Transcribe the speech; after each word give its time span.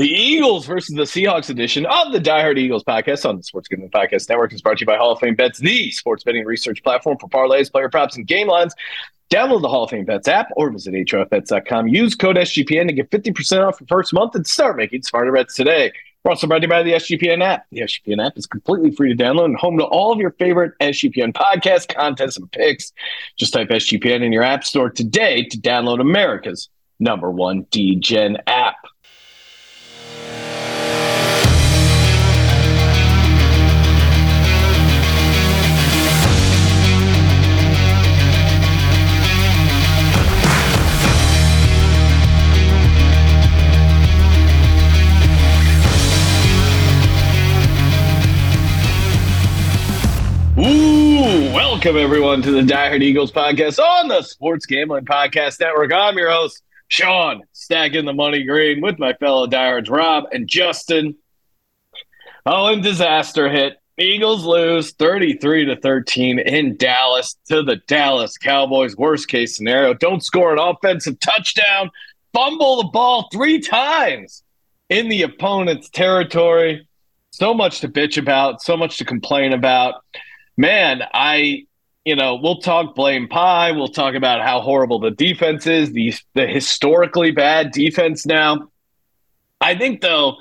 The 0.00 0.08
Eagles 0.08 0.64
versus 0.64 0.96
the 0.96 1.02
Seahawks 1.02 1.50
edition 1.50 1.84
of 1.84 2.10
the 2.10 2.20
Die 2.20 2.40
Hard 2.40 2.58
Eagles 2.58 2.82
podcast 2.82 3.28
on 3.28 3.36
the 3.36 3.42
Sports 3.42 3.68
Gambling 3.68 3.90
Podcast 3.90 4.30
Network 4.30 4.50
is 4.54 4.62
brought 4.62 4.78
to 4.78 4.80
you 4.80 4.86
by 4.86 4.96
Hall 4.96 5.12
of 5.12 5.18
Fame 5.18 5.34
Bets, 5.34 5.58
the 5.58 5.90
sports 5.90 6.24
betting 6.24 6.46
research 6.46 6.82
platform 6.82 7.18
for 7.18 7.28
parlays, 7.28 7.70
player 7.70 7.90
props, 7.90 8.16
and 8.16 8.26
game 8.26 8.48
lines. 8.48 8.74
Download 9.28 9.60
the 9.60 9.68
Hall 9.68 9.84
of 9.84 9.90
Fame 9.90 10.06
Bets 10.06 10.26
app 10.26 10.48
or 10.56 10.70
visit 10.70 10.94
HOFBets.com. 10.94 11.88
Use 11.88 12.14
code 12.14 12.36
SGPN 12.36 12.86
to 12.86 12.94
get 12.94 13.10
50% 13.10 13.68
off 13.68 13.78
your 13.78 13.88
first 13.88 14.14
month 14.14 14.34
and 14.34 14.46
start 14.46 14.78
making 14.78 15.02
smarter 15.02 15.32
bets 15.32 15.54
today. 15.54 15.92
We're 16.24 16.30
also 16.30 16.46
brought 16.46 16.60
to 16.60 16.64
you 16.64 16.70
by 16.70 16.82
the 16.82 16.92
SGPN 16.92 17.42
app. 17.42 17.66
The 17.70 17.80
SGPN 17.80 18.26
app 18.26 18.38
is 18.38 18.46
completely 18.46 18.92
free 18.92 19.14
to 19.14 19.22
download 19.22 19.44
and 19.44 19.56
home 19.58 19.76
to 19.76 19.84
all 19.84 20.14
of 20.14 20.18
your 20.18 20.30
favorite 20.30 20.72
SGPN 20.80 21.34
podcasts, 21.34 21.94
contests, 21.94 22.38
and 22.38 22.50
picks. 22.52 22.90
Just 23.36 23.52
type 23.52 23.68
SGPN 23.68 24.24
in 24.24 24.32
your 24.32 24.44
app 24.44 24.64
store 24.64 24.88
today 24.88 25.44
to 25.44 25.58
download 25.58 26.00
America's 26.00 26.70
number 27.00 27.30
one 27.30 27.66
degen 27.70 28.38
app. 28.46 28.69
Welcome 51.82 51.96
everyone 51.96 52.42
to 52.42 52.50
the 52.50 52.62
Die 52.62 52.88
Hard 52.88 53.02
Eagles 53.02 53.32
podcast 53.32 53.78
on 53.78 54.06
the 54.06 54.20
Sports 54.20 54.66
Gambling 54.66 55.06
Podcast 55.06 55.60
Network. 55.60 55.90
I'm 55.94 56.18
your 56.18 56.30
host, 56.30 56.62
Sean, 56.88 57.40
stacking 57.52 58.04
the 58.04 58.12
money 58.12 58.44
green 58.44 58.82
with 58.82 58.98
my 58.98 59.14
fellow 59.14 59.46
diehards, 59.46 59.88
Rob 59.88 60.24
and 60.30 60.46
Justin. 60.46 61.16
Oh, 62.44 62.66
and 62.66 62.82
disaster 62.82 63.48
hit. 63.48 63.78
Eagles 63.96 64.44
lose 64.44 64.92
33 64.92 65.64
to 65.64 65.76
13 65.76 66.40
in 66.40 66.76
Dallas 66.76 67.38
to 67.48 67.62
the 67.62 67.76
Dallas 67.88 68.36
Cowboys. 68.36 68.94
Worst 68.94 69.28
case 69.28 69.56
scenario. 69.56 69.94
Don't 69.94 70.22
score 70.22 70.52
an 70.52 70.58
offensive 70.58 71.18
touchdown. 71.18 71.90
Fumble 72.34 72.82
the 72.82 72.88
ball 72.90 73.30
three 73.32 73.58
times 73.58 74.42
in 74.90 75.08
the 75.08 75.22
opponent's 75.22 75.88
territory. 75.88 76.86
So 77.30 77.54
much 77.54 77.80
to 77.80 77.88
bitch 77.88 78.18
about, 78.18 78.60
so 78.60 78.76
much 78.76 78.98
to 78.98 79.06
complain 79.06 79.54
about 79.54 80.02
man, 80.60 81.02
I, 81.14 81.66
you 82.04 82.16
know, 82.16 82.36
we'll 82.36 82.60
talk 82.60 82.94
blame 82.94 83.28
pie. 83.28 83.72
We'll 83.72 83.88
talk 83.88 84.14
about 84.14 84.40
how 84.40 84.60
horrible 84.60 85.00
the 85.00 85.10
defense 85.10 85.66
is, 85.66 85.92
the 85.92 86.14
the 86.34 86.46
historically 86.46 87.30
bad 87.30 87.72
defense 87.72 88.24
now. 88.24 88.68
I 89.60 89.76
think 89.76 90.00
though, 90.00 90.36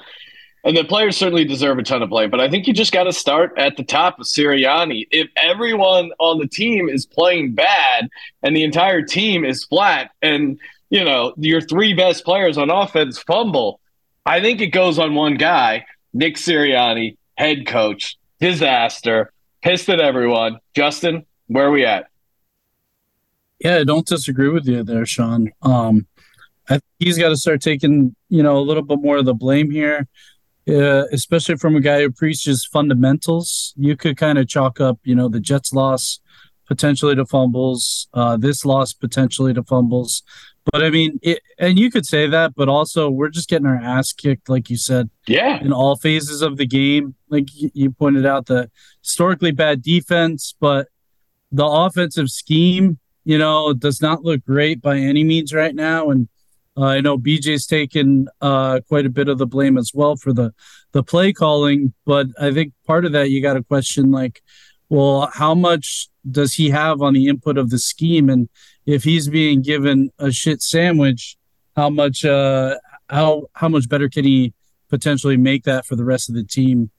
and 0.64 0.76
the 0.76 0.86
players 0.86 1.18
certainly 1.18 1.44
deserve 1.44 1.78
a 1.78 1.84
ton 1.84 2.02
of 2.02 2.10
blame, 2.10 2.30
but 2.30 2.40
I 2.40 2.50
think 2.50 2.68
you 2.68 2.74
just 2.74 2.94
got 2.94 3.04
to 3.04 3.14
start 3.14 3.54
at 3.58 3.76
the 3.76 3.84
top 3.84 4.20
of 4.20 4.26
Sirianni. 4.26 5.08
If 5.12 5.30
everyone 5.36 6.12
on 6.20 6.40
the 6.40 6.48
team 6.48 6.88
is 6.88 7.06
playing 7.06 7.54
bad 7.54 8.10
and 8.42 8.56
the 8.56 8.64
entire 8.64 9.02
team 9.02 9.44
is 9.44 9.66
flat, 9.66 10.12
and 10.22 10.60
you 10.90 11.04
know 11.04 11.34
your 11.38 11.62
three 11.62 11.94
best 11.94 12.24
players 12.24 12.58
on 12.58 12.70
offense 12.70 13.20
fumble, 13.20 13.82
I 14.26 14.40
think 14.40 14.62
it 14.62 14.68
goes 14.68 14.98
on 14.98 15.14
one 15.14 15.36
guy, 15.36 15.86
Nick 16.14 16.36
Sirianni, 16.36 17.18
head 17.36 17.68
coach, 17.68 18.18
disaster 18.40 19.34
pissed 19.62 19.90
at 19.90 20.00
everyone. 20.00 20.60
Justin, 20.74 21.26
where 21.50 21.66
are 21.66 21.72
we 21.72 21.84
at? 21.84 22.08
Yeah, 23.60 23.78
I 23.78 23.84
don't 23.84 24.08
disagree 24.08 24.50
with 24.50 24.66
you 24.68 24.84
there, 24.84 25.06
Sean. 25.06 25.52
Um, 25.62 26.08
I 26.70 26.74
think 26.74 26.84
he's 27.00 27.18
got 27.18 27.30
to 27.30 27.36
start 27.36 27.62
taking, 27.62 28.16
you 28.30 28.42
know, 28.42 28.58
a 28.58 28.62
little 28.62 28.84
bit 28.84 29.00
more 29.02 29.18
of 29.18 29.26
the 29.26 29.34
blame 29.34 29.70
here, 29.70 30.08
uh, 30.70 31.06
especially 31.12 31.58
from 31.58 31.76
a 31.76 31.82
guy 31.82 32.02
who 32.02 32.12
preaches 32.12 32.66
fundamentals. 32.66 33.74
You 33.76 33.98
could 33.98 34.16
kind 34.16 34.38
of 34.38 34.48
chalk 34.48 34.80
up, 34.80 35.00
you 35.04 35.16
know, 35.16 35.28
the 35.28 35.40
Jets 35.40 35.74
loss 35.74 36.20
potentially 36.68 37.16
to 37.16 37.26
fumbles, 37.26 38.08
uh, 38.14 38.38
this 38.38 38.64
loss 38.64 38.94
potentially 38.94 39.54
to 39.56 39.64
fumbles. 39.64 40.22
But 40.72 40.84
I 40.84 40.92
mean, 40.92 41.20
it, 41.24 41.40
and 41.58 41.80
you 41.80 41.90
could 41.90 42.06
say 42.06 42.28
that, 42.28 42.54
but 42.56 42.70
also 42.70 43.10
we're 43.10 43.30
just 43.30 43.50
getting 43.50 43.66
our 43.66 43.76
ass 43.76 44.14
kicked, 44.14 44.50
like 44.50 44.70
you 44.70 44.78
said. 44.78 45.10
Yeah. 45.26 45.60
In 45.62 45.74
all 45.74 45.96
phases 45.96 46.44
of 46.44 46.58
the 46.58 46.68
game, 46.68 47.16
like 47.30 47.48
you 47.52 47.90
pointed 47.90 48.26
out, 48.28 48.46
the 48.46 48.70
historically 49.02 49.52
bad 49.52 49.82
defense, 49.82 50.54
but 50.60 50.88
the 51.52 51.66
offensive 51.66 52.30
scheme, 52.30 53.00
you 53.26 53.38
know, 53.38 53.74
does 53.74 54.02
not 54.02 54.24
look 54.24 54.44
great 54.46 54.82
by 54.82 54.98
any 54.98 55.24
means 55.24 55.54
right 55.54 55.76
now. 55.76 56.10
And 56.10 56.30
uh, 56.78 56.86
I 56.86 57.02
know 57.02 57.18
BJ's 57.18 57.66
taken 57.66 58.28
uh, 58.42 58.80
quite 58.88 59.06
a 59.06 59.10
bit 59.10 59.28
of 59.28 59.38
the 59.38 59.48
blame 59.48 59.78
as 59.78 59.92
well 59.94 60.16
for 60.16 60.34
the 60.34 60.54
the 60.92 61.04
play 61.04 61.32
calling, 61.34 61.94
but 62.06 62.28
I 62.40 62.52
think 62.52 62.74
part 62.88 63.06
of 63.06 63.12
that 63.12 63.30
you 63.30 63.42
got 63.42 63.54
to 63.54 63.64
question 63.64 64.12
like, 64.12 64.42
well, 64.88 65.30
how 65.34 65.54
much 65.54 66.08
does 66.30 66.56
he 66.56 66.70
have 66.72 67.02
on 67.02 67.14
the 67.14 67.28
input 67.28 67.58
of 67.58 67.70
the 67.70 67.78
scheme 67.78 68.30
and 68.30 68.50
if 68.86 69.04
he's 69.04 69.28
being 69.28 69.62
given 69.62 70.10
a 70.18 70.32
shit 70.32 70.62
sandwich, 70.64 71.38
how 71.76 71.90
much 71.90 72.26
uh 72.26 72.76
how 73.10 73.44
how 73.54 73.70
much 73.70 73.90
better 73.90 74.10
can 74.10 74.26
he 74.26 74.54
potentially 74.90 75.38
make 75.38 75.64
that 75.64 75.86
for 75.86 75.96
the 75.96 76.04
rest 76.04 76.30
of 76.30 76.36
the 76.36 76.44
team 76.44 76.90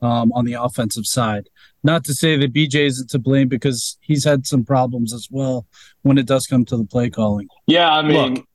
um, 0.00 0.32
on 0.32 0.44
the 0.44 0.54
offensive 0.54 1.06
side? 1.06 1.48
Not 1.84 2.02
to 2.04 2.14
say 2.14 2.36
that 2.38 2.52
BJ 2.52 2.86
isn't 2.86 3.10
to 3.10 3.18
blame 3.18 3.48
because 3.48 3.98
he's 4.00 4.24
had 4.24 4.46
some 4.46 4.64
problems 4.64 5.12
as 5.12 5.28
well 5.30 5.66
when 6.02 6.16
it 6.18 6.26
does 6.26 6.46
come 6.46 6.64
to 6.64 6.76
the 6.76 6.84
play 6.84 7.10
calling. 7.10 7.46
Yeah, 7.66 7.92
I 7.92 8.02
mean. 8.02 8.34
Look, 8.34 8.46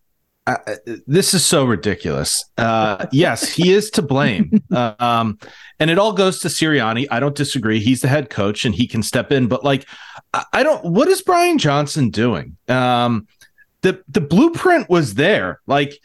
uh, 0.48 0.56
this 1.06 1.36
is 1.36 1.46
so 1.46 1.64
ridiculous. 1.64 2.44
Uh, 2.58 3.06
yes, 3.12 3.48
he 3.48 3.72
is 3.72 3.92
to 3.92 4.02
blame. 4.02 4.64
Uh, 4.74 4.96
um, 5.00 5.38
and 5.80 5.92
it 5.92 6.00
all 6.00 6.12
goes 6.12 6.40
to 6.40 6.48
Sirianni. 6.48 7.06
I 7.12 7.20
don't 7.20 7.36
disagree. 7.36 7.80
He's 7.80 8.02
the 8.02 8.08
head 8.08 8.32
coach 8.32 8.66
and 8.66 8.74
he 8.74 8.88
can 8.88 9.04
step 9.04 9.32
in. 9.32 9.48
But 9.48 9.64
like, 9.64 9.88
I 10.52 10.64
don't. 10.64 10.84
What 10.84 11.08
is 11.08 11.22
Brian 11.22 11.60
Johnson 11.60 12.10
doing? 12.10 12.58
Um, 12.68 13.28
the 13.82 14.04
the 14.08 14.22
blueprint 14.22 14.90
was 14.90 15.14
there. 15.14 15.62
Like, 15.68 16.00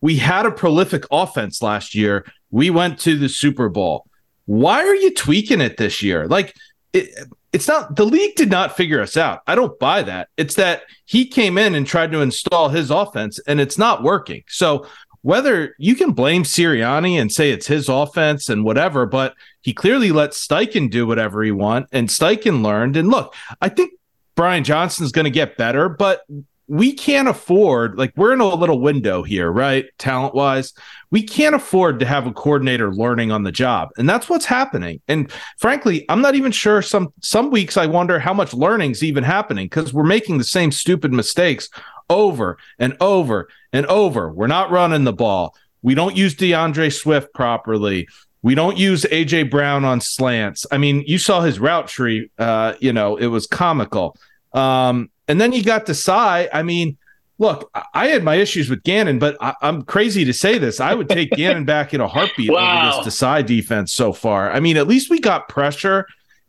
we 0.00 0.16
had 0.16 0.44
a 0.44 0.50
prolific 0.50 1.04
offense 1.12 1.62
last 1.62 1.94
year. 1.94 2.26
We 2.50 2.70
went 2.70 2.98
to 3.00 3.16
the 3.16 3.28
Super 3.28 3.68
Bowl. 3.68 4.06
Why 4.46 4.84
are 4.84 4.94
you 4.94 5.12
tweaking 5.14 5.60
it 5.60 5.76
this 5.76 6.02
year? 6.02 6.26
Like, 6.26 6.54
it, 6.92 7.10
it's 7.52 7.68
not 7.68 7.94
the 7.94 8.04
league 8.04 8.34
did 8.34 8.50
not 8.50 8.76
figure 8.76 9.00
us 9.00 9.16
out. 9.16 9.40
I 9.46 9.54
don't 9.54 9.78
buy 9.78 10.02
that. 10.02 10.28
It's 10.36 10.56
that 10.56 10.82
he 11.04 11.24
came 11.24 11.56
in 11.56 11.74
and 11.74 11.86
tried 11.86 12.10
to 12.12 12.20
install 12.20 12.68
his 12.68 12.90
offense 12.90 13.38
and 13.46 13.60
it's 13.60 13.78
not 13.78 14.02
working. 14.02 14.42
So 14.48 14.86
whether 15.22 15.74
you 15.78 15.94
can 15.94 16.12
blame 16.12 16.42
Sirianni 16.42 17.18
and 17.18 17.32
say 17.32 17.50
it's 17.50 17.66
his 17.66 17.88
offense 17.88 18.48
and 18.48 18.64
whatever, 18.64 19.06
but 19.06 19.34
he 19.62 19.72
clearly 19.72 20.10
let 20.10 20.32
Steichen 20.32 20.90
do 20.90 21.06
whatever 21.06 21.42
he 21.42 21.52
want 21.52 21.86
and 21.92 22.08
Steichen 22.08 22.62
learned. 22.62 22.96
And 22.96 23.08
look, 23.08 23.34
I 23.62 23.68
think 23.68 23.92
Brian 24.34 24.64
Johnson 24.64 25.04
is 25.04 25.12
going 25.12 25.24
to 25.24 25.30
get 25.30 25.56
better, 25.56 25.88
but 25.88 26.22
we 26.66 26.92
can't 26.92 27.28
afford 27.28 27.98
like 27.98 28.12
we're 28.16 28.32
in 28.32 28.40
a 28.40 28.54
little 28.54 28.80
window 28.80 29.22
here, 29.22 29.50
right? 29.50 29.86
Talent 29.98 30.34
wise, 30.34 30.72
we 31.10 31.22
can't 31.22 31.54
afford 31.54 32.00
to 32.00 32.06
have 32.06 32.26
a 32.26 32.32
coordinator 32.32 32.92
learning 32.92 33.30
on 33.30 33.42
the 33.42 33.52
job, 33.52 33.90
and 33.98 34.08
that's 34.08 34.28
what's 34.28 34.46
happening. 34.46 35.00
And 35.08 35.30
frankly, 35.58 36.06
I'm 36.08 36.22
not 36.22 36.34
even 36.34 36.52
sure. 36.52 36.80
Some 36.82 37.12
some 37.20 37.50
weeks 37.50 37.76
I 37.76 37.86
wonder 37.86 38.18
how 38.18 38.34
much 38.34 38.54
learning's 38.54 39.02
even 39.02 39.24
happening 39.24 39.66
because 39.66 39.92
we're 39.92 40.04
making 40.04 40.38
the 40.38 40.44
same 40.44 40.72
stupid 40.72 41.12
mistakes 41.12 41.68
over 42.08 42.58
and 42.78 42.96
over 43.00 43.48
and 43.72 43.86
over. 43.86 44.32
We're 44.32 44.46
not 44.46 44.70
running 44.70 45.04
the 45.04 45.12
ball. 45.12 45.54
We 45.82 45.94
don't 45.94 46.16
use 46.16 46.34
D'Andre 46.34 46.88
Swift 46.88 47.34
properly. 47.34 48.08
We 48.42 48.54
don't 48.54 48.76
use 48.76 49.04
AJ 49.04 49.50
Brown 49.50 49.84
on 49.84 50.00
slants. 50.00 50.66
I 50.70 50.78
mean, 50.78 51.02
you 51.06 51.18
saw 51.18 51.40
his 51.40 51.58
route 51.58 51.88
tree. 51.88 52.30
Uh, 52.38 52.74
you 52.78 52.92
know, 52.92 53.16
it 53.16 53.26
was 53.26 53.46
comical. 53.46 54.16
Um, 54.52 55.10
and 55.28 55.40
then 55.40 55.52
you 55.52 55.62
got 55.62 55.86
Desai. 55.86 56.48
I 56.52 56.62
mean, 56.62 56.96
look, 57.38 57.70
I 57.92 58.08
had 58.08 58.22
my 58.22 58.36
issues 58.36 58.70
with 58.70 58.82
Gannon, 58.82 59.18
but 59.18 59.36
I, 59.40 59.54
am 59.62 59.82
crazy 59.82 60.24
to 60.24 60.32
say 60.32 60.58
this. 60.58 60.80
I 60.80 60.94
would 60.94 61.08
take 61.08 61.30
Gannon 61.30 61.64
back 61.74 61.94
in 61.94 62.00
a 62.00 62.08
heartbeat 62.08 62.50
wow. 62.50 62.92
over 62.92 63.04
this 63.04 63.14
Desai 63.14 63.44
defense 63.44 63.92
so 63.92 64.12
far. 64.12 64.50
I 64.50 64.60
mean, 64.60 64.76
at 64.76 64.86
least 64.86 65.10
we 65.10 65.20
got 65.20 65.48
pressure. 65.48 66.06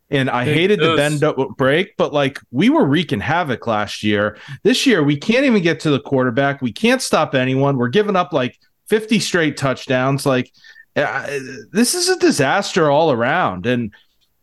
And 0.08 0.30
I 0.30 0.44
hated 0.44 0.78
the 0.78 0.94
bend 0.94 1.24
up 1.24 1.36
break, 1.56 1.96
but 1.96 2.12
like 2.12 2.38
we 2.52 2.70
were 2.70 2.84
wreaking 2.84 3.18
havoc 3.18 3.66
last 3.66 4.04
year. 4.04 4.38
This 4.62 4.86
year, 4.86 5.02
we 5.02 5.16
can't 5.16 5.44
even 5.44 5.64
get 5.64 5.80
to 5.80 5.90
the 5.90 5.98
quarterback. 5.98 6.62
We 6.62 6.72
can't 6.72 7.02
stop 7.02 7.34
anyone. 7.34 7.76
We're 7.76 7.88
giving 7.88 8.14
up 8.14 8.32
like 8.32 8.56
50 8.86 9.18
straight 9.18 9.56
touchdowns. 9.56 10.24
Like, 10.24 10.52
uh, 10.94 11.26
this 11.72 11.96
is 11.96 12.08
a 12.08 12.18
disaster 12.20 12.88
all 12.88 13.10
around. 13.10 13.66
And 13.66 13.92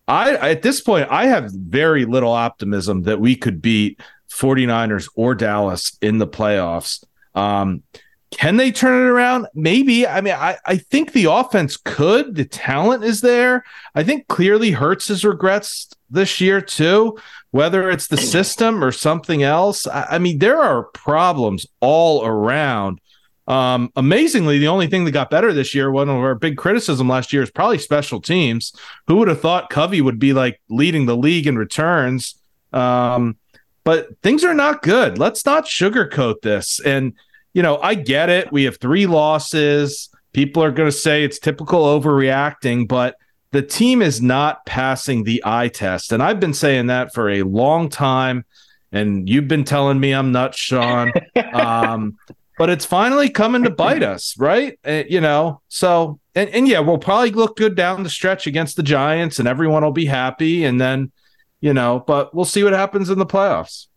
I, 0.08 0.36
at 0.36 0.64
this 0.64 0.82
point, 0.82 1.08
I 1.10 1.28
have 1.28 1.52
very 1.54 2.04
little 2.04 2.34
optimism 2.34 3.04
that 3.04 3.22
we 3.22 3.38
could 3.38 3.62
beat 3.62 4.02
49ers 4.34 5.10
or 5.16 5.36
Dallas 5.36 5.98
in 6.02 6.18
the 6.18 6.28
playoffs. 6.28 7.04
Um, 7.36 7.84
can 8.32 8.58
they 8.58 8.72
turn 8.72 9.06
it 9.06 9.10
around? 9.10 9.48
Maybe. 9.54 10.08
I 10.08 10.22
mean, 10.22 10.34
I, 10.34 10.58
I 10.66 10.78
think 10.78 11.12
the 11.12 11.26
offense 11.26 11.78
could. 11.78 12.36
The 12.36 12.46
talent 12.46 13.04
is 13.04 13.22
there. 13.22 13.64
I 13.94 14.04
think 14.04 14.28
clearly 14.28 14.72
Hurts 14.72 15.08
his 15.08 15.24
regrets 15.24 15.90
this 16.10 16.42
year 16.42 16.60
too, 16.60 17.20
whether 17.52 17.90
it's 17.90 18.08
the 18.08 18.18
system 18.18 18.84
or 18.84 18.92
something 18.92 19.44
else. 19.44 19.86
I, 19.86 20.08
I 20.12 20.20
mean, 20.20 20.40
there 20.40 20.60
are 20.60 20.84
problems 20.84 21.68
all 21.80 22.26
around. 22.26 23.00
Um, 23.46 23.92
amazingly, 23.96 24.58
the 24.58 24.70
only 24.70 24.88
thing 24.88 25.06
that 25.06 25.12
got 25.12 25.30
better 25.30 25.54
this 25.54 25.76
year, 25.76 25.92
one 25.92 26.10
of 26.10 26.16
our 26.16 26.36
big 26.36 26.58
criticism 26.58 27.10
last 27.10 27.34
year, 27.34 27.44
is 27.44 27.52
probably 27.52 27.78
special 27.78 28.22
teams. 28.22 28.74
Who 29.08 29.18
would 29.18 29.28
have 29.28 29.42
thought 29.42 29.70
Covey 29.70 30.02
would 30.02 30.18
be 30.18 30.34
like 30.34 30.60
leading 30.70 31.06
the 31.06 31.18
league 31.18 31.46
in 31.46 31.58
returns? 31.58 32.36
Um, 32.72 33.38
but 33.84 34.08
things 34.22 34.44
are 34.44 34.54
not 34.54 34.82
good. 34.82 35.18
Let's 35.18 35.46
not 35.46 35.66
sugarcoat 35.66 36.42
this. 36.42 36.80
And 36.80 37.14
you 37.54 37.62
know, 37.62 37.78
I 37.78 37.96
get 37.96 38.30
it. 38.30 38.52
We 38.52 38.64
have 38.64 38.78
three 38.78 39.06
losses. 39.06 40.10
People 40.34 40.64
are 40.64 40.72
going 40.72 40.90
to 40.90 40.98
say 40.98 41.24
it's 41.24 41.38
typical 41.38 41.84
overreacting, 41.84 42.88
but 42.88 43.16
the 43.52 43.62
team 43.62 44.02
is 44.02 44.22
not 44.22 44.66
passing 44.66 45.24
the 45.24 45.44
eye 45.46 45.68
test. 45.68 46.12
And 46.12 46.24
I've 46.24 46.40
been 46.40 46.56
saying 46.56 46.88
that 46.88 47.14
for 47.14 47.30
a 47.30 47.44
long 47.44 47.90
time. 47.90 48.46
And 48.92 49.30
you've 49.30 49.48
been 49.48 49.64
telling 49.64 50.00
me 50.00 50.12
I'm 50.12 50.32
nuts, 50.32 50.58
Sean. 50.58 51.12
um, 51.54 52.18
but 52.58 52.70
it's 52.70 52.86
finally 52.86 53.30
coming 53.30 53.64
to 53.64 53.70
bite 53.70 54.04
us, 54.04 54.36
right? 54.38 54.80
Uh, 54.86 55.04
you 55.08 55.22
know, 55.22 55.62
so 55.68 56.20
and, 56.36 56.50
and 56.50 56.68
yeah, 56.68 56.80
we'll 56.80 56.98
probably 56.98 57.32
look 57.32 57.58
good 57.58 57.76
down 57.76 58.04
the 58.04 58.10
stretch 58.10 58.48
against 58.48 58.76
the 58.76 58.84
Giants, 58.84 59.40
and 59.40 59.48
everyone 59.48 59.84
will 59.84 59.92
be 59.92 60.06
happy. 60.06 60.64
And 60.66 60.80
then, 60.80 61.12
you 61.64 61.74
know, 61.74 62.04
but 62.06 62.36
we'll 62.36 62.44
see 62.44 62.62
what 62.62 62.74
happens 62.74 63.10
in 63.10 63.18
the 63.18 63.26
playoffs. 63.26 63.88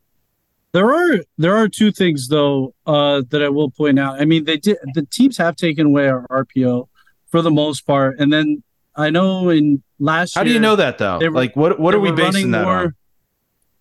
There 0.70 0.88
are 0.94 1.18
there 1.36 1.56
are 1.56 1.68
two 1.68 1.90
things 1.90 2.28
though 2.28 2.74
uh, 2.86 3.22
that 3.30 3.42
I 3.42 3.48
will 3.48 3.72
point 3.72 3.98
out. 3.98 4.20
I 4.20 4.24
mean, 4.24 4.44
they 4.44 4.56
did 4.56 4.76
the 4.94 5.04
teams 5.04 5.36
have 5.38 5.56
taken 5.56 5.86
away 5.86 6.06
our 6.08 6.28
RPO 6.28 6.88
for 7.26 7.42
the 7.42 7.50
most 7.50 7.80
part, 7.80 8.20
and 8.20 8.32
then 8.32 8.62
I 8.94 9.10
know 9.10 9.48
in 9.48 9.82
last. 9.98 10.36
How 10.36 10.42
year, 10.42 10.50
do 10.50 10.54
you 10.54 10.60
know 10.60 10.76
that 10.76 10.98
though? 10.98 11.18
Were, 11.18 11.30
like, 11.32 11.56
what 11.56 11.80
what 11.80 11.92
are 11.92 11.98
we 11.98 12.12
basing 12.12 12.52
that 12.52 12.62
more, 12.62 12.94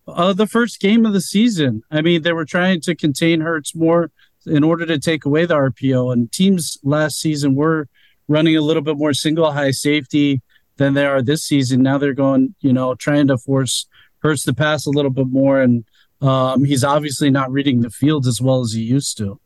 on? 0.08 0.30
Uh, 0.30 0.32
the 0.32 0.48
first 0.48 0.80
game 0.80 1.06
of 1.06 1.12
the 1.12 1.20
season. 1.20 1.84
I 1.88 2.02
mean, 2.02 2.22
they 2.22 2.32
were 2.32 2.44
trying 2.44 2.80
to 2.82 2.96
contain 2.96 3.40
Hurts 3.40 3.72
more 3.72 4.10
in 4.46 4.64
order 4.64 4.84
to 4.86 4.98
take 4.98 5.24
away 5.24 5.46
the 5.46 5.54
RPO, 5.54 6.12
and 6.12 6.32
teams 6.32 6.76
last 6.82 7.20
season 7.20 7.54
were 7.54 7.86
running 8.26 8.56
a 8.56 8.62
little 8.62 8.82
bit 8.82 8.96
more 8.96 9.14
single 9.14 9.52
high 9.52 9.70
safety 9.70 10.42
than 10.76 10.94
they 10.94 11.06
are 11.06 11.22
this 11.22 11.44
season. 11.44 11.82
Now 11.82 11.98
they're 11.98 12.14
going, 12.14 12.54
you 12.60 12.72
know, 12.72 12.94
trying 12.94 13.28
to 13.28 13.38
force 13.38 13.86
Hurts 14.20 14.44
to 14.44 14.54
pass 14.54 14.86
a 14.86 14.90
little 14.90 15.10
bit 15.10 15.28
more 15.28 15.60
and 15.60 15.84
um, 16.20 16.64
he's 16.64 16.84
obviously 16.84 17.30
not 17.30 17.50
reading 17.50 17.82
the 17.82 17.90
field 17.90 18.26
as 18.26 18.40
well 18.40 18.60
as 18.60 18.72
he 18.72 18.82
used 18.82 19.18
to. 19.18 19.38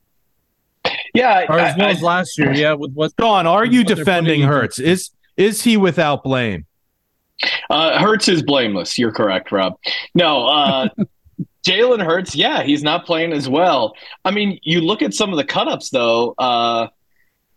Yeah, 1.14 1.46
or 1.48 1.58
as 1.58 1.76
well 1.76 1.88
I, 1.88 1.90
as 1.90 2.02
last 2.02 2.38
year. 2.38 2.52
Yeah, 2.52 2.74
with 2.74 2.92
what? 2.92 3.12
Sean, 3.18 3.46
are 3.46 3.64
you 3.64 3.82
defending 3.82 4.42
Hurts? 4.42 4.78
Is 4.78 5.10
is 5.36 5.62
he 5.62 5.76
without 5.76 6.22
blame? 6.22 6.66
Uh, 7.68 7.98
Hurts 7.98 8.28
is 8.28 8.42
blameless. 8.42 8.98
You're 8.98 9.12
correct, 9.12 9.50
Rob. 9.50 9.76
No, 10.14 10.46
uh, 10.46 10.88
Jalen 11.66 12.04
Hurts. 12.04 12.34
Yeah, 12.34 12.62
he's 12.62 12.82
not 12.82 13.06
playing 13.06 13.32
as 13.32 13.48
well. 13.48 13.94
I 14.24 14.30
mean, 14.30 14.60
you 14.62 14.80
look 14.80 15.02
at 15.02 15.12
some 15.12 15.30
of 15.30 15.36
the 15.36 15.44
cut 15.44 15.66
ups 15.66 15.90
though. 15.90 16.34
Uh, 16.38 16.88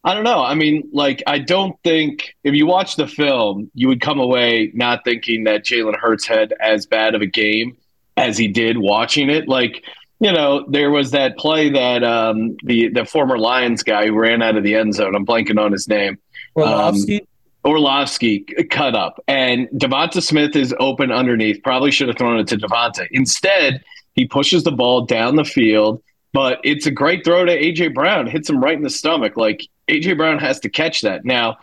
I 0.05 0.13
don't 0.13 0.25
know. 0.25 0.43
I 0.43 0.53
mean, 0.53 0.89
like, 0.91 1.23
I 1.27 1.39
don't 1.39 1.81
think 1.83 2.35
if 2.43 2.53
you 2.53 2.65
watch 2.65 2.97
the 2.97 3.07
film, 3.07 3.71
you 3.73 3.87
would 3.87 4.01
come 4.01 4.19
away 4.19 4.71
not 4.73 5.05
thinking 5.05 5.45
that 5.45 5.63
Jalen 5.63 5.95
Hurts 5.95 6.27
had 6.27 6.53
as 6.59 6.85
bad 6.85 7.15
of 7.15 7.21
a 7.21 7.25
game 7.25 7.77
as 8.17 8.37
he 8.37 8.49
did 8.49 8.77
watching 8.77 9.29
it. 9.29 9.47
Like, 9.47 9.83
you 10.19 10.31
know, 10.31 10.65
there 10.69 10.91
was 10.91 11.11
that 11.11 11.37
play 11.37 11.69
that 11.69 12.03
um, 12.03 12.57
the 12.63 12.89
the 12.89 13.05
former 13.05 13.37
Lions 13.37 13.83
guy 13.83 14.07
who 14.07 14.13
ran 14.13 14.41
out 14.41 14.57
of 14.57 14.63
the 14.63 14.75
end 14.75 14.93
zone. 14.93 15.15
I'm 15.15 15.25
blanking 15.25 15.59
on 15.59 15.71
his 15.71 15.87
name. 15.87 16.17
Orlovsky. 16.55 17.21
Um, 17.21 17.27
Orlovsky 17.65 18.41
cut 18.69 18.93
up, 18.93 19.23
and 19.27 19.69
DeVonta 19.69 20.21
Smith 20.21 20.55
is 20.55 20.75
open 20.79 21.11
underneath. 21.13 21.63
Probably 21.63 21.91
should 21.91 22.09
have 22.09 22.17
thrown 22.17 22.39
it 22.39 22.47
to 22.49 22.57
DeVonta. 22.57 23.07
Instead, 23.11 23.81
he 24.15 24.25
pushes 24.25 24.63
the 24.63 24.71
ball 24.71 25.05
down 25.05 25.37
the 25.37 25.45
field, 25.45 26.01
but 26.33 26.59
it's 26.63 26.87
a 26.87 26.91
great 26.91 27.23
throw 27.23 27.45
to 27.45 27.57
AJ 27.57 27.93
Brown. 27.93 28.27
Hits 28.27 28.49
him 28.49 28.61
right 28.61 28.75
in 28.75 28.83
the 28.83 28.89
stomach. 28.89 29.37
Like 29.37 29.67
AJ 29.87 30.17
Brown 30.17 30.39
has 30.39 30.59
to 30.61 30.69
catch 30.69 31.01
that. 31.01 31.23
Now, 31.23 31.59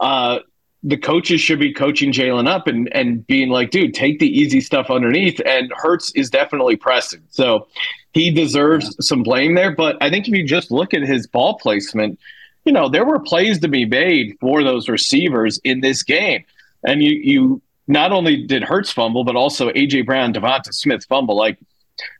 uh, 0.00 0.40
the 0.82 0.96
coaches 0.96 1.40
should 1.40 1.58
be 1.58 1.72
coaching 1.72 2.12
Jalen 2.12 2.48
up 2.48 2.66
and 2.66 2.92
and 2.94 3.26
being 3.26 3.48
like, 3.48 3.70
dude, 3.70 3.94
take 3.94 4.18
the 4.18 4.28
easy 4.28 4.60
stuff 4.60 4.90
underneath. 4.90 5.40
And 5.46 5.72
Hurts 5.74 6.12
is 6.14 6.30
definitely 6.30 6.76
pressing, 6.76 7.22
so 7.30 7.68
he 8.12 8.30
deserves 8.30 8.86
yeah. 8.86 9.00
some 9.00 9.22
blame 9.22 9.54
there. 9.54 9.74
But 9.74 9.96
I 10.00 10.10
think 10.10 10.28
if 10.28 10.34
you 10.34 10.44
just 10.44 10.70
look 10.70 10.94
at 10.94 11.02
his 11.02 11.26
ball 11.26 11.58
placement, 11.58 12.18
you 12.64 12.72
know 12.72 12.88
there 12.88 13.04
were 13.04 13.20
plays 13.20 13.60
to 13.60 13.68
be 13.68 13.84
made 13.84 14.36
for 14.40 14.62
those 14.62 14.88
receivers 14.88 15.58
in 15.64 15.80
this 15.80 16.02
game, 16.02 16.44
and 16.84 17.02
you 17.02 17.12
you 17.12 17.62
not 17.86 18.12
only 18.12 18.44
did 18.46 18.62
Hurts 18.62 18.92
fumble, 18.92 19.24
but 19.24 19.34
also 19.34 19.70
AJ 19.70 20.06
Brown, 20.06 20.32
DeVonta 20.32 20.72
Smith 20.72 21.04
fumble. 21.06 21.36
Like 21.36 21.58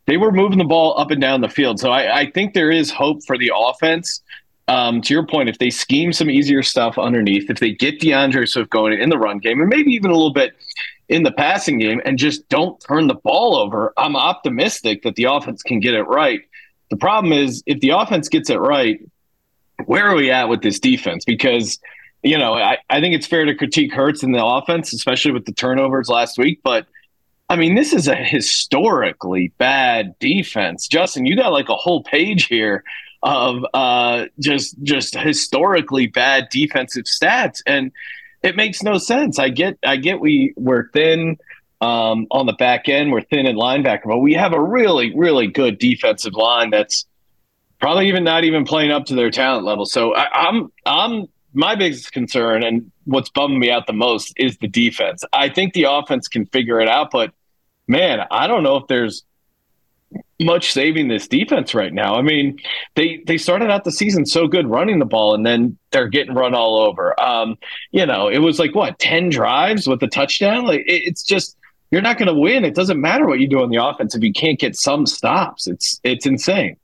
they 0.07 0.17
were 0.17 0.33
moving 0.33 0.59
the 0.59 0.65
ball 0.65 0.99
up 0.99 1.11
and 1.11 1.21
down 1.21 1.41
the 1.41 1.49
field. 1.49 1.81
So 1.81 1.91
I, 1.91 2.21
I 2.21 2.31
think 2.31 2.55
there 2.55 2.71
is 2.71 2.91
hope 2.91 3.25
for 3.27 3.37
the 3.39 3.53
offense 3.55 4.23
um, 4.69 5.01
to 5.01 5.15
your 5.15 5.27
point, 5.27 5.49
if 5.49 5.59
they 5.59 5.71
scheme 5.71 6.13
some 6.13 6.31
easier 6.31 6.63
stuff 6.63 6.99
underneath, 6.99 7.49
if 7.51 7.59
they 7.59 7.73
get 7.73 8.01
D'Andre 8.01 8.45
Swift 8.45 8.69
going 8.69 9.01
in 9.01 9.09
the 9.09 9.19
run 9.19 9.39
game, 9.39 9.61
and 9.61 9.69
maybe 9.69 9.91
even 9.93 10.11
a 10.11 10.15
little 10.15 10.33
bit 10.33 10.55
in 11.09 11.23
the 11.23 11.33
passing 11.33 11.79
game, 11.79 12.03
and 12.05 12.19
just 12.19 12.47
don't 12.51 12.79
turn 12.81 13.07
the 13.07 13.15
ball 13.15 13.57
over, 13.57 13.95
I'm 13.97 14.15
optimistic 14.15 15.03
that 15.03 15.15
the 15.15 15.25
offense 15.25 15.63
can 15.63 15.81
get 15.81 15.95
it 15.95 16.03
right. 16.03 16.43
The 16.91 16.99
problem 16.99 17.33
is, 17.33 17.63
if 17.67 17.81
the 17.81 17.91
offense 17.91 18.29
gets 18.29 18.51
it 18.51 18.59
right, 18.59 19.01
where 19.87 20.07
are 20.07 20.15
we 20.15 20.31
at 20.31 20.51
with 20.51 20.61
this 20.61 20.79
defense? 20.79 21.25
Because, 21.25 21.79
you 22.23 22.37
know, 22.37 22.53
I, 22.53 22.77
I 22.91 23.01
think 23.01 23.15
it's 23.15 23.27
fair 23.27 23.47
to 23.47 23.55
critique 23.55 23.93
Hurts 23.93 24.23
in 24.23 24.33
the 24.33 24.45
offense, 24.45 24.93
especially 24.93 25.33
with 25.33 25.47
the 25.47 25.53
turnovers 25.53 26.11
last 26.11 26.37
week, 26.37 26.61
but 26.63 26.87
I 27.49 27.57
mean, 27.57 27.75
this 27.75 27.93
is 27.93 28.09
a 28.09 28.15
historically 28.15 29.53
bad 29.59 30.19
defense. 30.19 30.87
Justin, 30.87 31.25
you 31.25 31.35
got 31.35 31.53
like 31.53 31.69
a 31.69 31.75
whole 31.75 32.03
page 32.03 32.47
here 32.47 32.85
of 33.23 33.65
uh, 33.75 34.27
just 34.39 34.81
just 34.83 35.17
historically 35.17 36.07
bad 36.07 36.49
defensive 36.51 37.05
stats, 37.05 37.63
and 37.67 37.91
it 38.43 38.55
makes 38.55 38.83
no 38.83 38.99
sense. 38.99 39.39
I 39.39 39.49
get 39.49 39.79
I 39.85 39.97
get 39.97 40.21
we 40.21 40.53
we're 40.57 40.91
thin 40.91 41.39
um, 41.81 42.27
on 42.31 42.47
the 42.47 42.53
back 42.53 42.89
end, 42.89 43.13
we're 43.13 43.23
thin 43.23 43.47
in 43.47 43.57
linebacker, 43.57 44.05
but 44.05 44.19
we 44.19 44.35
have 44.35 44.53
a 44.53 44.61
really 44.61 45.15
really 45.17 45.47
good 45.47 45.79
defensive 45.79 46.35
line 46.35 46.71
that's 46.71 47.07
probably 47.81 48.09
even 48.09 48.25
not 48.25 48.45
even 48.45 48.65
playing 48.65 48.91
up 48.91 49.07
to 49.07 49.15
their 49.15 49.31
talent 49.31 49.65
level. 49.65 49.87
So 49.87 50.15
I, 50.15 50.49
I'm 50.49 50.71
I'm 50.85 51.29
my 51.55 51.75
biggest 51.75 52.13
concern 52.13 52.63
and 52.63 52.91
what's 53.05 53.31
bumming 53.31 53.59
me 53.59 53.71
out 53.71 53.87
the 53.87 53.93
most 53.93 54.35
is 54.37 54.59
the 54.59 54.69
defense. 54.69 55.25
I 55.33 55.49
think 55.49 55.73
the 55.73 55.85
offense 55.85 56.29
can 56.29 56.45
figure 56.47 56.79
it 56.79 56.89
out, 56.89 57.11
but 57.11 57.33
man, 57.89 58.27
I 58.31 58.47
don't 58.47 58.63
know 58.63 58.77
if 58.77 58.87
there's 58.87 59.25
much 60.41 60.73
saving 60.73 61.09
this 61.09 61.27
defense 61.27 61.75
right 61.75 61.93
now. 61.93 62.15
I 62.15 62.23
mean, 62.23 62.59
they 62.95 63.23
they 63.27 63.39
started 63.39 63.71
out 63.71 63.85
the 63.85 63.93
season 63.93 64.25
so 64.25 64.47
good 64.47 64.67
running 64.67 64.99
the 64.99 65.05
ball, 65.05 65.35
and 65.35 65.45
then 65.45 65.77
they're 65.91 66.09
getting 66.09 66.35
run 66.35 66.55
all 66.55 66.79
over. 66.79 67.19
Um, 67.21 67.57
you 67.91 68.07
know, 68.07 68.29
it 68.29 68.39
was 68.39 68.59
like 68.59 68.75
what 68.75 68.99
ten 68.99 69.31
drives 69.31 69.87
with 69.87 70.03
a 70.03 70.07
touchdown. 70.07 70.67
Like 70.67 70.81
it, 70.81 71.03
it's 71.07 71.23
just 71.23 71.57
you're 71.91 72.03
not 72.03 72.19
going 72.19 72.29
to 72.29 72.35
win. 72.35 72.65
It 72.65 72.75
doesn't 72.75 73.01
matter 73.01 73.27
what 73.27 73.41
you 73.41 73.49
do 73.49 73.63
on 73.63 73.71
the 73.71 73.83
offense 73.83 74.15
if 74.15 74.23
you 74.23 74.33
can't 74.33 74.59
get 74.59 74.77
some 74.77 75.07
stops. 75.07 75.67
It's 75.67 76.01
it's 76.05 76.27
insane. 76.27 76.77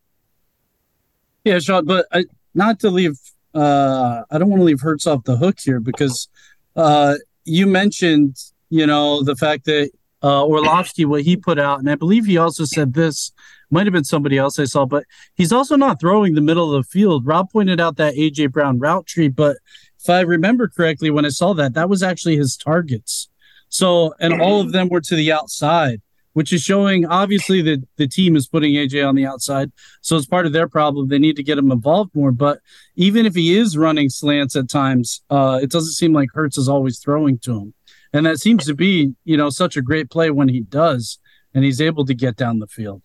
Yeah, 1.44 1.58
Sean, 1.58 1.84
but 1.84 2.06
I, 2.12 2.24
not 2.54 2.80
to 2.80 2.90
leave. 2.90 3.18
Uh, 3.54 4.22
I 4.30 4.38
don't 4.38 4.48
want 4.48 4.60
to 4.60 4.64
leave 4.64 4.80
Hurts 4.80 5.06
off 5.06 5.24
the 5.24 5.36
hook 5.36 5.58
here 5.62 5.78
because 5.78 6.28
uh, 6.74 7.14
you 7.44 7.66
mentioned, 7.68 8.36
you 8.68 8.86
know, 8.86 9.22
the 9.22 9.36
fact 9.36 9.66
that 9.66 9.90
uh, 10.24 10.44
Orlovsky, 10.44 11.04
what 11.04 11.22
he 11.22 11.36
put 11.36 11.58
out, 11.58 11.80
and 11.80 11.90
I 11.90 11.96
believe 11.96 12.24
he 12.24 12.38
also 12.38 12.64
said 12.64 12.94
this 12.94 13.30
might 13.70 13.86
have 13.86 13.92
been 13.92 14.04
somebody 14.04 14.38
else 14.38 14.58
I 14.58 14.64
saw, 14.64 14.86
but 14.86 15.04
he's 15.34 15.52
also 15.52 15.76
not 15.76 16.00
throwing 16.00 16.34
the 16.34 16.40
middle 16.40 16.74
of 16.74 16.82
the 16.82 16.88
field. 16.88 17.26
Rob 17.26 17.50
pointed 17.50 17.80
out 17.80 17.96
that 17.96 18.14
AJ 18.14 18.52
Brown 18.52 18.78
route 18.78 19.06
tree, 19.06 19.28
but 19.28 19.58
if 20.00 20.08
I 20.08 20.20
remember 20.20 20.68
correctly, 20.68 21.10
when 21.10 21.26
I 21.26 21.30
saw 21.30 21.52
that, 21.54 21.74
that 21.74 21.90
was 21.90 22.02
actually 22.02 22.36
his 22.36 22.56
targets. 22.56 23.28
So, 23.68 24.14
and 24.20 24.40
all 24.40 24.60
of 24.60 24.72
them 24.72 24.88
were 24.88 25.00
to 25.00 25.16
the 25.16 25.32
outside, 25.32 26.00
which 26.32 26.52
is 26.52 26.62
showing 26.62 27.04
obviously 27.04 27.60
that 27.62 27.82
the 27.96 28.06
team 28.06 28.36
is 28.36 28.46
putting 28.46 28.74
AJ 28.74 29.06
on 29.06 29.16
the 29.16 29.26
outside. 29.26 29.72
So 30.00 30.16
it's 30.16 30.26
part 30.26 30.46
of 30.46 30.52
their 30.52 30.68
problem. 30.68 31.08
They 31.08 31.18
need 31.18 31.36
to 31.36 31.42
get 31.42 31.58
him 31.58 31.72
involved 31.72 32.14
more. 32.14 32.32
But 32.32 32.60
even 32.94 33.26
if 33.26 33.34
he 33.34 33.56
is 33.56 33.76
running 33.76 34.08
slants 34.08 34.54
at 34.56 34.70
times, 34.70 35.22
uh, 35.30 35.58
it 35.62 35.70
doesn't 35.70 35.92
seem 35.92 36.12
like 36.12 36.28
Hurts 36.32 36.56
is 36.56 36.68
always 36.68 36.98
throwing 36.98 37.38
to 37.40 37.58
him 37.58 37.74
and 38.14 38.24
that 38.24 38.38
seems 38.38 38.64
to 38.64 38.74
be 38.74 39.12
you 39.24 39.36
know 39.36 39.50
such 39.50 39.76
a 39.76 39.82
great 39.82 40.08
play 40.08 40.30
when 40.30 40.48
he 40.48 40.60
does 40.60 41.18
and 41.52 41.64
he's 41.64 41.80
able 41.80 42.06
to 42.06 42.14
get 42.14 42.36
down 42.36 42.60
the 42.60 42.66
field. 42.66 43.02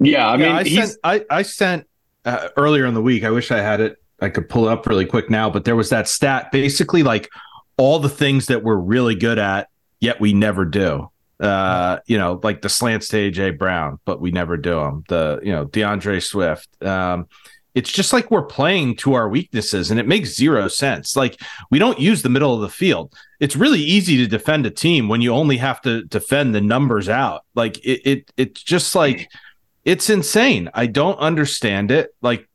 Yeah 0.00 0.28
i 0.28 0.36
mean 0.36 0.52
I 0.52 0.62
sent, 0.64 0.96
I, 1.04 1.24
I 1.30 1.42
sent 1.42 1.86
uh, 2.24 2.48
earlier 2.56 2.86
in 2.86 2.94
the 2.94 3.02
week 3.02 3.24
i 3.24 3.30
wish 3.30 3.50
i 3.50 3.58
had 3.58 3.80
it 3.80 3.96
i 4.20 4.28
could 4.28 4.48
pull 4.48 4.68
it 4.68 4.72
up 4.72 4.86
really 4.86 5.06
quick 5.06 5.28
now 5.28 5.50
but 5.50 5.64
there 5.64 5.74
was 5.74 5.90
that 5.90 6.08
stat 6.08 6.52
basically 6.52 7.02
like 7.02 7.28
all 7.76 7.98
the 7.98 8.08
things 8.08 8.46
that 8.46 8.62
we're 8.62 8.76
really 8.76 9.14
good 9.14 9.38
at 9.38 9.68
yet 10.00 10.20
we 10.20 10.32
never 10.32 10.64
do. 10.64 11.10
Uh 11.40 11.98
you 12.06 12.18
know 12.18 12.40
like 12.42 12.62
the 12.62 12.68
slants 12.68 13.08
to 13.08 13.30
aj 13.30 13.58
brown 13.58 13.98
but 14.04 14.20
we 14.20 14.30
never 14.30 14.56
do 14.56 14.74
them 14.80 15.04
the 15.08 15.40
you 15.42 15.52
know 15.52 15.64
D'Andre 15.64 16.20
swift 16.20 16.68
um 16.82 17.26
it's 17.74 17.92
just 17.92 18.12
like 18.12 18.30
we're 18.30 18.42
playing 18.42 18.96
to 18.96 19.14
our 19.14 19.28
weaknesses 19.28 19.90
and 19.90 20.00
it 20.00 20.06
makes 20.06 20.34
zero 20.34 20.68
sense. 20.68 21.16
Like 21.16 21.40
we 21.70 21.78
don't 21.78 22.00
use 22.00 22.22
the 22.22 22.28
middle 22.28 22.54
of 22.54 22.60
the 22.60 22.68
field. 22.68 23.14
It's 23.40 23.56
really 23.56 23.80
easy 23.80 24.16
to 24.18 24.26
defend 24.26 24.66
a 24.66 24.70
team 24.70 25.08
when 25.08 25.20
you 25.20 25.32
only 25.32 25.58
have 25.58 25.80
to 25.82 26.02
defend 26.04 26.54
the 26.54 26.60
numbers 26.60 27.08
out. 27.08 27.44
Like 27.54 27.78
it, 27.84 28.00
it 28.04 28.32
it's 28.36 28.62
just 28.62 28.94
like 28.94 29.30
it's 29.84 30.10
insane. 30.10 30.70
I 30.74 30.86
don't 30.86 31.18
understand 31.18 31.90
it. 31.90 32.14
Like 32.20 32.48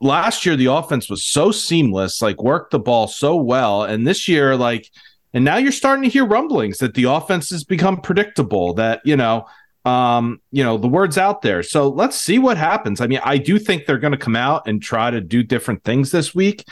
last 0.00 0.44
year 0.44 0.56
the 0.56 0.66
offense 0.66 1.08
was 1.08 1.24
so 1.24 1.50
seamless, 1.50 2.22
like 2.22 2.42
worked 2.42 2.70
the 2.70 2.78
ball 2.78 3.08
so 3.08 3.36
well, 3.36 3.82
and 3.82 4.06
this 4.06 4.28
year, 4.28 4.56
like, 4.56 4.90
and 5.32 5.44
now 5.44 5.56
you're 5.56 5.72
starting 5.72 6.04
to 6.04 6.10
hear 6.10 6.24
rumblings 6.24 6.78
that 6.78 6.94
the 6.94 7.04
offense 7.04 7.50
has 7.50 7.64
become 7.64 8.00
predictable. 8.00 8.74
That 8.74 9.00
you 9.04 9.16
know, 9.16 9.46
um, 9.84 10.40
you 10.50 10.64
know, 10.64 10.78
the 10.78 10.88
word's 10.88 11.18
out 11.18 11.42
there. 11.42 11.62
So 11.62 11.88
let's 11.88 12.16
see 12.16 12.38
what 12.38 12.56
happens. 12.56 13.00
I 13.00 13.06
mean, 13.06 13.20
I 13.22 13.38
do 13.38 13.58
think 13.58 13.86
they're 13.86 13.98
going 13.98 14.12
to 14.12 14.18
come 14.18 14.36
out 14.36 14.66
and 14.66 14.82
try 14.82 15.10
to 15.10 15.20
do 15.20 15.42
different 15.42 15.84
things 15.84 16.10
this 16.10 16.34
week. 16.34 16.64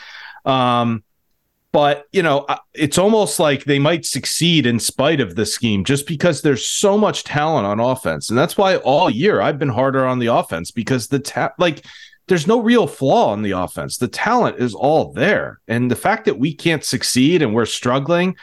Um, 0.44 1.04
but 1.72 2.04
you 2.12 2.22
know 2.22 2.46
it's 2.74 2.98
almost 2.98 3.40
like 3.40 3.64
they 3.64 3.78
might 3.78 4.04
succeed 4.04 4.66
in 4.66 4.78
spite 4.78 5.20
of 5.20 5.34
the 5.34 5.46
scheme 5.46 5.84
just 5.84 6.06
because 6.06 6.42
there's 6.42 6.68
so 6.68 6.96
much 6.96 7.24
talent 7.24 7.66
on 7.66 7.80
offense 7.80 8.28
and 8.28 8.38
that's 8.38 8.56
why 8.56 8.76
all 8.76 9.10
year 9.10 9.40
i've 9.40 9.58
been 9.58 9.68
harder 9.68 10.04
on 10.04 10.18
the 10.18 10.26
offense 10.26 10.70
because 10.70 11.08
the 11.08 11.18
ta- 11.18 11.54
like 11.58 11.84
there's 12.28 12.46
no 12.46 12.60
real 12.60 12.86
flaw 12.86 13.34
in 13.34 13.42
the 13.42 13.50
offense 13.50 13.96
the 13.96 14.08
talent 14.08 14.58
is 14.58 14.74
all 14.74 15.12
there 15.12 15.60
and 15.66 15.90
the 15.90 15.96
fact 15.96 16.26
that 16.26 16.38
we 16.38 16.54
can't 16.54 16.84
succeed 16.84 17.42
and 17.42 17.54
we're 17.54 17.66
struggling 17.66 18.36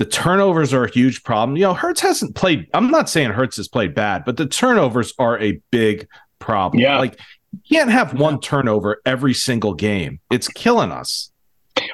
the 0.00 0.06
turnovers 0.06 0.72
are 0.72 0.84
a 0.84 0.90
huge 0.90 1.22
problem. 1.24 1.58
You 1.58 1.64
know 1.64 1.74
Hurts 1.74 2.00
hasn't 2.00 2.34
played 2.34 2.66
i'm 2.72 2.90
not 2.90 3.10
saying 3.10 3.32
Hurts 3.32 3.58
has 3.58 3.68
played 3.68 3.94
bad 3.94 4.24
but 4.24 4.38
the 4.38 4.46
turnovers 4.46 5.12
are 5.18 5.38
a 5.38 5.60
big 5.70 6.08
problem. 6.38 6.80
Yeah. 6.80 6.98
Like 6.98 7.20
you 7.52 7.76
can't 7.76 7.90
have 7.90 8.18
one 8.18 8.40
turnover 8.40 9.02
every 9.04 9.34
single 9.34 9.74
game. 9.74 10.18
It's 10.30 10.48
killing 10.48 10.90
us 10.90 11.30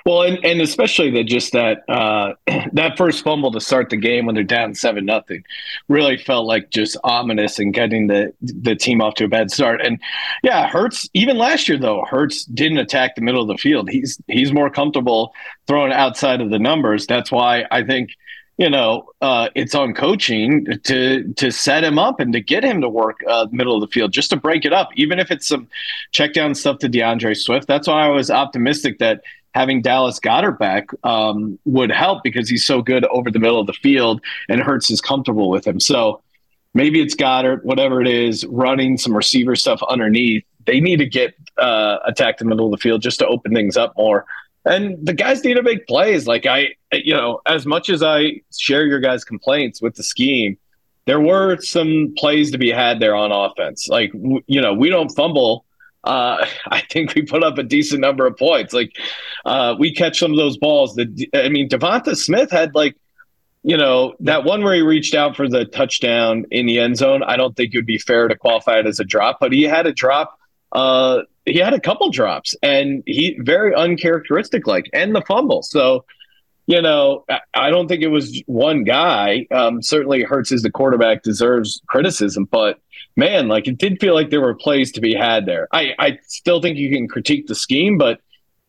well, 0.05 0.23
and, 0.23 0.45
and 0.45 0.61
especially 0.61 1.11
that 1.13 1.25
just 1.25 1.53
that 1.53 1.89
uh, 1.89 2.35
that 2.73 2.97
first 2.97 3.25
fumble 3.25 3.51
to 3.53 3.61
start 3.61 3.91
the 3.91 3.97
game 3.97 4.27
when 4.27 4.35
they're 4.35 4.45
down 4.45 4.75
seven 4.75 5.05
nothing 5.05 5.45
really 5.89 6.17
felt 6.17 6.47
like 6.47 6.71
just 6.71 6.97
ominous 7.05 7.59
and 7.59 7.75
getting 7.75 8.07
the 8.07 8.33
the 8.41 8.75
team 8.75 9.01
off 9.01 9.15
to 9.15 9.25
a 9.25 9.29
bad 9.29 9.51
start. 9.51 9.81
And 9.85 10.01
yeah, 10.43 10.69
Hurts 10.69 11.09
even 11.15 11.37
last 11.39 11.69
year 11.69 11.79
though 11.79 12.05
Hurts 12.09 12.45
didn't 12.45 12.79
attack 12.79 13.15
the 13.15 13.23
middle 13.23 13.43
of 13.43 13.49
the 13.49 13.59
field. 13.59 13.89
He's 13.91 14.21
he's 14.27 14.53
more 14.53 14.71
comfortable 14.71 15.35
throwing 15.67 15.93
outside 15.93 16.41
of 16.41 16.51
the 16.51 16.59
numbers. 16.59 17.07
That's 17.07 17.31
why 17.31 17.65
I 17.71 17.83
think 17.83 18.11
you 18.59 18.71
know, 18.71 19.11
uh, 19.21 19.51
it's 19.55 19.75
on 19.75 19.93
coaching 19.93 20.67
to 20.85 21.33
to 21.35 21.51
set 21.51 21.85
him 21.85 21.99
up 21.99 22.21
and 22.21 22.33
to 22.33 22.41
get 22.41 22.65
him 22.65 22.81
to 22.81 22.89
work 22.89 23.21
uh, 23.29 23.47
middle 23.51 23.75
of 23.75 23.83
the 23.83 23.93
field, 23.93 24.13
just 24.13 24.31
to 24.31 24.37
break 24.37 24.65
it 24.65 24.73
up, 24.73 24.89
even 24.97 25.19
if 25.19 25.31
it's 25.31 25.47
some 25.47 25.69
check 26.13 26.33
down 26.33 26.55
stuff 26.55 26.79
to 26.79 26.89
D'Andre 26.89 27.35
Swift. 27.35 27.67
That's 27.67 27.87
why 27.87 28.07
I 28.07 28.09
was 28.09 28.31
optimistic 28.31 28.99
that 28.99 29.21
having 29.57 29.81
Dallas 29.81 30.21
Goedert 30.21 30.59
back 30.59 30.91
um, 31.03 31.59
would 31.65 31.91
help 31.91 32.23
because 32.23 32.49
he's 32.49 32.67
so 32.67 32.83
good 32.83 33.07
over 33.07 33.31
the 33.31 33.39
middle 33.39 33.59
of 33.59 33.67
the 33.67 33.73
field 33.73 34.21
and 34.51 34.61
Hurts 34.61 34.91
is 34.91 35.01
comfortable 35.01 35.49
with 35.49 35.67
him. 35.67 35.81
So 35.81 36.21
maybe 36.75 37.01
it's 37.01 37.15
Goddard, 37.15 37.65
whatever 37.65 38.03
it 38.03 38.07
is, 38.07 38.45
running 38.47 38.99
some 38.99 39.17
receiver 39.17 39.57
stuff 39.57 39.81
underneath. 39.89 40.45
They 40.67 40.79
need 40.81 40.99
to 40.99 41.07
get 41.07 41.35
uh, 41.57 41.99
attack 42.05 42.37
the 42.37 42.45
middle 42.45 42.67
of 42.67 42.73
the 42.73 42.83
field 42.83 43.01
just 43.01 43.19
to 43.21 43.27
open 43.27 43.55
things 43.55 43.77
up 43.77 43.95
more. 43.97 44.27
And 44.67 44.99
the 45.07 45.15
guys 45.15 45.43
need 45.43 45.55
to 45.55 45.63
make 45.63 45.87
plays. 45.87 46.27
Like 46.27 46.45
I, 46.45 46.75
you 46.93 47.15
know, 47.15 47.41
as 47.47 47.65
much 47.65 47.89
as 47.89 48.03
I 48.03 48.43
share 48.55 48.85
your 48.85 49.01
guys' 49.01 49.25
complaints 49.25 49.81
with 49.81 49.95
the 49.95 50.03
scheme, 50.03 50.59
there 51.07 51.21
were 51.21 51.57
some 51.61 52.13
plays 52.19 52.51
to 52.51 52.59
be 52.59 52.71
had 52.71 52.99
there 52.99 53.15
on 53.15 53.31
offense. 53.33 53.89
Like 53.89 54.13
you 54.13 54.61
know, 54.61 54.75
we 54.75 54.91
don't 54.91 55.09
fumble 55.11 55.66
uh, 56.07 56.47
I 56.71 56.81
think 56.91 57.15
we 57.15 57.23
put 57.23 57.43
up 57.43 57.59
a 57.59 57.63
decent 57.63 58.01
number 58.01 58.27
of 58.27 58.37
points. 58.37 58.73
Like 58.73 58.93
uh, 59.45 59.75
we 59.79 59.93
catch 59.93 60.19
some 60.19 60.31
of 60.31 60.37
those 60.37 60.57
balls. 60.57 60.95
That 60.95 61.27
I 61.35 61.49
mean, 61.49 61.69
DeVonta 61.69 62.17
Smith 62.17 62.51
had 62.51 62.75
like, 62.75 62.97
you 63.63 63.77
know, 63.77 64.15
that 64.21 64.45
one 64.45 64.63
where 64.63 64.75
he 64.75 64.83
reached 64.83 65.15
out 65.15 65.37
for 65.37 65.49
the 65.49 65.65
touchdown 65.65 66.47
in 66.51 66.67
the 66.67 66.79
end 66.79 66.97
zone. 66.97 67.23
I 67.23 67.37
don't 67.37 67.57
think 67.57 67.75
it 67.75 67.79
would 67.79 67.87
be 67.87 67.99
fair 67.99 68.29
to 68.29 68.37
qualify 68.37 68.79
it 68.79 68.87
as 68.87 69.01
a 69.01 69.05
drop, 69.05 69.39
but 69.41 69.53
he 69.53 69.65
had 69.65 69.87
a 69.87 69.93
drop. 69.93 70.39
Uh, 70.73 71.23
he 71.45 71.59
had 71.59 71.75
a 71.75 71.81
couple 71.81 72.11
drops, 72.11 72.55
and 72.63 73.03
he 73.07 73.39
very 73.41 73.75
uncharacteristic 73.75 74.67
like, 74.67 74.89
and 74.93 75.15
the 75.15 75.23
fumble. 75.23 75.63
So 75.63 76.05
you 76.69 76.83
know, 76.83 77.25
I 77.55 77.71
don't 77.71 77.87
think 77.87 78.03
it 78.03 78.09
was 78.09 78.43
one 78.47 78.83
guy. 78.83 79.47
Um, 79.53 79.83
certainly, 79.83 80.23
Hurts 80.23 80.51
as 80.51 80.63
the 80.63 80.71
quarterback 80.71 81.23
deserves 81.23 81.81
criticism, 81.87 82.49
but 82.51 82.81
man, 83.17 83.49
like 83.49 83.67
it 83.67 83.79
did 83.79 84.01
feel 84.01 84.15
like 84.15 84.31
there 84.31 84.41
were 84.41 84.55
plays 84.55 84.93
to 84.93 85.01
be 85.01 85.15
had 85.15 85.47
there. 85.47 85.69
I, 85.73 85.95
I 85.99 86.19
still 86.27 86.61
think 86.61 86.77
you 86.77 86.91
can 86.91 87.09
critique 87.09 87.47
the 87.47 87.55
scheme, 87.55 87.99
but 87.99 88.21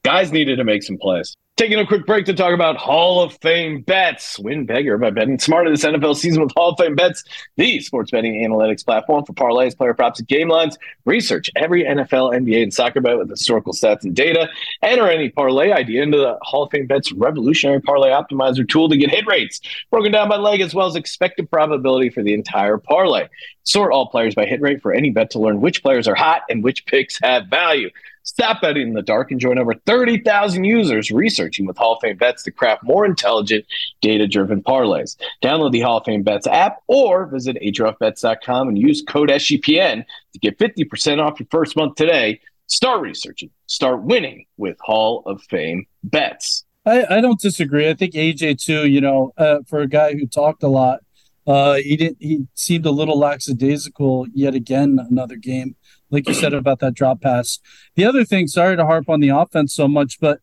guys 0.03 0.31
needed 0.31 0.57
to 0.57 0.63
make 0.63 0.83
some 0.83 0.97
plays. 0.97 1.35
Taking 1.57 1.79
a 1.79 1.87
quick 1.87 2.05
break 2.05 2.27
to 2.27 2.35
talk 2.35 2.53
about 2.53 2.77
Hall 2.77 3.19
of 3.19 3.33
Fame 3.41 3.81
bets. 3.81 4.37
Win 4.37 4.67
bigger 4.67 4.95
by 4.99 5.09
betting 5.09 5.39
smarter 5.39 5.71
this 5.71 5.83
NFL 5.83 6.15
season 6.15 6.43
with 6.43 6.51
Hall 6.55 6.69
of 6.69 6.77
Fame 6.77 6.93
bets, 6.93 7.23
the 7.55 7.79
sports 7.79 8.11
betting 8.11 8.47
analytics 8.47 8.85
platform 8.85 9.25
for 9.25 9.33
parlays, 9.33 9.75
player 9.75 9.95
props, 9.95 10.19
and 10.19 10.27
game 10.27 10.49
lines. 10.49 10.77
Research 11.05 11.49
every 11.55 11.83
NFL, 11.83 12.35
NBA, 12.35 12.61
and 12.61 12.71
soccer 12.71 13.01
bet 13.01 13.17
with 13.17 13.27
historical 13.27 13.73
stats 13.73 14.03
and 14.03 14.15
data. 14.15 14.47
Enter 14.83 15.09
any 15.09 15.29
parlay 15.29 15.71
idea 15.71 16.03
into 16.03 16.19
the 16.19 16.37
Hall 16.43 16.61
of 16.61 16.69
Fame 16.69 16.85
bets 16.85 17.11
revolutionary 17.11 17.81
parlay 17.81 18.11
optimizer 18.11 18.69
tool 18.69 18.87
to 18.89 18.95
get 18.95 19.09
hit 19.09 19.25
rates 19.25 19.59
broken 19.89 20.11
down 20.11 20.29
by 20.29 20.37
leg 20.37 20.61
as 20.61 20.75
well 20.75 20.85
as 20.85 20.95
expected 20.95 21.49
probability 21.49 22.11
for 22.11 22.21
the 22.21 22.35
entire 22.35 22.77
parlay. 22.77 23.27
Sort 23.63 23.91
all 23.91 24.09
players 24.09 24.35
by 24.35 24.45
hit 24.45 24.61
rate 24.61 24.83
for 24.83 24.93
any 24.93 25.09
bet 25.09 25.31
to 25.31 25.39
learn 25.39 25.59
which 25.59 25.81
players 25.81 26.07
are 26.07 26.15
hot 26.15 26.43
and 26.51 26.63
which 26.63 26.85
picks 26.85 27.19
have 27.19 27.47
value. 27.47 27.89
Stop 28.27 28.61
betting 28.61 28.89
in 28.89 28.93
the 28.93 29.01
dark 29.01 29.31
and 29.31 29.39
join 29.39 29.57
over 29.57 29.73
30,000 29.73 30.65
users 30.65 31.09
researching 31.11 31.65
with 31.65 31.77
Hall 31.77 31.93
of 31.93 32.01
Fame 32.01 32.17
bets 32.17 32.43
to 32.43 32.51
craft 32.51 32.83
more 32.83 33.05
intelligent, 33.05 33.65
data 34.01 34.27
driven 34.27 34.61
parlays. 34.61 35.15
Download 35.41 35.71
the 35.71 35.79
Hall 35.79 35.99
of 35.99 36.03
Fame 36.03 36.23
bets 36.23 36.45
app 36.45 36.83
or 36.87 37.27
visit 37.27 37.57
HOFBets.com 37.63 38.67
and 38.67 38.77
use 38.77 39.01
code 39.01 39.29
SGPN 39.29 40.03
to 40.33 40.39
get 40.39 40.59
50% 40.59 41.23
off 41.23 41.39
your 41.39 41.47
first 41.49 41.77
month 41.77 41.95
today. 41.95 42.41
Start 42.67 43.01
researching, 43.01 43.49
start 43.67 44.03
winning 44.03 44.45
with 44.57 44.77
Hall 44.81 45.23
of 45.25 45.41
Fame 45.43 45.87
bets. 46.03 46.65
I, 46.85 47.05
I 47.09 47.21
don't 47.21 47.39
disagree. 47.39 47.89
I 47.89 47.93
think 47.93 48.13
AJ 48.13 48.61
too. 48.61 48.89
You 48.89 48.99
know, 48.99 49.31
uh, 49.37 49.59
for 49.67 49.79
a 49.79 49.87
guy 49.87 50.15
who 50.15 50.27
talked 50.27 50.63
a 50.63 50.67
lot, 50.67 50.99
uh, 51.47 51.75
he 51.75 51.95
didn't. 51.95 52.17
He 52.19 52.45
seemed 52.55 52.85
a 52.85 52.91
little 52.91 53.17
lackadaisical 53.17 54.27
yet 54.33 54.53
again. 54.53 54.99
Another 55.09 55.37
game 55.37 55.77
like 56.09 56.27
you 56.27 56.33
said 56.33 56.53
about 56.53 56.79
that 56.79 56.93
drop 56.93 57.21
pass. 57.21 57.59
The 57.95 58.05
other 58.05 58.23
thing, 58.23 58.47
sorry 58.47 58.77
to 58.77 58.85
harp 58.85 59.09
on 59.09 59.19
the 59.19 59.29
offense 59.29 59.73
so 59.73 59.87
much, 59.87 60.19
but 60.19 60.39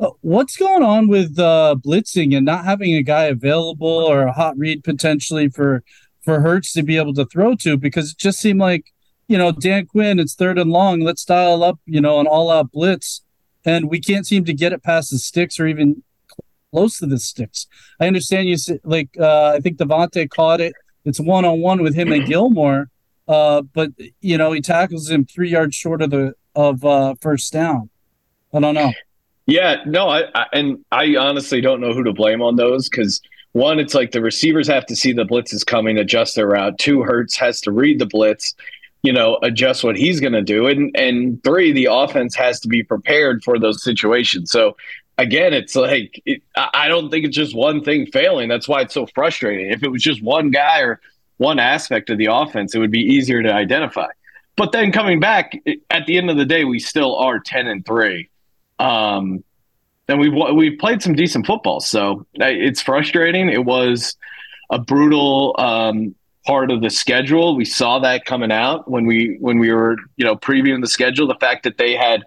uh, 0.00 0.10
what's 0.22 0.56
going 0.56 0.82
on 0.82 1.08
with 1.08 1.38
uh, 1.38 1.76
blitzing 1.78 2.36
and 2.36 2.44
not 2.44 2.64
having 2.64 2.94
a 2.94 3.02
guy 3.02 3.24
available 3.24 3.86
or 3.86 4.22
a 4.22 4.32
hot 4.32 4.56
read 4.58 4.82
potentially 4.82 5.48
for 5.48 5.82
for 6.22 6.40
Hurts 6.40 6.72
to 6.72 6.82
be 6.82 6.96
able 6.96 7.14
to 7.14 7.26
throw 7.26 7.54
to? 7.56 7.76
Because 7.76 8.12
it 8.12 8.18
just 8.18 8.40
seemed 8.40 8.60
like 8.60 8.92
you 9.28 9.38
know 9.38 9.52
Dan 9.52 9.86
Quinn, 9.86 10.18
it's 10.18 10.34
third 10.34 10.58
and 10.58 10.70
long. 10.70 11.00
Let's 11.00 11.24
dial 11.24 11.62
up, 11.62 11.78
you 11.86 12.00
know, 12.00 12.18
an 12.18 12.26
all 12.26 12.50
out 12.50 12.72
blitz, 12.72 13.22
and 13.64 13.88
we 13.88 14.00
can't 14.00 14.26
seem 14.26 14.44
to 14.46 14.52
get 14.52 14.72
it 14.72 14.82
past 14.82 15.10
the 15.10 15.18
sticks 15.18 15.60
or 15.60 15.66
even 15.66 16.02
close 16.72 16.98
to 16.98 17.06
the 17.06 17.18
sticks. 17.18 17.68
I 18.00 18.08
understand 18.08 18.48
you 18.48 18.56
like 18.82 19.10
uh, 19.18 19.52
I 19.52 19.60
think 19.60 19.78
DeVonta 19.78 20.28
caught 20.28 20.60
it. 20.60 20.74
It's 21.04 21.20
one 21.20 21.44
on 21.44 21.60
one 21.60 21.82
with 21.82 21.94
him 21.94 22.10
and 22.10 22.26
Gilmore 22.26 22.90
uh, 23.28 23.62
but 23.62 23.90
you 24.20 24.38
know, 24.38 24.52
he 24.52 24.60
tackles 24.60 25.10
him 25.10 25.24
three 25.24 25.50
yards 25.50 25.74
short 25.74 26.02
of 26.02 26.10
the 26.10 26.34
of 26.54 26.84
uh, 26.84 27.14
first 27.20 27.52
down. 27.52 27.90
I 28.52 28.60
don't 28.60 28.74
know. 28.74 28.92
Yeah, 29.46 29.82
no, 29.86 30.08
I, 30.08 30.24
I 30.34 30.46
and 30.52 30.84
I 30.92 31.16
honestly 31.16 31.60
don't 31.60 31.80
know 31.80 31.92
who 31.92 32.04
to 32.04 32.12
blame 32.12 32.40
on 32.42 32.56
those 32.56 32.88
because 32.88 33.20
one, 33.52 33.78
it's 33.78 33.94
like 33.94 34.12
the 34.12 34.22
receivers 34.22 34.66
have 34.68 34.86
to 34.86 34.96
see 34.96 35.12
the 35.12 35.24
blitz 35.24 35.52
is 35.52 35.64
coming, 35.64 35.98
adjust 35.98 36.34
their 36.34 36.48
route. 36.48 36.78
Two, 36.78 37.02
Hurts 37.02 37.36
has 37.36 37.60
to 37.62 37.72
read 37.72 37.98
the 37.98 38.06
blitz, 38.06 38.54
you 39.02 39.12
know, 39.12 39.38
adjust 39.42 39.84
what 39.84 39.96
he's 39.96 40.20
going 40.20 40.32
to 40.32 40.42
do, 40.42 40.66
and 40.66 40.94
and 40.96 41.42
three, 41.44 41.72
the 41.72 41.88
offense 41.90 42.34
has 42.34 42.60
to 42.60 42.68
be 42.68 42.82
prepared 42.82 43.42
for 43.44 43.58
those 43.58 43.82
situations. 43.82 44.50
So 44.50 44.76
again, 45.18 45.52
it's 45.52 45.76
like 45.76 46.22
it, 46.24 46.42
I 46.56 46.88
don't 46.88 47.10
think 47.10 47.24
it's 47.24 47.36
just 47.36 47.54
one 47.54 47.82
thing 47.82 48.06
failing. 48.06 48.48
That's 48.48 48.68
why 48.68 48.80
it's 48.80 48.94
so 48.94 49.06
frustrating. 49.14 49.70
If 49.70 49.82
it 49.82 49.90
was 49.90 50.02
just 50.02 50.22
one 50.22 50.50
guy 50.50 50.80
or 50.80 51.00
one 51.38 51.58
aspect 51.58 52.10
of 52.10 52.18
the 52.18 52.26
offense, 52.26 52.74
it 52.74 52.78
would 52.78 52.90
be 52.90 53.00
easier 53.00 53.42
to 53.42 53.52
identify. 53.52 54.08
But 54.56 54.72
then 54.72 54.92
coming 54.92 55.18
back 55.18 55.60
at 55.90 56.06
the 56.06 56.16
end 56.16 56.30
of 56.30 56.36
the 56.36 56.44
day, 56.44 56.64
we 56.64 56.78
still 56.78 57.16
are 57.16 57.40
ten 57.40 57.66
and 57.66 57.84
three, 57.84 58.28
um, 58.78 59.42
and 60.06 60.20
we've 60.20 60.32
we've 60.54 60.78
played 60.78 61.02
some 61.02 61.14
decent 61.14 61.46
football. 61.46 61.80
So 61.80 62.24
it's 62.34 62.80
frustrating. 62.80 63.48
It 63.48 63.64
was 63.64 64.16
a 64.70 64.78
brutal 64.78 65.56
um, 65.58 66.14
part 66.46 66.70
of 66.70 66.82
the 66.82 66.90
schedule. 66.90 67.56
We 67.56 67.64
saw 67.64 67.98
that 68.00 68.24
coming 68.24 68.52
out 68.52 68.88
when 68.88 69.06
we 69.06 69.36
when 69.40 69.58
we 69.58 69.72
were 69.72 69.96
you 70.16 70.24
know 70.24 70.36
previewing 70.36 70.82
the 70.82 70.88
schedule. 70.88 71.26
The 71.26 71.34
fact 71.34 71.64
that 71.64 71.78
they 71.78 71.96
had 71.96 72.24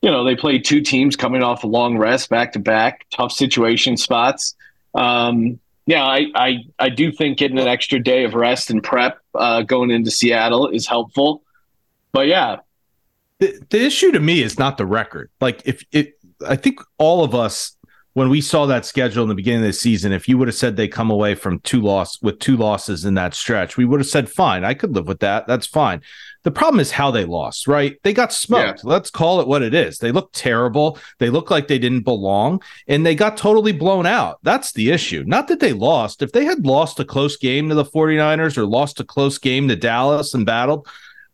you 0.00 0.10
know 0.10 0.24
they 0.24 0.36
played 0.36 0.64
two 0.64 0.80
teams 0.80 1.14
coming 1.14 1.42
off 1.42 1.62
a 1.62 1.66
long 1.66 1.98
rest 1.98 2.30
back 2.30 2.52
to 2.52 2.58
back, 2.58 3.06
tough 3.10 3.32
situation 3.32 3.98
spots. 3.98 4.54
Um, 4.94 5.60
yeah, 5.86 6.04
I, 6.04 6.26
I, 6.34 6.58
I 6.78 6.88
do 6.88 7.10
think 7.10 7.38
getting 7.38 7.58
an 7.58 7.68
extra 7.68 7.98
day 7.98 8.24
of 8.24 8.34
rest 8.34 8.70
and 8.70 8.82
prep 8.82 9.18
uh, 9.34 9.62
going 9.62 9.90
into 9.90 10.10
Seattle 10.10 10.68
is 10.68 10.86
helpful. 10.86 11.42
But 12.12 12.26
yeah, 12.26 12.56
the, 13.38 13.60
the 13.70 13.80
issue 13.84 14.12
to 14.12 14.20
me 14.20 14.42
is 14.42 14.58
not 14.58 14.78
the 14.78 14.86
record. 14.86 15.30
Like 15.40 15.62
if 15.64 15.84
it, 15.92 16.18
I 16.46 16.56
think 16.56 16.80
all 16.98 17.24
of 17.24 17.34
us 17.34 17.76
when 18.14 18.28
we 18.28 18.40
saw 18.40 18.66
that 18.66 18.84
schedule 18.84 19.22
in 19.22 19.28
the 19.28 19.34
beginning 19.34 19.60
of 19.60 19.68
the 19.68 19.72
season, 19.72 20.12
if 20.12 20.28
you 20.28 20.36
would 20.36 20.48
have 20.48 20.54
said 20.56 20.76
they 20.76 20.88
come 20.88 21.10
away 21.10 21.34
from 21.34 21.60
two 21.60 21.80
loss 21.80 22.20
with 22.20 22.38
two 22.40 22.56
losses 22.56 23.04
in 23.04 23.14
that 23.14 23.34
stretch, 23.34 23.76
we 23.76 23.84
would 23.84 24.00
have 24.00 24.08
said, 24.08 24.28
fine, 24.28 24.64
I 24.64 24.74
could 24.74 24.94
live 24.94 25.06
with 25.06 25.20
that. 25.20 25.46
That's 25.46 25.66
fine. 25.66 26.02
The 26.42 26.50
problem 26.50 26.80
is 26.80 26.90
how 26.90 27.10
they 27.10 27.26
lost, 27.26 27.68
right? 27.68 27.98
They 28.02 28.14
got 28.14 28.32
smoked. 28.32 28.80
Yeah. 28.82 28.90
Let's 28.90 29.10
call 29.10 29.40
it 29.40 29.48
what 29.48 29.62
it 29.62 29.74
is. 29.74 29.98
They 29.98 30.10
look 30.10 30.30
terrible. 30.32 30.98
They 31.18 31.28
look 31.28 31.50
like 31.50 31.68
they 31.68 31.78
didn't 31.78 32.02
belong 32.02 32.62
and 32.88 33.04
they 33.04 33.14
got 33.14 33.36
totally 33.36 33.72
blown 33.72 34.06
out. 34.06 34.38
That's 34.42 34.72
the 34.72 34.90
issue. 34.90 35.22
Not 35.26 35.48
that 35.48 35.60
they 35.60 35.74
lost. 35.74 36.22
If 36.22 36.32
they 36.32 36.46
had 36.46 36.64
lost 36.64 36.98
a 36.98 37.04
close 37.04 37.36
game 37.36 37.68
to 37.68 37.74
the 37.74 37.84
49ers 37.84 38.56
or 38.56 38.64
lost 38.64 39.00
a 39.00 39.04
close 39.04 39.36
game 39.36 39.68
to 39.68 39.76
Dallas 39.76 40.32
and 40.32 40.46
battled, 40.46 40.88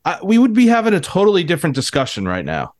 I, 0.05 0.19
we 0.25 0.39
would 0.39 0.55
be 0.55 0.67
having 0.67 0.95
a 0.95 1.01
totally 1.01 1.45
different 1.45 1.77
discussion 1.77 2.27
right 2.27 2.45
now. 2.45 2.75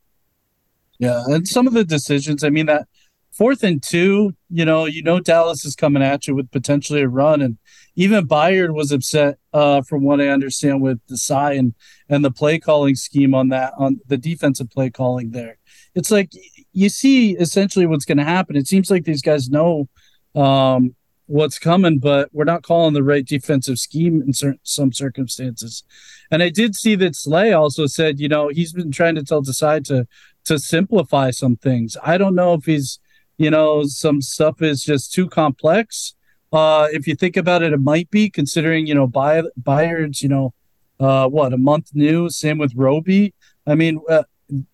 Yeah. 0.99 1.23
And 1.27 1.47
some 1.47 1.69
of 1.69 1.75
the 1.75 1.85
decisions, 1.85 2.43
I 2.43 2.51
mean, 2.51 2.67
that 2.67 2.89
fourth 3.37 3.63
and 3.63 3.83
two, 3.83 4.35
you 4.49 4.65
know, 4.65 4.87
you 4.87 5.03
know 5.03 5.21
Dallas 5.21 5.65
is 5.65 5.77
coming 5.77 6.03
at 6.03 6.27
you 6.27 6.35
with 6.35 6.51
potentially 6.51 7.03
a 7.03 7.09
run, 7.09 7.43
and 7.43 7.59
even 7.95 8.27
Byard 8.27 8.75
was 8.75 8.93
upset, 8.93 9.39
uh, 9.53 9.83
from 9.83 10.03
what 10.03 10.21
I 10.21 10.29
understand, 10.29 10.81
with 10.81 10.99
Desai 11.07 11.59
and 11.59 11.75
and 12.09 12.25
the 12.25 12.31
play 12.31 12.59
calling 12.59 12.95
scheme 12.95 13.35
on 13.35 13.49
that 13.49 13.75
on 13.79 14.01
the 14.07 14.17
defensive 14.17 14.71
play 14.71 14.91
calling 14.91 15.31
there. 15.31 15.59
It's 15.95 16.11
like 16.11 16.31
you 16.73 16.89
see 16.89 17.37
essentially 17.37 17.87
what's 17.87 18.05
going 18.05 18.19
to 18.19 18.25
happen. 18.25 18.57
It 18.57 18.67
seems 18.67 18.91
like 18.91 19.05
these 19.05 19.23
guys 19.23 19.49
know 19.49 19.89
um, 20.35 20.95
what's 21.27 21.59
coming, 21.59 21.99
but 21.99 22.29
we're 22.33 22.45
not 22.45 22.63
calling 22.63 22.95
the 22.95 23.03
right 23.03 23.25
defensive 23.25 23.79
scheme 23.79 24.23
in 24.23 24.33
certain, 24.33 24.61
some 24.63 24.93
circumstances. 24.93 25.85
And 26.31 26.43
I 26.43 26.51
did 26.51 26.75
see 26.75 26.95
that 26.97 27.17
Slay 27.17 27.53
also 27.53 27.87
said, 27.87 28.21
you 28.21 28.29
know, 28.29 28.49
he's 28.49 28.73
been 28.73 28.93
trying 28.93 29.15
to 29.17 29.25
tell 29.25 29.43
Desai 29.43 29.85
to 29.87 30.07
to 30.45 30.59
simplify 30.59 31.31
some 31.31 31.57
things. 31.57 31.97
I 32.05 32.19
don't 32.19 32.37
know 32.37 32.55
if 32.55 32.65
he's 32.65 33.01
you 33.39 33.51
know, 33.51 33.85
some 33.85 34.21
stuff 34.21 34.63
is 34.63 34.83
just 34.83 35.13
too 35.13 35.29
complex. 35.29 36.15
Uh, 36.53 36.89
if 36.93 37.07
you 37.07 37.15
think 37.15 37.37
about 37.37 37.63
it, 37.63 37.73
it 37.73 37.81
might 37.81 38.11
be 38.11 38.31
considering, 38.31 38.87
you 38.87 38.95
know, 38.95 39.07
buy, 39.07 39.43
buyers, 39.57 40.23
you 40.23 40.29
know, 40.29 40.55
uh, 41.01 41.29
what, 41.29 41.53
a 41.53 41.59
month 41.59 41.91
new. 41.95 42.31
Same 42.31 42.59
with 42.59 42.73
Roby. 42.75 43.35
I 43.67 43.75
mean, 43.75 44.01
uh, 44.09 44.23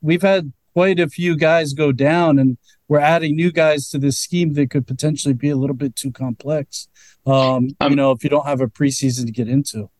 we've 0.00 0.22
had 0.22 0.52
quite 0.74 1.00
a 1.00 1.08
few 1.08 1.36
guys 1.36 1.72
go 1.72 1.92
down 1.92 2.38
and 2.38 2.56
we're 2.88 3.00
adding 3.00 3.36
new 3.36 3.50
guys 3.50 3.88
to 3.90 3.98
this 3.98 4.18
scheme 4.18 4.54
that 4.54 4.70
could 4.70 4.86
potentially 4.86 5.34
be 5.34 5.48
a 5.48 5.56
little 5.56 5.76
bit 5.76 5.96
too 5.96 6.12
complex. 6.12 6.88
Um, 7.26 7.70
um 7.80 7.90
you 7.90 7.96
know, 7.96 8.12
if 8.12 8.22
you 8.22 8.30
don't 8.30 8.46
have 8.46 8.60
a 8.60 8.66
preseason 8.68 9.26
to 9.26 9.32
get 9.32 9.48
into. 9.48 9.90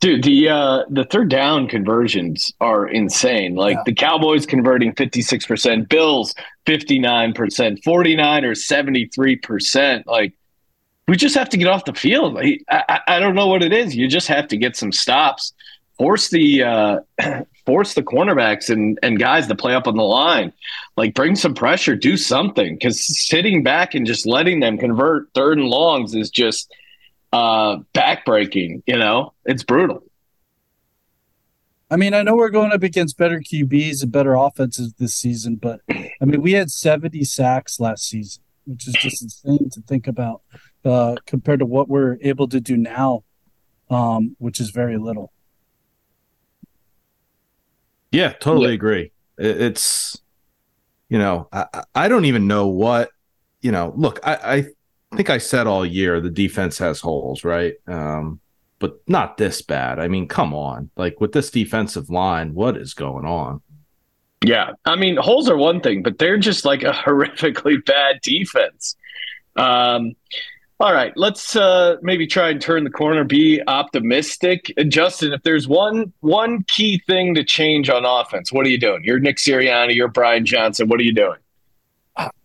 Dude, 0.00 0.24
the 0.24 0.48
uh, 0.48 0.84
the 0.88 1.04
third 1.04 1.28
down 1.28 1.68
conversions 1.68 2.54
are 2.58 2.88
insane. 2.88 3.54
Like 3.54 3.76
yeah. 3.76 3.82
the 3.84 3.94
Cowboys 3.94 4.46
converting 4.46 4.94
56%, 4.94 5.90
Bills 5.90 6.34
59%, 6.64 7.84
49 7.84 8.44
or 8.44 8.54
73%. 8.54 10.06
Like 10.06 10.32
we 11.06 11.16
just 11.16 11.34
have 11.34 11.50
to 11.50 11.58
get 11.58 11.66
off 11.66 11.84
the 11.84 11.92
field. 11.92 12.38
I, 12.38 12.58
I, 12.70 13.00
I, 13.08 13.18
don't 13.18 13.34
know 13.34 13.48
what 13.48 13.62
it 13.62 13.74
is. 13.74 13.94
You 13.94 14.08
just 14.08 14.28
have 14.28 14.48
to 14.48 14.56
get 14.56 14.74
some 14.74 14.90
stops, 14.90 15.52
force 15.98 16.30
the 16.30 16.62
uh, 16.62 17.00
force 17.66 17.92
the 17.92 18.02
cornerbacks 18.02 18.70
and 18.70 18.98
and 19.02 19.18
guys 19.18 19.48
to 19.48 19.54
play 19.54 19.74
up 19.74 19.86
on 19.86 19.96
the 19.96 20.02
line. 20.02 20.50
Like 20.96 21.14
bring 21.14 21.36
some 21.36 21.52
pressure, 21.52 21.94
do 21.94 22.16
something. 22.16 22.74
Because 22.74 23.04
sitting 23.28 23.62
back 23.62 23.94
and 23.94 24.06
just 24.06 24.24
letting 24.24 24.60
them 24.60 24.78
convert 24.78 25.28
third 25.34 25.58
and 25.58 25.68
longs 25.68 26.14
is 26.14 26.30
just 26.30 26.72
uh, 27.32 27.78
backbreaking. 27.94 28.82
You 28.86 28.98
know, 28.98 29.32
it's 29.44 29.62
brutal. 29.62 30.04
I 31.90 31.96
mean, 31.96 32.14
I 32.14 32.22
know 32.22 32.36
we're 32.36 32.50
going 32.50 32.72
up 32.72 32.84
against 32.84 33.18
better 33.18 33.40
QBs 33.40 34.02
and 34.02 34.12
better 34.12 34.34
offenses 34.34 34.94
this 34.94 35.14
season, 35.14 35.56
but 35.56 35.80
I 35.90 36.24
mean, 36.24 36.40
we 36.40 36.52
had 36.52 36.70
70 36.70 37.24
sacks 37.24 37.80
last 37.80 38.04
season, 38.04 38.44
which 38.64 38.86
is 38.86 38.94
just 38.94 39.22
insane 39.22 39.68
to 39.70 39.80
think 39.80 40.06
about 40.06 40.42
uh, 40.84 41.16
compared 41.26 41.58
to 41.58 41.66
what 41.66 41.88
we're 41.88 42.16
able 42.20 42.46
to 42.48 42.60
do 42.60 42.76
now, 42.76 43.24
um, 43.90 44.36
which 44.38 44.60
is 44.60 44.70
very 44.70 44.98
little. 44.98 45.32
Yeah, 48.12 48.32
totally 48.34 48.68
yeah. 48.68 48.74
agree. 48.74 49.12
It's, 49.36 50.20
you 51.08 51.18
know, 51.18 51.48
I, 51.52 51.66
I 51.94 52.08
don't 52.08 52.24
even 52.24 52.46
know 52.46 52.68
what, 52.68 53.10
you 53.62 53.72
know, 53.72 53.92
look, 53.96 54.20
I, 54.22 54.34
I 54.34 54.66
I 55.12 55.16
think 55.16 55.30
I 55.30 55.38
said 55.38 55.66
all 55.66 55.84
year 55.84 56.20
the 56.20 56.30
defense 56.30 56.78
has 56.78 57.00
holes, 57.00 57.44
right? 57.44 57.74
Um, 57.86 58.40
but 58.78 59.00
not 59.06 59.36
this 59.36 59.60
bad. 59.60 59.98
I 59.98 60.08
mean, 60.08 60.28
come 60.28 60.54
on. 60.54 60.90
Like 60.96 61.20
with 61.20 61.32
this 61.32 61.50
defensive 61.50 62.10
line, 62.10 62.54
what 62.54 62.76
is 62.76 62.94
going 62.94 63.24
on? 63.24 63.60
Yeah. 64.44 64.72
I 64.86 64.96
mean, 64.96 65.16
holes 65.16 65.48
are 65.50 65.56
one 65.56 65.80
thing, 65.80 66.02
but 66.02 66.18
they're 66.18 66.38
just 66.38 66.64
like 66.64 66.82
a 66.82 66.92
horrifically 66.92 67.84
bad 67.84 68.20
defense. 68.22 68.96
Um, 69.56 70.14
all 70.80 70.94
right, 70.94 71.12
let's 71.14 71.56
uh, 71.56 71.96
maybe 72.00 72.26
try 72.26 72.48
and 72.48 72.58
turn 72.58 72.84
the 72.84 72.90
corner, 72.90 73.22
be 73.22 73.60
optimistic. 73.66 74.72
And 74.78 74.90
Justin, 74.90 75.34
if 75.34 75.42
there's 75.42 75.68
one 75.68 76.10
one 76.20 76.62
key 76.68 77.02
thing 77.06 77.34
to 77.34 77.44
change 77.44 77.90
on 77.90 78.06
offense, 78.06 78.50
what 78.50 78.64
are 78.64 78.70
you 78.70 78.78
doing? 78.78 79.04
You're 79.04 79.18
Nick 79.18 79.36
Sirianni, 79.36 79.94
you're 79.94 80.08
Brian 80.08 80.46
Johnson. 80.46 80.88
What 80.88 80.98
are 80.98 81.02
you 81.02 81.12
doing? 81.12 81.36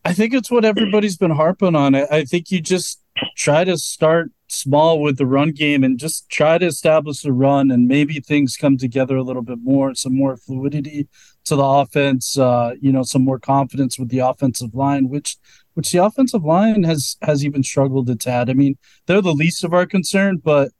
I 0.03 0.13
think 0.13 0.33
it's 0.33 0.51
what 0.51 0.65
everybody's 0.65 1.17
been 1.17 1.31
harping 1.31 1.75
on. 1.75 1.95
I 1.95 2.23
think 2.23 2.51
you 2.51 2.61
just 2.61 3.01
try 3.35 3.63
to 3.63 3.77
start 3.77 4.31
small 4.47 5.01
with 5.01 5.17
the 5.17 5.25
run 5.25 5.51
game 5.51 5.83
and 5.83 5.97
just 5.97 6.29
try 6.29 6.57
to 6.57 6.65
establish 6.65 7.21
the 7.21 7.33
run, 7.33 7.71
and 7.71 7.87
maybe 7.87 8.19
things 8.19 8.57
come 8.57 8.77
together 8.77 9.17
a 9.17 9.23
little 9.23 9.41
bit 9.41 9.59
more, 9.63 9.95
some 9.95 10.15
more 10.15 10.37
fluidity 10.37 11.07
to 11.45 11.55
the 11.55 11.63
offense. 11.63 12.37
Uh, 12.37 12.75
you 12.79 12.91
know, 12.91 13.03
some 13.03 13.23
more 13.23 13.39
confidence 13.39 13.97
with 13.97 14.09
the 14.09 14.19
offensive 14.19 14.75
line, 14.75 15.09
which 15.09 15.37
which 15.73 15.91
the 15.91 16.03
offensive 16.03 16.43
line 16.43 16.83
has 16.83 17.17
has 17.21 17.43
even 17.43 17.63
struggled 17.63 18.09
a 18.09 18.15
tad. 18.15 18.49
I 18.49 18.53
mean, 18.53 18.77
they're 19.07 19.21
the 19.21 19.33
least 19.33 19.63
of 19.63 19.73
our 19.73 19.85
concern, 19.85 20.37
but 20.37 20.71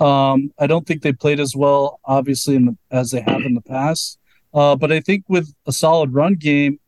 um, 0.00 0.52
I 0.58 0.66
don't 0.66 0.86
think 0.86 1.02
they 1.02 1.12
played 1.12 1.40
as 1.40 1.56
well, 1.56 2.00
obviously, 2.04 2.58
the, 2.58 2.76
as 2.90 3.10
they 3.10 3.20
have 3.20 3.42
in 3.42 3.54
the 3.54 3.62
past. 3.62 4.18
Uh, 4.52 4.76
but 4.76 4.92
I 4.92 5.00
think 5.00 5.24
with 5.28 5.52
a 5.66 5.72
solid 5.72 6.14
run 6.14 6.34
game 6.34 6.78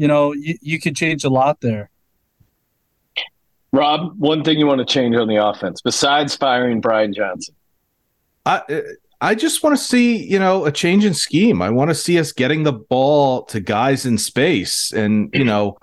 you 0.00 0.08
know, 0.08 0.32
you, 0.32 0.56
you 0.62 0.80
could 0.80 0.96
change 0.96 1.24
a 1.24 1.28
lot 1.28 1.60
there. 1.60 1.90
Rob, 3.70 4.18
one 4.18 4.42
thing 4.42 4.58
you 4.58 4.66
want 4.66 4.78
to 4.78 4.84
change 4.86 5.14
on 5.14 5.28
the 5.28 5.36
offense 5.36 5.82
besides 5.82 6.34
firing 6.34 6.80
Brian 6.80 7.12
Johnson? 7.12 7.54
I 8.46 8.82
I 9.20 9.34
just 9.34 9.62
want 9.62 9.76
to 9.76 9.84
see, 9.84 10.16
you 10.16 10.38
know, 10.38 10.64
a 10.64 10.72
change 10.72 11.04
in 11.04 11.12
scheme. 11.12 11.60
I 11.60 11.68
want 11.68 11.90
to 11.90 11.94
see 11.94 12.18
us 12.18 12.32
getting 12.32 12.62
the 12.62 12.72
ball 12.72 13.42
to 13.44 13.60
guys 13.60 14.06
in 14.06 14.16
space. 14.16 14.90
And, 14.90 15.28
you 15.34 15.44
know, 15.44 15.76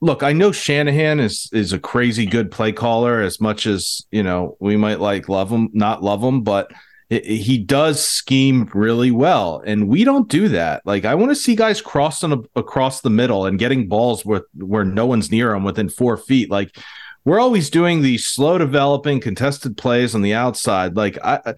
look, 0.00 0.24
I 0.24 0.32
know 0.32 0.50
Shanahan 0.50 1.20
is 1.20 1.48
is 1.52 1.72
a 1.72 1.78
crazy 1.78 2.26
good 2.26 2.50
play 2.50 2.72
caller 2.72 3.20
as 3.20 3.40
much 3.40 3.68
as, 3.68 4.04
you 4.10 4.24
know, 4.24 4.56
we 4.58 4.76
might 4.76 4.98
like 4.98 5.28
love 5.28 5.50
him, 5.50 5.70
not 5.72 6.02
love 6.02 6.20
him, 6.20 6.42
but 6.42 6.72
he 7.12 7.58
does 7.58 8.02
scheme 8.02 8.70
really 8.72 9.10
well 9.10 9.62
and 9.66 9.88
we 9.88 10.04
don't 10.04 10.28
do 10.28 10.48
that. 10.48 10.82
Like 10.86 11.04
i 11.04 11.14
want 11.14 11.30
to 11.30 11.36
see 11.36 11.54
guys 11.54 11.82
crossing 11.82 12.32
a, 12.32 12.38
across 12.58 13.00
the 13.00 13.10
middle 13.10 13.46
and 13.46 13.58
getting 13.58 13.88
balls 13.88 14.24
where 14.24 14.44
where 14.54 14.84
no 14.84 15.06
one's 15.06 15.30
near 15.30 15.52
them 15.52 15.64
within 15.64 15.88
four 15.88 16.16
feet. 16.16 16.50
Like 16.50 16.76
we're 17.24 17.40
always 17.40 17.70
doing 17.70 18.02
these 18.02 18.26
slow 18.26 18.58
developing 18.58 19.20
contested 19.20 19.76
plays 19.76 20.14
on 20.14 20.22
the 20.22 20.34
outside. 20.34 20.96
Like 20.96 21.18
i 21.22 21.54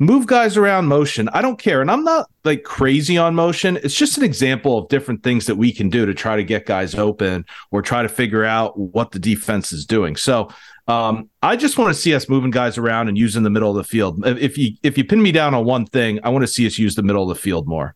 move 0.00 0.26
guys 0.26 0.56
around 0.56 0.86
motion. 0.86 1.28
I 1.28 1.40
don't 1.40 1.58
care 1.58 1.80
and 1.80 1.90
i'm 1.90 2.04
not 2.04 2.30
like 2.44 2.62
crazy 2.62 3.18
on 3.18 3.34
motion. 3.34 3.76
It's 3.82 3.94
just 3.94 4.16
an 4.16 4.24
example 4.24 4.78
of 4.78 4.88
different 4.88 5.22
things 5.22 5.46
that 5.46 5.56
we 5.56 5.72
can 5.72 5.90
do 5.90 6.06
to 6.06 6.14
try 6.14 6.36
to 6.36 6.44
get 6.44 6.66
guys 6.66 6.94
open 6.94 7.44
or 7.70 7.82
try 7.82 8.02
to 8.02 8.08
figure 8.08 8.44
out 8.44 8.78
what 8.78 9.10
the 9.10 9.18
defense 9.18 9.72
is 9.72 9.84
doing. 9.84 10.16
So 10.16 10.50
um, 10.86 11.30
I 11.42 11.56
just 11.56 11.78
want 11.78 11.94
to 11.94 12.00
see 12.00 12.14
us 12.14 12.28
moving 12.28 12.50
guys 12.50 12.76
around 12.76 13.08
and 13.08 13.16
using 13.16 13.42
the 13.42 13.50
middle 13.50 13.70
of 13.70 13.76
the 13.76 13.84
field. 13.84 14.24
If 14.26 14.58
you 14.58 14.72
if 14.82 14.98
you 14.98 15.04
pin 15.04 15.22
me 15.22 15.32
down 15.32 15.54
on 15.54 15.64
one 15.64 15.86
thing, 15.86 16.20
I 16.22 16.28
want 16.28 16.42
to 16.42 16.48
see 16.48 16.66
us 16.66 16.78
use 16.78 16.94
the 16.94 17.02
middle 17.02 17.22
of 17.22 17.36
the 17.36 17.40
field 17.40 17.66
more. 17.66 17.94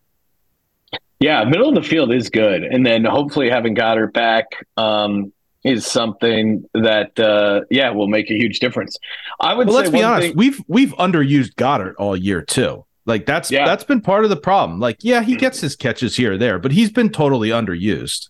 Yeah, 1.20 1.44
middle 1.44 1.68
of 1.68 1.74
the 1.74 1.82
field 1.82 2.12
is 2.12 2.30
good, 2.30 2.62
and 2.62 2.86
then 2.86 3.04
hopefully 3.04 3.50
having 3.50 3.74
Goedert 3.74 4.12
back 4.12 4.46
um, 4.76 5.32
is 5.64 5.84
something 5.86 6.64
that 6.74 7.18
uh, 7.18 7.62
yeah 7.70 7.90
will 7.90 8.08
make 8.08 8.30
a 8.30 8.34
huge 8.34 8.58
difference. 8.60 8.96
I 9.40 9.52
would. 9.52 9.66
Well, 9.66 9.76
let's 9.76 9.90
be 9.90 10.02
honest. 10.02 10.28
Thing- 10.28 10.36
we've 10.36 10.62
we've 10.68 10.94
underused 10.94 11.56
Goedert 11.56 11.94
all 11.98 12.16
year 12.16 12.42
too. 12.42 12.86
Like 13.04 13.26
that's 13.26 13.50
yeah. 13.50 13.66
that's 13.66 13.84
been 13.84 14.00
part 14.00 14.24
of 14.24 14.30
the 14.30 14.36
problem. 14.36 14.80
Like 14.80 14.98
yeah, 15.00 15.22
he 15.22 15.36
gets 15.36 15.60
his 15.60 15.76
catches 15.76 16.16
here 16.16 16.34
or 16.34 16.38
there, 16.38 16.58
but 16.58 16.72
he's 16.72 16.90
been 16.90 17.10
totally 17.10 17.48
underused. 17.50 18.28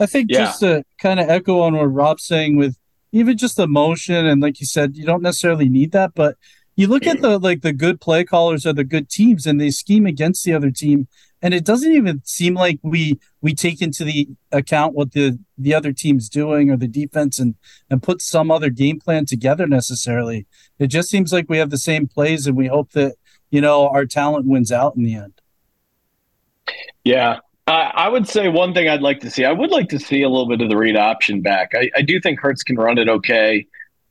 I 0.00 0.06
think 0.06 0.30
yeah. 0.30 0.40
just 0.40 0.60
to 0.60 0.84
kind 0.98 1.18
of 1.18 1.28
echo 1.28 1.60
on 1.60 1.74
what 1.74 1.84
Rob's 1.84 2.24
saying 2.24 2.56
with 2.56 2.76
even 3.12 3.36
just 3.36 3.58
emotion 3.58 4.26
and 4.26 4.42
like 4.42 4.60
you 4.60 4.66
said, 4.66 4.96
you 4.96 5.04
don't 5.04 5.22
necessarily 5.22 5.68
need 5.68 5.92
that, 5.92 6.14
but 6.14 6.36
you 6.76 6.86
look 6.86 7.06
at 7.06 7.22
the 7.22 7.38
like 7.38 7.62
the 7.62 7.72
good 7.72 8.00
play 8.00 8.24
callers 8.24 8.66
or 8.66 8.72
the 8.72 8.84
good 8.84 9.08
teams 9.08 9.46
and 9.46 9.60
they 9.60 9.70
scheme 9.70 10.06
against 10.06 10.44
the 10.44 10.52
other 10.52 10.70
team 10.70 11.08
and 11.42 11.54
it 11.54 11.64
doesn't 11.64 11.92
even 11.92 12.20
seem 12.24 12.54
like 12.54 12.78
we 12.82 13.18
we 13.40 13.54
take 13.54 13.80
into 13.80 14.04
the 14.04 14.28
account 14.52 14.94
what 14.94 15.12
the 15.12 15.38
the 15.56 15.74
other 15.74 15.92
team's 15.92 16.28
doing 16.28 16.70
or 16.70 16.76
the 16.76 16.88
defense 16.88 17.38
and 17.38 17.54
and 17.88 18.02
put 18.02 18.20
some 18.20 18.50
other 18.50 18.68
game 18.68 19.00
plan 19.00 19.24
together 19.24 19.66
necessarily. 19.66 20.46
It 20.78 20.88
just 20.88 21.08
seems 21.08 21.32
like 21.32 21.48
we 21.48 21.58
have 21.58 21.70
the 21.70 21.78
same 21.78 22.06
plays 22.06 22.46
and 22.46 22.56
we 22.56 22.66
hope 22.66 22.92
that 22.92 23.14
you 23.50 23.60
know 23.60 23.88
our 23.88 24.04
talent 24.04 24.46
wins 24.46 24.70
out 24.70 24.96
in 24.96 25.02
the 25.02 25.14
end. 25.14 25.40
Yeah 27.04 27.38
Uh, 27.66 27.90
I 27.94 28.08
would 28.08 28.28
say 28.28 28.48
one 28.48 28.74
thing 28.74 28.88
I'd 28.88 29.02
like 29.02 29.20
to 29.20 29.30
see. 29.30 29.44
I 29.44 29.50
would 29.50 29.70
like 29.70 29.88
to 29.88 29.98
see 29.98 30.22
a 30.22 30.28
little 30.28 30.48
bit 30.48 30.60
of 30.60 30.68
the 30.68 30.76
read 30.76 30.96
option 30.96 31.42
back. 31.42 31.72
I, 31.74 31.90
I 31.96 32.02
do 32.02 32.20
think 32.20 32.38
Hurts 32.38 32.62
can 32.62 32.76
run 32.76 32.96
it 32.96 33.08
okay. 33.08 33.66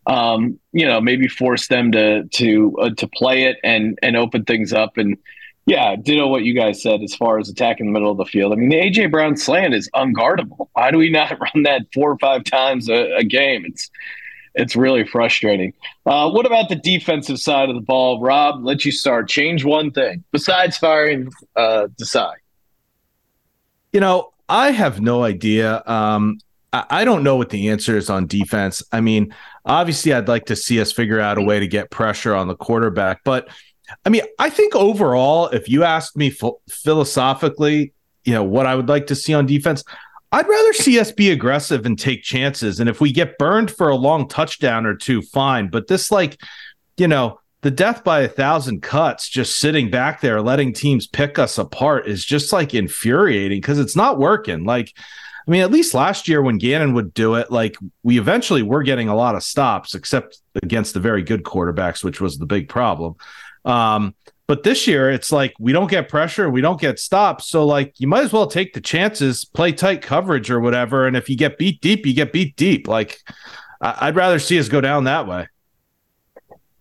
Um, 0.08 0.60
you 0.74 0.86
know, 0.86 1.00
maybe 1.00 1.28
force 1.28 1.68
them 1.68 1.92
to 1.94 2.26
to 2.26 2.78
uh, 2.82 2.90
to 2.98 3.08
play 3.08 3.44
it 3.44 3.58
and 3.64 3.98
and 4.04 4.18
open 4.18 4.44
things 4.44 4.74
up. 4.74 4.98
And 4.98 5.18
yeah, 5.66 5.96
ditto 5.96 6.28
what 6.28 6.44
you 6.44 6.54
guys 6.54 6.82
said 6.82 7.02
as 7.02 7.16
far 7.16 7.40
as 7.40 7.50
attacking 7.50 7.88
the 7.88 7.92
middle 7.94 8.12
of 8.12 8.18
the 8.18 8.26
field. 8.26 8.52
I 8.52 8.56
mean, 8.56 8.70
the 8.70 8.76
AJ 8.76 9.10
Brown 9.10 9.38
slant 9.38 9.74
is 9.74 9.90
unguardable. 9.96 10.68
Why 10.74 10.92
do 10.92 10.98
we 10.98 11.10
not 11.10 11.40
run 11.56 11.64
that 11.64 11.84
four 11.94 12.12
or 12.12 12.18
five 12.20 12.44
times 12.44 12.90
a, 12.90 13.16
a 13.16 13.24
game? 13.24 13.64
It's 13.66 13.90
it's 14.54 14.76
really 14.76 15.06
frustrating. 15.06 15.74
Uh, 16.06 16.30
what 16.30 16.46
about 16.46 16.68
the 16.68 16.76
defensive 16.76 17.40
side 17.40 17.70
of 17.70 17.76
the 17.76 17.82
ball, 17.82 18.22
Rob? 18.22 18.66
Let 18.66 18.84
you 18.84 18.92
start. 18.92 19.30
Change 19.30 19.64
one 19.64 19.92
thing 19.92 20.26
besides 20.34 20.78
firing 20.78 21.30
uh, 21.56 21.88
Desai. 22.00 22.34
You 23.96 24.02
know, 24.02 24.34
I 24.50 24.72
have 24.72 25.00
no 25.00 25.24
idea. 25.24 25.82
Um, 25.86 26.40
I, 26.74 27.06
don't 27.06 27.24
know 27.24 27.38
what 27.38 27.50
the 27.50 27.70
answer 27.70 27.96
is 27.96 28.10
on 28.10 28.28
defense. 28.28 28.84
I 28.92 29.00
mean, 29.00 29.34
obviously, 29.64 30.12
I'd 30.12 30.28
like 30.28 30.48
to 30.48 30.56
see 30.58 30.82
us 30.82 30.92
figure 30.92 31.22
out 31.22 31.38
a 31.38 31.42
way 31.42 31.62
to 31.62 31.68
get 31.68 31.92
pressure 31.92 32.36
on 32.36 32.50
the 32.50 32.58
quarterback. 32.58 33.24
But 33.24 33.48
I 34.06 34.10
mean, 34.10 34.24
I 34.38 34.50
think 34.50 34.76
overall, 34.76 35.48
if 35.48 35.70
you 35.70 35.86
asked 35.86 36.18
me 36.18 36.30
ph- 36.30 36.56
philosophically, 36.70 37.94
you 38.26 38.34
know, 38.34 38.44
what 38.44 38.66
I 38.66 38.76
would 38.76 38.90
like 38.90 39.08
to 39.08 39.16
see 39.16 39.34
on 39.34 39.46
defense, 39.46 39.82
I'd 40.34 40.46
rather 40.46 40.74
see 40.74 41.00
us 41.00 41.14
be 41.14 41.32
aggressive 41.32 41.86
and 41.86 41.98
take 41.98 42.22
chances. 42.22 42.82
And 42.82 42.90
if 42.90 43.00
we 43.00 43.14
get 43.14 43.38
burned 43.38 43.72
for 43.72 43.88
a 43.88 43.96
long 43.96 44.28
touchdown 44.28 44.86
or 44.86 44.96
two, 44.96 45.22
fine. 45.22 45.70
But 45.70 45.88
this, 45.88 46.12
like, 46.12 46.38
you 46.98 47.08
know, 47.08 47.40
the 47.66 47.72
death 47.72 48.04
by 48.04 48.20
a 48.20 48.28
thousand 48.28 48.84
cuts 48.84 49.28
just 49.28 49.60
sitting 49.60 49.90
back 49.90 50.22
there 50.22 50.40
letting 50.40 50.72
teams 50.72 51.08
pick 51.08 51.40
us 51.40 51.58
apart 51.58 52.08
is 52.08 52.24
just 52.24 52.54
like 52.54 52.76
infuriating 52.76 53.60
because 53.60 53.80
it's 53.80 53.96
not 53.96 54.20
working. 54.20 54.66
Like 54.66 54.94
i 55.48 55.52
mean 55.52 55.64
at 55.64 55.72
least 55.72 55.96
last 55.96 56.28
year 56.28 56.44
when 56.44 56.60
gannon 56.60 56.94
would 56.94 57.12
do 57.14 57.36
it 57.36 57.52
like 57.52 57.76
we 58.04 58.20
eventually 58.20 58.62
were 58.62 58.84
getting 58.84 59.10
a 59.10 59.16
lot 59.16 59.34
of 59.34 59.44
stops 59.44 59.94
except 59.94 60.40
against 60.62 60.94
the 60.94 61.00
very 61.00 61.24
good 61.24 61.44
quarterbacks 61.44 62.04
which 62.04 62.22
was 62.22 62.38
the 62.38 62.46
big 62.46 62.70
problem. 62.70 63.16
Um, 63.64 64.14
but 64.46 64.62
this 64.62 64.86
year 64.86 65.10
it's 65.10 65.32
like 65.32 65.56
we 65.60 65.72
don't 65.72 65.90
get 65.90 66.08
pressure 66.08 66.48
we 66.48 66.62
don't 66.62 66.80
get 66.80 67.00
stops. 67.00 67.50
So 67.50 67.66
like 67.66 68.00
you 68.00 68.08
might 68.08 68.26
as 68.26 68.32
well 68.32 68.46
take 68.46 68.74
the 68.76 68.82
chances 68.82 69.44
play 69.44 69.72
tight 69.72 70.04
coverage 70.04 70.52
or 70.52 70.60
whatever. 70.60 71.08
And 71.08 71.18
if 71.18 71.30
you 71.30 71.36
get 71.36 71.58
beat 71.58 71.82
deep 71.82 72.06
you 72.06 72.14
get 72.14 72.32
beat 72.32 72.56
deep. 72.56 72.88
Like 72.88 73.22
i'd 73.82 74.16
rather 74.16 74.38
see 74.38 74.60
us 74.60 74.70
go 74.70 74.82
down 74.82 75.06
that 75.06 75.28
way 75.28 75.48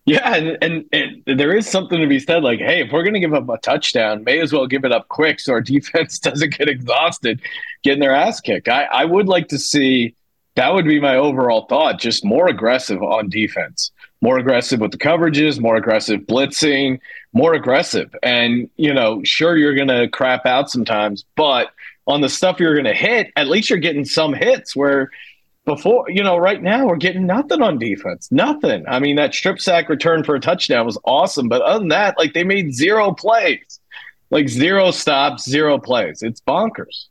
yeah, 0.07 0.35
and, 0.35 0.59
and, 0.61 0.85
and 0.93 1.39
there 1.39 1.57
is 1.57 1.67
something 1.67 1.99
to 1.99 2.07
be 2.07 2.19
said. 2.19 2.43
Like, 2.43 2.59
hey, 2.59 2.83
if 2.83 2.93
we're 2.93 3.03
going 3.03 3.15
to 3.15 3.21
give 3.21 3.33
up 3.33 3.49
a 3.49 3.57
touchdown, 3.59 4.23
may 4.23 4.39
as 4.41 4.53
well 4.53 4.67
give 4.67 4.85
it 4.85 4.93
up 4.93 5.09
quick 5.09 5.41
so 5.41 5.55
our 5.55 5.61
defense 5.63 6.19
doesn't 6.19 6.59
get 6.59 6.69
exhausted 6.69 7.41
getting 7.83 8.01
their 8.01 8.15
ass 8.15 8.41
kicked. 8.41 8.69
I, 8.69 8.85
I 8.85 9.05
would 9.05 9.29
like 9.29 9.49
to 9.49 9.59
see 9.59 10.15
that 10.57 10.73
would 10.73 10.85
be 10.85 11.01
my 11.01 11.17
overall 11.17 11.67
thought. 11.67 11.99
Just 11.99 12.25
more 12.25 12.49
aggressive 12.49 13.03
on 13.03 13.29
defense, 13.29 13.93
more 14.21 14.39
aggressive 14.39 14.81
with 14.81 14.93
the 14.93 14.99
coverages, 14.99 15.59
more 15.59 15.77
aggressive 15.77 16.21
blitzing, 16.21 17.01
more 17.33 17.55
aggressive. 17.55 18.15
And 18.23 18.69
you 18.77 18.93
know, 18.93 19.23
sure, 19.25 19.57
you're 19.57 19.75
going 19.75 19.89
to 19.89 20.09
crap 20.09 20.45
out 20.45 20.71
sometimes, 20.71 21.25
but 21.35 21.71
on 22.07 22.21
the 22.21 22.29
stuff 22.29 22.61
you're 22.61 22.75
going 22.75 22.85
to 22.85 22.95
hit, 22.95 23.33
at 23.37 23.49
least 23.49 23.71
you're 23.71 23.79
getting 23.79 24.05
some 24.05 24.35
hits 24.35 24.77
where 24.77 25.11
before, 25.65 26.05
you 26.09 26.23
know, 26.23 26.37
right 26.37 26.63
now 26.63 26.87
we're 26.87 26.97
getting 26.97 27.27
nothing 27.27 27.63
on 27.63 27.79
defense. 27.79 28.31
Nothing. 28.31 28.85
I 28.87 28.99
mean, 28.99 29.17
that 29.17 29.35
strip 29.35 29.61
sack 29.61 29.89
return 29.89 30.23
for 30.23 30.35
a 30.35 30.41
touchdown 30.41 30.85
was 30.87 30.99
awesome, 31.05 31.49
but 31.49 31.63
other 31.63 31.79
than 31.79 31.89
that, 31.89 32.19
like 32.19 32.35
they 32.35 32.45
made 32.45 32.75
zero 32.75 33.13
plays, 33.13 33.81
like 34.31 34.49
zero 34.49 34.91
stops, 34.91 35.49
zero 35.49 35.79
plays. 35.79 36.23
It's 36.23 36.41
bonkers. 36.41 37.07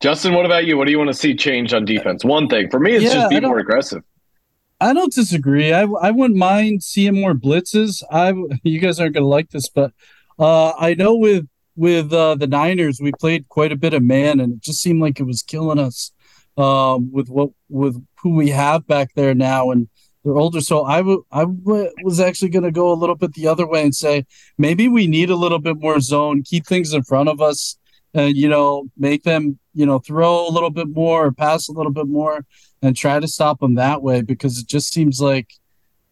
Justin, 0.00 0.34
what 0.34 0.46
about 0.46 0.64
you? 0.64 0.76
What 0.76 0.86
do 0.86 0.90
you 0.90 0.98
want 0.98 1.08
to 1.08 1.14
see 1.14 1.34
change 1.34 1.72
on 1.72 1.84
defense? 1.84 2.24
One 2.24 2.48
thing 2.48 2.70
for 2.70 2.80
me, 2.80 2.92
it's 2.92 3.04
yeah, 3.04 3.14
just 3.14 3.30
be 3.30 3.40
more 3.40 3.58
aggressive. 3.58 4.02
I 4.80 4.92
don't 4.92 5.12
disagree. 5.12 5.72
I 5.72 5.82
I 5.82 6.10
wouldn't 6.10 6.38
mind 6.38 6.82
seeing 6.82 7.20
more 7.20 7.34
blitzes. 7.34 8.02
I 8.10 8.34
you 8.62 8.80
guys 8.80 9.00
aren't 9.00 9.14
going 9.14 9.24
to 9.24 9.28
like 9.28 9.50
this, 9.50 9.68
but 9.68 9.92
uh, 10.38 10.72
I 10.78 10.94
know 10.94 11.14
with 11.14 11.46
with 11.76 12.12
uh, 12.12 12.34
the 12.34 12.46
Niners, 12.46 13.00
we 13.00 13.12
played 13.18 13.48
quite 13.48 13.72
a 13.72 13.76
bit 13.76 13.94
of 13.94 14.02
man, 14.02 14.40
and 14.40 14.54
it 14.54 14.60
just 14.60 14.82
seemed 14.82 15.00
like 15.00 15.20
it 15.20 15.24
was 15.24 15.42
killing 15.42 15.78
us 15.78 16.12
um, 16.56 17.10
with 17.12 17.28
what 17.28 17.50
with 17.68 18.04
who 18.22 18.30
we 18.30 18.50
have 18.50 18.86
back 18.86 19.14
there 19.14 19.34
now, 19.34 19.70
and 19.70 19.88
they're 20.24 20.36
older. 20.36 20.60
So 20.60 20.84
I, 20.84 20.98
w- 20.98 21.24
I 21.30 21.40
w- 21.40 21.90
was 22.02 22.18
actually 22.18 22.48
going 22.48 22.64
to 22.64 22.70
go 22.70 22.90
a 22.90 22.94
little 22.94 23.14
bit 23.14 23.34
the 23.34 23.46
other 23.46 23.66
way 23.66 23.82
and 23.82 23.94
say 23.94 24.24
maybe 24.56 24.88
we 24.88 25.06
need 25.06 25.30
a 25.30 25.36
little 25.36 25.58
bit 25.58 25.78
more 25.78 26.00
zone, 26.00 26.42
keep 26.42 26.66
things 26.66 26.94
in 26.94 27.02
front 27.02 27.28
of 27.28 27.40
us, 27.40 27.76
and 28.14 28.36
you 28.36 28.48
know 28.48 28.84
make 28.96 29.24
them 29.24 29.58
you 29.74 29.84
know 29.84 29.98
throw 29.98 30.48
a 30.48 30.50
little 30.50 30.70
bit 30.70 30.88
more 30.88 31.26
or 31.26 31.32
pass 31.32 31.68
a 31.68 31.72
little 31.72 31.92
bit 31.92 32.06
more, 32.06 32.46
and 32.82 32.96
try 32.96 33.20
to 33.20 33.28
stop 33.28 33.60
them 33.60 33.74
that 33.74 34.02
way 34.02 34.22
because 34.22 34.58
it 34.58 34.66
just 34.66 34.92
seems 34.92 35.20
like 35.20 35.54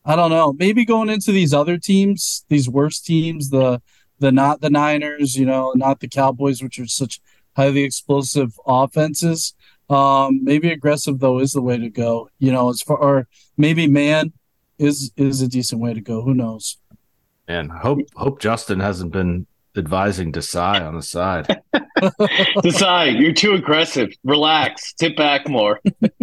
I 0.04 0.16
don't 0.16 0.30
know 0.30 0.52
maybe 0.52 0.84
going 0.84 1.08
into 1.08 1.32
these 1.32 1.54
other 1.54 1.78
teams, 1.78 2.44
these 2.48 2.68
worse 2.68 3.00
teams, 3.00 3.50
the 3.50 3.80
the 4.18 4.32
not 4.32 4.60
the 4.60 4.70
Niners, 4.70 5.36
you 5.36 5.46
know, 5.46 5.72
not 5.74 6.00
the 6.00 6.08
Cowboys, 6.08 6.62
which 6.62 6.78
are 6.78 6.86
such 6.86 7.20
highly 7.56 7.82
explosive 7.84 8.58
offenses 8.66 9.54
um, 9.90 10.44
maybe 10.44 10.70
aggressive 10.70 11.18
though 11.18 11.38
is 11.38 11.52
the 11.52 11.62
way 11.62 11.78
to 11.78 11.90
go. 11.90 12.28
You 12.38 12.52
know, 12.52 12.70
as 12.70 12.82
far 12.82 12.96
or 12.96 13.28
maybe 13.56 13.86
man 13.86 14.32
is 14.78 15.12
is 15.16 15.40
a 15.42 15.48
decent 15.48 15.80
way 15.80 15.94
to 15.94 16.00
go. 16.00 16.22
Who 16.22 16.34
knows? 16.34 16.78
And 17.48 17.70
hope 17.70 18.00
hope 18.14 18.40
Justin 18.40 18.80
hasn't 18.80 19.12
been 19.12 19.46
advising 19.76 20.32
Desai 20.32 20.80
on 20.86 20.96
the 20.96 21.02
side. 21.02 21.46
Desai, 22.02 23.20
you're 23.20 23.32
too 23.32 23.52
aggressive. 23.52 24.12
Relax. 24.24 24.92
Tip 24.94 25.16
back 25.16 25.48
more. 25.48 25.80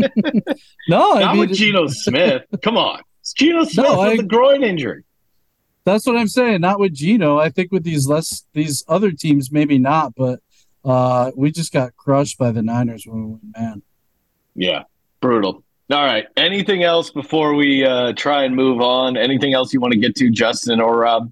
no, 0.87 1.13
I 1.13 1.19
not 1.21 1.35
mean, 1.35 1.39
with 1.49 1.53
Geno 1.53 1.87
Smith. 1.87 2.43
Come 2.61 2.77
on, 2.77 3.01
it's 3.21 3.33
Geno 3.33 3.63
Smith 3.63 3.85
no, 3.85 3.99
with 3.99 4.09
I, 4.09 4.17
the 4.17 4.23
groin 4.23 4.63
injury. 4.63 5.03
That's 5.85 6.05
what 6.05 6.17
I'm 6.17 6.27
saying. 6.27 6.61
Not 6.61 6.79
with 6.79 6.93
Geno. 6.93 7.39
I 7.39 7.49
think 7.49 7.71
with 7.71 7.83
these 7.83 8.07
less 8.07 8.45
these 8.53 8.83
other 8.87 9.11
teams, 9.11 9.51
maybe 9.51 9.77
not. 9.77 10.13
But 10.15 10.41
uh, 10.85 11.31
we 11.35 11.51
just 11.51 11.73
got 11.73 11.95
crushed 11.95 12.37
by 12.37 12.51
the 12.51 12.61
Niners 12.61 13.05
when 13.05 13.23
we 13.23 13.31
went 13.31 13.41
man. 13.57 13.81
Yeah, 14.55 14.83
brutal. 15.21 15.63
All 15.91 16.05
right. 16.05 16.27
Anything 16.37 16.83
else 16.83 17.09
before 17.09 17.55
we 17.55 17.83
uh, 17.83 18.13
try 18.13 18.43
and 18.43 18.55
move 18.55 18.79
on? 18.79 19.17
Anything 19.17 19.53
else 19.53 19.73
you 19.73 19.79
want 19.79 19.93
to 19.93 19.99
get 19.99 20.15
to, 20.17 20.29
Justin 20.29 20.79
or 20.79 20.97
Rob? 20.97 21.31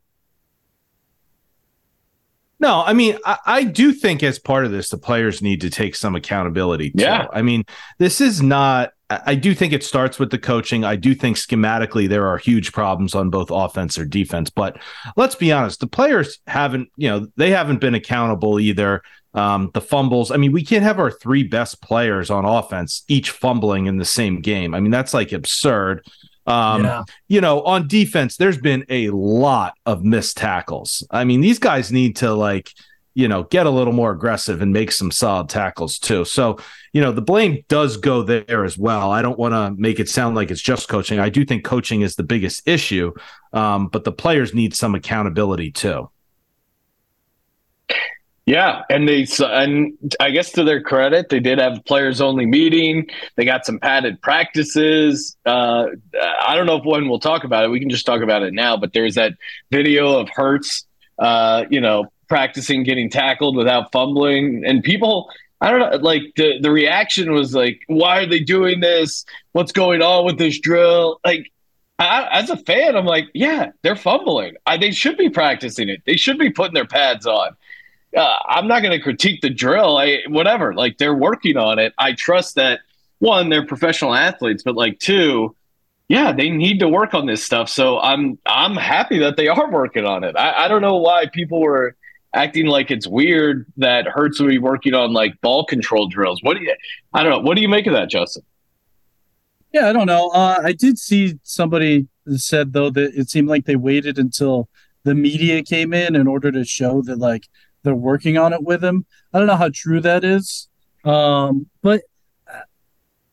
No, 2.60 2.84
I 2.84 2.94
mean, 2.94 3.20
I, 3.24 3.38
I, 3.46 3.64
do 3.64 3.94
think 3.94 4.24
as 4.24 4.40
part 4.40 4.66
of 4.66 4.72
this, 4.72 4.90
the 4.90 4.98
players 4.98 5.44
need 5.44 5.62
to 5.62 5.70
take 5.70 5.94
some 5.94 6.16
accountability. 6.16 6.90
Too. 6.90 7.04
Yeah. 7.04 7.28
I 7.32 7.44
mean, 7.44 7.66
this 8.00 8.20
is 8.20 8.42
not, 8.42 8.94
I 9.10 9.36
do 9.36 9.54
think 9.54 9.74
it 9.74 9.84
starts 9.84 10.18
with 10.18 10.32
the 10.32 10.40
coaching. 10.40 10.84
I 10.84 10.96
do 10.96 11.14
think 11.14 11.38
schematically 11.38 12.10
there 12.10 12.28
are 12.28 12.40
huge 12.40 12.74
problems 12.74 13.14
on 13.14 13.30
both 13.30 13.52
offense 13.52 14.00
or 14.00 14.06
defense. 14.06 14.50
But 14.50 14.80
let's 15.16 15.36
be 15.36 15.52
honest, 15.52 15.80
the 15.82 15.88
players 15.88 16.40
haven't, 16.48 16.90
you 16.98 17.10
know, 17.10 17.28
they 17.38 17.52
haven't 17.52 17.80
been 17.80 17.94
accountable 17.94 18.60
either. 18.60 19.04
Um, 19.38 19.70
the 19.76 19.82
fumbles. 19.82 20.32
I 20.32 20.38
mean, 20.38 20.52
we 20.52 20.66
can't 20.66 20.82
have 20.82 20.98
our 20.98 21.12
three 21.12 21.44
best 21.44 21.80
players 21.80 22.32
on 22.32 22.44
offense 22.44 23.04
each 23.08 23.30
fumbling 23.30 23.86
in 23.86 23.98
the 23.98 24.06
same 24.06 24.42
game. 24.42 24.74
I 24.74 24.80
mean, 24.80 24.90
that's 24.90 25.14
like 25.14 25.32
absurd. 25.32 26.04
Um, 26.48 26.84
yeah. 26.84 27.04
You 27.28 27.42
know, 27.42 27.62
on 27.62 27.88
defense, 27.88 28.38
there's 28.38 28.58
been 28.58 28.84
a 28.90 29.12
lot 29.12 29.76
of 29.86 30.04
missed 30.04 30.38
tackles. 30.38 31.06
I 31.12 31.24
mean, 31.24 31.42
these 31.42 31.60
guys 31.60 31.92
need 31.92 32.16
to 32.16 32.34
like, 32.34 32.72
you 33.14 33.28
know, 33.28 33.44
get 33.44 33.68
a 33.68 33.70
little 33.70 33.94
more 33.94 34.12
aggressive 34.12 34.62
and 34.64 34.74
make 34.74 34.92
some 34.92 35.12
solid 35.12 35.50
tackles 35.50 36.00
too. 36.00 36.26
So, 36.26 36.58
you 36.94 37.02
know, 37.02 37.12
the 37.12 37.22
blame 37.22 37.64
does 37.68 37.98
go 37.98 38.24
there 38.24 38.66
as 38.66 38.76
well. 38.76 39.12
I 39.12 39.22
don't 39.22 39.38
want 39.38 39.54
to 39.54 39.80
make 39.80 40.00
it 40.00 40.10
sound 40.10 40.36
like 40.36 40.50
it's 40.50 40.62
just 40.62 40.88
coaching. 40.88 41.20
I 41.20 41.30
do 41.30 41.46
think 41.46 41.64
coaching 41.64 42.02
is 42.02 42.16
the 42.16 42.24
biggest 42.24 42.68
issue, 42.68 43.14
um, 43.54 43.90
but 43.90 44.04
the 44.04 44.12
players 44.12 44.56
need 44.56 44.76
some 44.76 44.96
accountability 44.96 45.72
too. 45.72 46.10
Yeah, 48.48 48.84
and 48.90 49.10
they 49.10 49.28
and 49.40 49.98
I 50.22 50.30
guess 50.30 50.54
to 50.54 50.64
their 50.64 50.82
credit, 50.82 51.28
they 51.28 51.42
did 51.42 51.60
have 51.60 51.84
players 51.84 52.22
only 52.22 52.46
meeting. 52.46 53.08
They 53.36 53.44
got 53.44 53.66
some 53.66 53.78
padded 53.78 54.22
practices. 54.22 55.36
Uh, 55.46 55.88
I 56.42 56.56
don't 56.56 56.66
know 56.66 56.78
if 56.78 56.86
when 56.86 57.10
we'll 57.10 57.20
talk 57.20 57.44
about 57.44 57.66
it. 57.66 57.72
We 57.72 57.82
can 57.82 57.90
just 57.90 58.06
talk 58.06 58.22
about 58.22 58.44
it 58.44 58.54
now. 58.54 58.78
But 58.78 58.94
there's 58.94 59.16
that 59.16 59.34
video 59.70 60.18
of 60.18 60.30
Hurts, 60.30 60.86
uh, 61.20 61.66
you 61.70 61.82
know, 61.82 62.06
practicing 62.30 62.84
getting 62.84 63.10
tackled 63.10 63.58
without 63.58 63.92
fumbling, 63.92 64.64
and 64.66 64.82
people. 64.82 65.30
I 65.60 65.72
don't 65.72 65.80
know. 65.80 65.98
Like 65.98 66.22
the 66.38 66.54
the 66.62 66.72
reaction 66.72 67.34
was 67.34 67.54
like, 67.54 67.82
"Why 67.88 68.20
are 68.20 68.26
they 68.28 68.40
doing 68.40 68.80
this? 68.80 69.26
What's 69.52 69.74
going 69.74 70.02
on 70.02 70.24
with 70.24 70.38
this 70.38 70.58
drill?" 70.58 71.20
Like 71.26 71.52
I, 72.00 72.30
as 72.32 72.50
a 72.50 72.56
fan, 72.56 72.96
I'm 72.96 73.06
like, 73.06 73.26
yeah, 73.34 73.72
they're 73.82 73.96
fumbling. 73.98 74.56
I, 74.66 74.78
they 74.78 74.92
should 74.92 75.18
be 75.18 75.30
practicing 75.30 75.90
it. 75.90 76.04
They 76.06 76.16
should 76.16 76.38
be 76.38 76.50
putting 76.50 76.76
their 76.76 76.86
pads 76.88 77.26
on 77.26 77.58
uh, 78.16 78.38
I'm 78.48 78.68
not 78.68 78.82
going 78.82 78.98
to 78.98 79.04
critique 79.04 79.42
the 79.42 79.50
drill. 79.50 79.98
I 79.98 80.20
whatever. 80.28 80.74
Like 80.74 80.98
they're 80.98 81.16
working 81.16 81.58
on 81.58 81.80
it. 81.80 81.94
I 81.98 82.14
trust 82.14 82.56
that 82.56 82.80
one, 83.20 83.50
they're 83.50 83.66
professional 83.66 84.14
athletes, 84.14 84.64
but 84.64 84.76
like 84.76 85.00
two, 85.00 85.56
yeah, 86.08 86.32
they 86.32 86.50
need 86.50 86.80
to 86.80 86.88
work 86.88 87.14
on 87.14 87.26
this 87.26 87.44
stuff. 87.44 87.70
So 87.70 88.00
I'm 88.00 88.38
I'm 88.46 88.76
happy 88.76 89.20
that 89.20 89.38
they 89.38 89.48
are 89.48 89.70
working 89.70 90.06
on 90.06 90.24
it. 90.24 90.36
I, 90.38 90.66
I 90.66 90.68
don't 90.68 90.82
know 90.82 90.98
why 90.98 91.26
people 91.34 91.60
were 91.60 91.96
acting 92.34 92.68
like 92.68 92.92
it's 92.92 93.08
weird 93.08 93.66
that 93.78 94.08
Hurts 94.08 94.40
would 94.40 94.50
be 94.50 94.60
working 94.60 94.94
on 94.94 95.12
like 95.12 95.40
ball 95.42 95.66
control 95.66 96.08
drills. 96.08 96.42
What 96.44 96.58
do 96.58 96.64
you? 96.64 96.76
I 97.14 97.24
don't 97.24 97.32
know. 97.32 97.40
What 97.40 97.56
do 97.56 97.62
you 97.62 97.70
make 97.70 97.88
of 97.88 97.94
that, 97.94 98.10
Justin? 98.10 98.44
Yeah, 99.74 99.90
I 99.90 99.94
don't 99.94 100.08
know. 100.08 100.30
Uh, 100.30 100.62
I 100.64 100.72
did 100.72 100.98
see 100.98 101.40
somebody 101.44 102.08
said 102.36 102.74
though 102.74 102.90
that 102.90 103.14
it 103.16 103.30
seemed 103.30 103.50
like 103.50 103.66
they 103.66 103.76
waited 103.76 104.18
until 104.18 104.70
the 105.04 105.16
media 105.16 105.64
came 105.64 105.94
in 105.94 106.16
in 106.16 106.28
order 106.28 106.52
to 106.52 106.64
show 106.64 107.02
that 107.02 107.18
like 107.18 107.48
they're 107.84 107.96
working 107.96 108.38
on 108.38 108.54
it 108.54 108.64
with 108.64 108.84
him. 108.84 109.06
I 109.34 109.40
don't 109.40 109.48
know 109.48 109.56
how 109.56 109.70
true 109.74 110.02
that 110.02 110.24
is. 110.24 110.68
Um, 111.04 111.68
but 111.82 112.02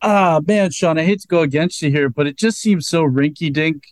ah, 0.03 0.41
man, 0.47 0.71
Sean, 0.71 0.99
I 0.99 1.05
hate 1.05 1.21
to 1.21 1.29
go 1.29 1.41
against 1.41 1.83
you 1.83 1.91
here, 1.91 2.09
but 2.09 2.27
it 2.27 2.37
just 2.37 2.59
seems 2.59 2.87
so 2.87 3.03
rinky 3.03 3.53
dink, 3.53 3.83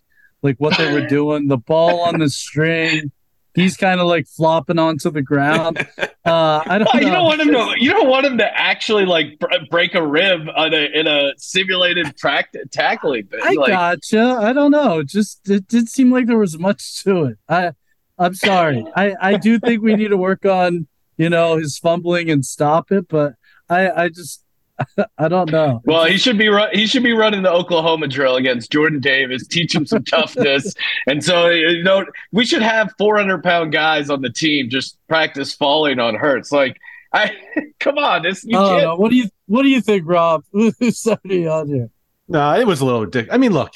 like 0.43 0.57
what 0.59 0.77
they 0.79 0.93
were 0.93 1.07
doing. 1.07 1.49
The 1.49 1.57
ball 1.57 2.01
on 2.01 2.19
the 2.19 2.29
string. 2.29 3.11
He's 3.55 3.77
kind 3.77 4.01
of 4.01 4.07
like 4.07 4.27
flopping 4.27 4.79
onto 4.79 5.11
the 5.11 5.21
ground. 5.21 5.87
Uh, 6.25 6.63
I 6.65 6.79
don't. 6.79 6.95
Know. 6.95 7.01
you 7.01 7.13
don't 7.13 7.25
want 7.25 7.41
him 7.41 7.49
to. 7.49 7.75
You 7.79 7.93
don't 7.93 8.09
want 8.09 8.25
him 8.25 8.39
to 8.39 8.59
actually 8.59 9.05
like 9.05 9.39
br- 9.39 9.49
break 9.71 9.95
a 9.95 10.07
rib 10.07 10.49
on 10.57 10.73
a, 10.73 10.87
in 10.99 11.07
a 11.07 11.33
simulated 11.37 12.17
track 12.17 12.55
tackling 12.71 13.27
thing. 13.27 13.41
I 13.43 13.53
like, 13.53 13.69
gotcha. 13.69 14.39
I 14.41 14.55
don't 14.55 14.71
know. 14.71 15.03
Just 15.03 15.51
it 15.51 15.67
did 15.69 15.89
seem 15.89 16.11
like 16.11 16.27
there 16.27 16.39
was 16.39 16.59
much 16.59 17.03
to 17.05 17.25
it. 17.25 17.39
I 17.47 17.73
I'm 18.23 18.35
sorry. 18.35 18.85
I 18.97 19.15
I 19.21 19.37
do 19.37 19.59
think 19.59 19.83
we 19.83 19.95
need 19.97 20.09
to 20.09 20.17
work 20.17 20.47
on 20.47 20.87
you 21.17 21.29
know 21.29 21.57
his 21.57 21.79
fumbling 21.79 22.31
and 22.31 22.45
stop 22.45 22.93
it, 22.93 23.09
but 23.09 23.35
I 23.69 23.91
I 23.91 24.09
just 24.09 24.45
I 25.19 25.29
don't 25.29 25.51
know. 25.51 25.81
Well, 25.85 26.05
he 26.05 26.17
should 26.17 26.39
be 26.39 26.49
run- 26.49 26.71
he 26.73 26.87
should 26.87 27.03
be 27.03 27.13
running 27.13 27.43
the 27.43 27.53
Oklahoma 27.53 28.09
drill 28.09 28.37
against 28.37 28.71
Jordan 28.71 29.01
Davis, 29.01 29.47
teach 29.47 29.75
him 29.75 29.87
some 29.87 30.05
toughness. 30.05 30.75
And 31.07 31.25
so 31.25 31.49
you 31.51 31.83
know, 31.83 32.05
we 32.31 32.45
should 32.45 32.63
have 32.63 32.93
400 32.99 33.43
pound 33.43 33.73
guys 33.73 34.09
on 34.09 34.23
the 34.23 34.31
team 34.31 34.71
just 34.71 34.97
practice 35.09 35.53
falling 35.53 35.99
on 35.99 36.15
Hurts. 36.15 36.53
Like, 36.53 36.79
I 37.13 37.33
come 37.81 37.99
on, 37.99 38.23
this 38.23 38.45
you 38.45 38.57
I 38.57 38.61
don't 38.61 38.81
can't. 38.81 38.99
What 38.99 39.11
do 39.11 39.17
you 39.17 39.29
What 39.47 39.63
do 39.63 39.69
you 39.69 39.81
think, 39.81 40.05
Rob? 40.07 40.45
Who's 40.53 40.99
somebody 40.99 41.47
on 41.47 41.69
here? 41.69 41.91
No, 42.29 42.55
it 42.55 42.67
was 42.67 42.81
a 42.81 42.85
little 42.85 43.01
ridiculous. 43.01 43.35
I 43.35 43.39
mean, 43.39 43.53
look, 43.53 43.73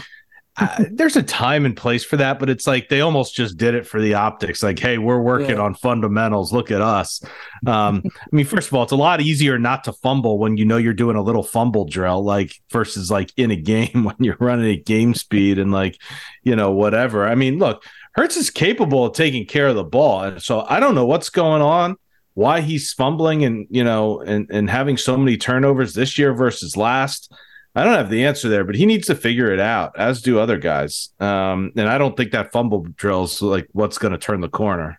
There's 0.91 1.17
a 1.17 1.23
time 1.23 1.67
and 1.67 1.77
place 1.77 2.05
for 2.05 2.17
that, 2.17 2.39
but 2.39 2.49
it's 2.49 2.67
like 2.67 2.89
they 2.89 3.01
almost 3.03 3.35
just 3.35 3.57
did 3.59 3.75
it 3.75 3.87
for 3.87 4.01
the 4.01 4.15
optics. 4.15 4.63
Like, 4.63 4.79
hey, 4.79 4.97
we're 4.99 5.21
working 5.21 5.57
Yeah. 5.57 5.63
on 5.63 5.75
fundamentals. 5.75 6.53
Look 6.53 6.71
at 6.71 6.81
us. 6.81 7.21
Um, 7.67 8.03
I 8.07 8.11
mean, 8.35 8.47
first 8.47 8.69
of 8.69 8.75
all, 8.75 8.83
it's 8.83 8.93
a 8.93 8.97
lot 8.97 9.21
easier 9.21 9.59
not 9.59 9.85
to 9.85 9.93
fumble 9.93 10.39
when 10.39 10.57
you 10.57 10.65
know 10.65 10.79
you're 10.79 10.95
doing 10.95 11.17
a 11.17 11.23
little 11.23 11.43
fumble 11.43 11.85
drill, 11.85 12.25
like 12.25 12.53
versus 12.73 13.11
like 13.11 13.33
in 13.37 13.51
a 13.51 13.57
game 13.57 14.05
when 14.05 14.17
you're 14.19 14.37
running 14.41 14.73
at 14.73 14.87
game 14.87 15.15
speed 15.15 15.59
and 15.59 15.73
like, 15.73 15.99
you 16.43 16.57
know, 16.57 16.71
whatever. 16.73 17.27
I 17.29 17.35
mean, 17.35 17.59
look, 17.59 17.85
Hurts 18.15 18.37
is 18.39 18.49
capable 18.49 19.05
of 19.05 19.15
taking 19.15 19.45
care 19.45 19.67
of 19.69 19.77
the 19.77 19.85
ball, 19.85 20.23
and 20.23 20.43
so 20.43 20.65
I 20.69 20.81
don't 20.81 20.95
know 20.95 21.05
what's 21.07 21.29
going 21.29 21.61
on. 21.61 21.97
Why 22.33 22.61
he's 22.63 22.93
fumbling 22.93 23.45
and 23.45 23.67
you 23.71 23.85
know 23.85 24.21
and 24.21 24.47
and 24.51 24.69
having 24.71 24.97
so 24.97 25.17
many 25.17 25.37
turnovers 25.37 25.93
this 25.95 26.19
year 26.19 26.33
versus 26.35 26.77
last. 26.77 27.31
I 27.77 27.85
don't 27.85 27.93
have 27.95 28.09
the 28.11 28.25
answer 28.25 28.49
there, 28.49 28.65
but 28.65 28.75
he 28.75 28.87
needs 28.87 29.07
to 29.09 29.15
figure 29.15 29.53
it 29.53 29.61
out, 29.61 29.97
as 29.99 30.23
do 30.23 30.39
other 30.41 30.57
guys. 30.59 31.11
Um, 31.21 31.73
and 31.77 31.89
I 31.89 31.99
don't 31.99 32.17
think 32.17 32.33
that 32.33 32.51
fumble 32.51 32.87
drill's 32.97 33.43
like 33.43 33.69
what's 33.73 33.99
going 33.99 34.13
to 34.13 34.19
turn 34.19 34.41
the 34.41 34.49
corner. 34.49 34.99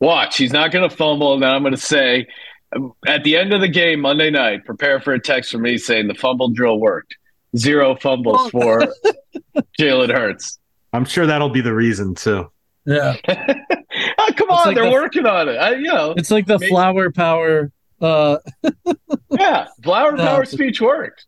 Watch, 0.00 0.36
he's 0.36 0.52
not 0.52 0.70
going 0.70 0.88
to 0.88 0.94
fumble. 0.94 1.34
And 1.34 1.42
then 1.42 1.50
I'm 1.50 1.62
going 1.62 1.74
to 1.74 1.80
say 1.80 2.26
at 3.06 3.24
the 3.24 3.36
end 3.36 3.52
of 3.52 3.60
the 3.60 3.68
game 3.68 4.00
Monday 4.00 4.30
night, 4.30 4.64
prepare 4.64 5.00
for 5.00 5.12
a 5.14 5.20
text 5.20 5.50
from 5.52 5.62
me 5.62 5.76
saying 5.78 6.08
the 6.08 6.14
fumble 6.14 6.50
drill 6.50 6.78
worked. 6.78 7.16
Zero 7.56 7.96
fumbles 7.96 8.50
for 8.50 8.82
Jalen 9.78 10.12
Hurts. 10.14 10.58
I'm 10.92 11.04
sure 11.04 11.26
that'll 11.26 11.48
be 11.50 11.60
the 11.60 11.74
reason 11.74 12.14
too. 12.14 12.50
Yeah, 12.86 13.16
oh, 13.28 14.30
come 14.36 14.50
on, 14.50 14.66
like 14.68 14.74
they're 14.74 14.84
the- 14.84 14.90
working 14.90 15.26
on 15.26 15.48
it. 15.48 15.56
I, 15.56 15.74
you 15.74 15.82
know, 15.92 16.12
it's 16.16 16.30
like 16.30 16.46
the 16.46 16.58
Maybe- 16.58 16.70
flower 16.70 17.10
power. 17.10 17.70
Uh, 18.00 18.38
yeah, 19.30 19.66
flower 19.82 20.12
No. 20.12 20.24
power 20.24 20.44
speech 20.46 20.80
worked. 20.80 21.26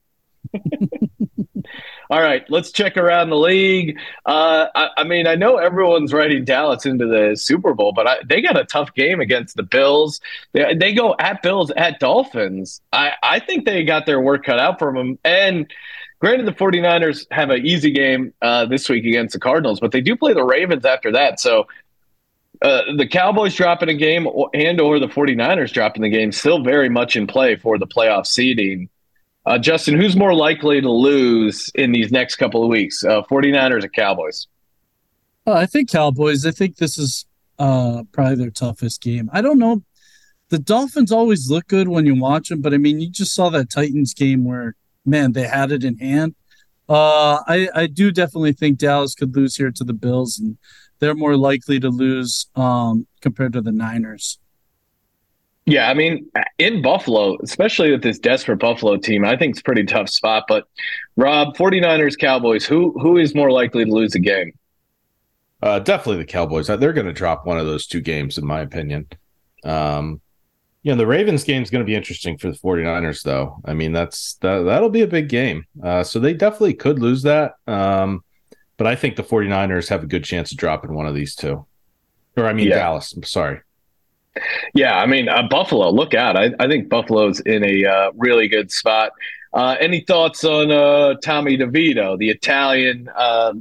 All 2.10 2.20
right, 2.20 2.44
let's 2.50 2.72
check 2.72 2.98
around 2.98 3.30
the 3.30 3.38
league. 3.38 3.98
Uh, 4.26 4.66
I, 4.74 4.88
I 4.98 5.04
mean, 5.04 5.26
I 5.26 5.34
know 5.34 5.56
everyone's 5.56 6.12
writing 6.12 6.44
Dallas 6.44 6.84
into 6.84 7.06
the 7.06 7.36
Super 7.36 7.72
Bowl, 7.72 7.92
but 7.92 8.06
I, 8.06 8.16
they 8.28 8.42
got 8.42 8.58
a 8.58 8.64
tough 8.64 8.92
game 8.94 9.20
against 9.20 9.56
the 9.56 9.62
Bills. 9.62 10.20
They, 10.52 10.74
they 10.74 10.92
go 10.92 11.14
at 11.18 11.42
Bills 11.42 11.70
at 11.74 12.00
Dolphins. 12.00 12.82
I, 12.92 13.12
I 13.22 13.38
think 13.38 13.64
they 13.64 13.82
got 13.84 14.04
their 14.04 14.20
work 14.20 14.44
cut 14.44 14.58
out 14.58 14.78
for 14.78 14.92
them. 14.92 15.18
And 15.24 15.72
granted, 16.20 16.46
the 16.46 16.52
49ers 16.52 17.26
have 17.30 17.48
an 17.48 17.64
easy 17.64 17.90
game 17.90 18.34
uh, 18.42 18.66
this 18.66 18.90
week 18.90 19.06
against 19.06 19.32
the 19.32 19.40
Cardinals, 19.40 19.80
but 19.80 19.92
they 19.92 20.02
do 20.02 20.14
play 20.14 20.34
the 20.34 20.44
Ravens 20.44 20.84
after 20.84 21.12
that. 21.12 21.40
So 21.40 21.66
uh, 22.60 22.82
the 22.96 23.06
Cowboys 23.06 23.54
dropping 23.54 23.88
a 23.88 23.94
game 23.94 24.28
and 24.54 24.80
or 24.80 24.98
the 24.98 25.08
49ers 25.08 25.72
dropping 25.72 26.02
the 26.02 26.10
game 26.10 26.30
still 26.30 26.62
very 26.62 26.88
much 26.88 27.16
in 27.16 27.26
play 27.26 27.56
for 27.56 27.78
the 27.78 27.86
playoff 27.86 28.26
seeding. 28.26 28.88
Uh, 29.44 29.58
Justin, 29.58 29.98
who's 29.98 30.16
more 30.16 30.34
likely 30.34 30.80
to 30.80 30.90
lose 30.90 31.70
in 31.74 31.90
these 31.92 32.12
next 32.12 32.36
couple 32.36 32.62
of 32.62 32.68
weeks, 32.68 33.04
uh, 33.04 33.22
49ers 33.22 33.84
or 33.84 33.88
Cowboys? 33.88 34.46
Uh, 35.46 35.54
I 35.54 35.66
think 35.66 35.90
Cowboys. 35.90 36.46
I 36.46 36.52
think 36.52 36.76
this 36.76 36.96
is 36.96 37.26
uh, 37.58 38.04
probably 38.12 38.36
their 38.36 38.50
toughest 38.50 39.02
game. 39.02 39.28
I 39.32 39.40
don't 39.40 39.58
know. 39.58 39.82
The 40.50 40.58
Dolphins 40.58 41.10
always 41.10 41.50
look 41.50 41.66
good 41.66 41.88
when 41.88 42.06
you 42.06 42.14
watch 42.14 42.50
them, 42.50 42.60
but 42.60 42.74
I 42.74 42.76
mean, 42.78 43.00
you 43.00 43.10
just 43.10 43.34
saw 43.34 43.48
that 43.50 43.70
Titans 43.70 44.14
game 44.14 44.44
where, 44.44 44.76
man, 45.04 45.32
they 45.32 45.46
had 45.46 45.72
it 45.72 45.82
in 45.82 45.98
hand. 45.98 46.34
Uh, 46.88 47.38
I 47.46 47.68
I 47.74 47.86
do 47.86 48.12
definitely 48.12 48.52
think 48.52 48.78
Dallas 48.78 49.14
could 49.14 49.34
lose 49.34 49.56
here 49.56 49.70
to 49.70 49.84
the 49.84 49.94
Bills, 49.94 50.38
and 50.38 50.58
they're 50.98 51.14
more 51.14 51.36
likely 51.36 51.80
to 51.80 51.88
lose 51.88 52.46
um, 52.54 53.06
compared 53.20 53.54
to 53.54 53.60
the 53.60 53.72
Niners. 53.72 54.38
Yeah, 55.64 55.88
I 55.88 55.94
mean, 55.94 56.28
in 56.58 56.82
Buffalo, 56.82 57.38
especially 57.42 57.92
with 57.92 58.02
this 58.02 58.18
desperate 58.18 58.58
Buffalo 58.58 58.96
team, 58.96 59.24
I 59.24 59.36
think 59.36 59.52
it's 59.52 59.60
a 59.60 59.64
pretty 59.64 59.84
tough 59.84 60.08
spot. 60.08 60.44
But 60.48 60.64
Rob, 61.16 61.56
49ers, 61.56 62.18
Cowboys, 62.18 62.64
who 62.64 62.98
who 63.00 63.16
is 63.16 63.34
more 63.34 63.50
likely 63.52 63.84
to 63.84 63.90
lose 63.90 64.14
a 64.16 64.18
game? 64.18 64.52
Uh, 65.62 65.78
definitely 65.78 66.16
the 66.16 66.24
Cowboys. 66.26 66.66
They're 66.66 66.92
going 66.92 67.06
to 67.06 67.12
drop 67.12 67.46
one 67.46 67.58
of 67.58 67.66
those 67.66 67.86
two 67.86 68.00
games, 68.00 68.38
in 68.38 68.44
my 68.44 68.60
opinion. 68.60 69.06
Um, 69.64 70.20
you 70.82 70.90
know, 70.90 70.98
the 70.98 71.06
Ravens 71.06 71.44
game 71.44 71.62
is 71.62 71.70
going 71.70 71.84
to 71.84 71.86
be 71.86 71.94
interesting 71.94 72.36
for 72.36 72.48
the 72.50 72.58
49ers, 72.58 73.22
though. 73.22 73.60
I 73.64 73.72
mean, 73.72 73.92
that's 73.92 74.34
that, 74.40 74.62
that'll 74.64 74.90
be 74.90 75.02
a 75.02 75.06
big 75.06 75.28
game. 75.28 75.64
Uh, 75.80 76.02
so 76.02 76.18
they 76.18 76.34
definitely 76.34 76.74
could 76.74 76.98
lose 76.98 77.22
that. 77.22 77.52
Um, 77.68 78.24
but 78.76 78.88
I 78.88 78.96
think 78.96 79.14
the 79.14 79.22
49ers 79.22 79.88
have 79.90 80.02
a 80.02 80.08
good 80.08 80.24
chance 80.24 80.50
of 80.50 80.58
dropping 80.58 80.92
one 80.92 81.06
of 81.06 81.14
these 81.14 81.36
two. 81.36 81.64
Or, 82.36 82.46
I 82.46 82.52
mean, 82.52 82.66
Yeah. 82.66 82.78
Dallas. 82.78 83.12
I'm 83.12 83.22
sorry. 83.22 83.60
Yeah, 84.74 84.96
I 84.96 85.06
mean, 85.06 85.28
uh, 85.28 85.42
Buffalo, 85.48 85.90
look 85.90 86.14
out. 86.14 86.36
I, 86.36 86.52
I 86.58 86.66
think 86.66 86.88
Buffalo's 86.88 87.40
in 87.40 87.64
a 87.64 87.84
uh, 87.84 88.12
really 88.14 88.48
good 88.48 88.70
spot. 88.70 89.12
Uh, 89.52 89.76
any 89.80 90.00
thoughts 90.00 90.44
on 90.44 90.70
uh, 90.70 91.14
Tommy 91.22 91.58
DeVito, 91.58 92.16
the 92.18 92.30
Italian 92.30 93.08
uh, 93.14 93.52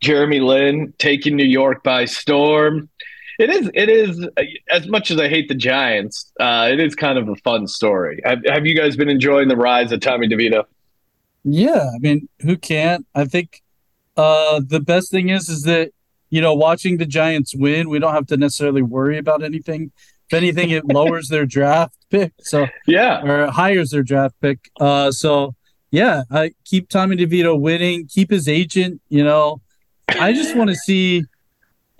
Jeremy 0.00 0.40
Lin 0.40 0.92
taking 0.98 1.36
New 1.36 1.46
York 1.46 1.82
by 1.82 2.04
storm? 2.04 2.90
It 3.38 3.50
is. 3.50 3.70
It 3.74 3.88
is. 3.88 4.28
As 4.70 4.86
much 4.86 5.10
as 5.10 5.18
I 5.18 5.28
hate 5.28 5.48
the 5.48 5.54
Giants, 5.54 6.30
uh, 6.38 6.68
it 6.70 6.78
is 6.78 6.94
kind 6.94 7.18
of 7.18 7.28
a 7.28 7.36
fun 7.36 7.66
story. 7.66 8.20
Have, 8.24 8.42
have 8.46 8.66
you 8.66 8.76
guys 8.76 8.96
been 8.96 9.08
enjoying 9.08 9.48
the 9.48 9.56
rise 9.56 9.90
of 9.90 10.00
Tommy 10.00 10.28
DeVito? 10.28 10.64
Yeah, 11.42 11.90
I 11.94 11.98
mean, 11.98 12.28
who 12.42 12.56
can't? 12.56 13.06
I 13.14 13.24
think 13.24 13.62
uh, 14.16 14.60
the 14.64 14.80
best 14.80 15.10
thing 15.10 15.30
is 15.30 15.48
is 15.48 15.62
that 15.62 15.90
you 16.34 16.40
know 16.40 16.52
watching 16.52 16.96
the 16.96 17.06
Giants 17.06 17.54
win, 17.54 17.88
we 17.88 18.00
don't 18.00 18.12
have 18.12 18.26
to 18.26 18.36
necessarily 18.36 18.82
worry 18.82 19.18
about 19.18 19.44
anything. 19.44 19.92
If 20.28 20.34
anything, 20.34 20.70
it 20.70 20.84
lowers 20.98 21.28
their 21.28 21.46
draft 21.46 21.94
pick, 22.10 22.32
so 22.40 22.66
Yeah, 22.88 23.22
or 23.24 23.52
hires 23.52 23.90
their 23.90 24.02
draft 24.02 24.34
pick. 24.40 24.68
Uh, 24.80 25.12
so 25.12 25.54
yeah, 25.92 26.24
I 26.32 26.50
keep 26.64 26.88
Tommy 26.88 27.16
DeVito 27.16 27.58
winning, 27.58 28.08
keep 28.08 28.30
his 28.32 28.48
agent. 28.48 29.00
You 29.08 29.22
know, 29.22 29.60
I 30.08 30.32
just 30.32 30.56
want 30.56 30.70
to 30.70 30.76
see 30.76 31.22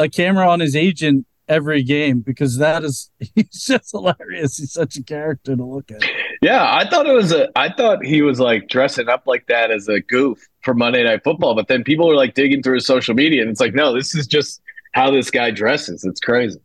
a 0.01 0.09
camera 0.09 0.49
on 0.49 0.59
his 0.59 0.75
agent 0.75 1.27
every 1.47 1.85
game 1.85 2.19
because 2.19 2.57
that 2.57 2.83
is 2.83 3.13
he's 3.37 3.67
just 3.67 3.93
hilarious. 3.93 4.57
He's 4.57 4.73
such 4.73 4.97
a 4.97 5.03
character 5.05 5.55
to 5.55 5.65
look 5.65 5.93
at. 5.93 6.03
yeah. 6.43 6.75
I 6.75 6.89
thought 6.91 7.07
it 7.07 7.15
was 7.15 7.31
a. 7.31 7.57
I 7.57 7.73
thought 7.73 8.05
he 8.05 8.21
was 8.23 8.41
like 8.41 8.67
dressing 8.67 9.09
up 9.09 9.29
like 9.29 9.47
that 9.47 9.71
as 9.71 9.87
a 9.87 10.01
goof 10.01 10.45
for 10.65 10.75
Monday 10.75 11.05
Night 11.05 11.23
Football, 11.25 11.55
but 11.55 11.69
then 11.69 11.85
people 11.85 12.11
are 12.11 12.17
like 12.17 12.35
digging 12.35 12.63
through 12.63 12.77
his 12.77 12.87
social 12.87 13.15
media, 13.15 13.43
and 13.43 13.51
it's 13.51 13.61
like, 13.61 13.75
no, 13.75 13.95
this 13.95 14.15
is 14.15 14.27
just 14.27 14.61
how 14.93 15.11
this 15.11 15.31
guy 15.31 15.51
dresses. 15.51 16.05
It's 16.05 16.21
crazy. 16.21 16.61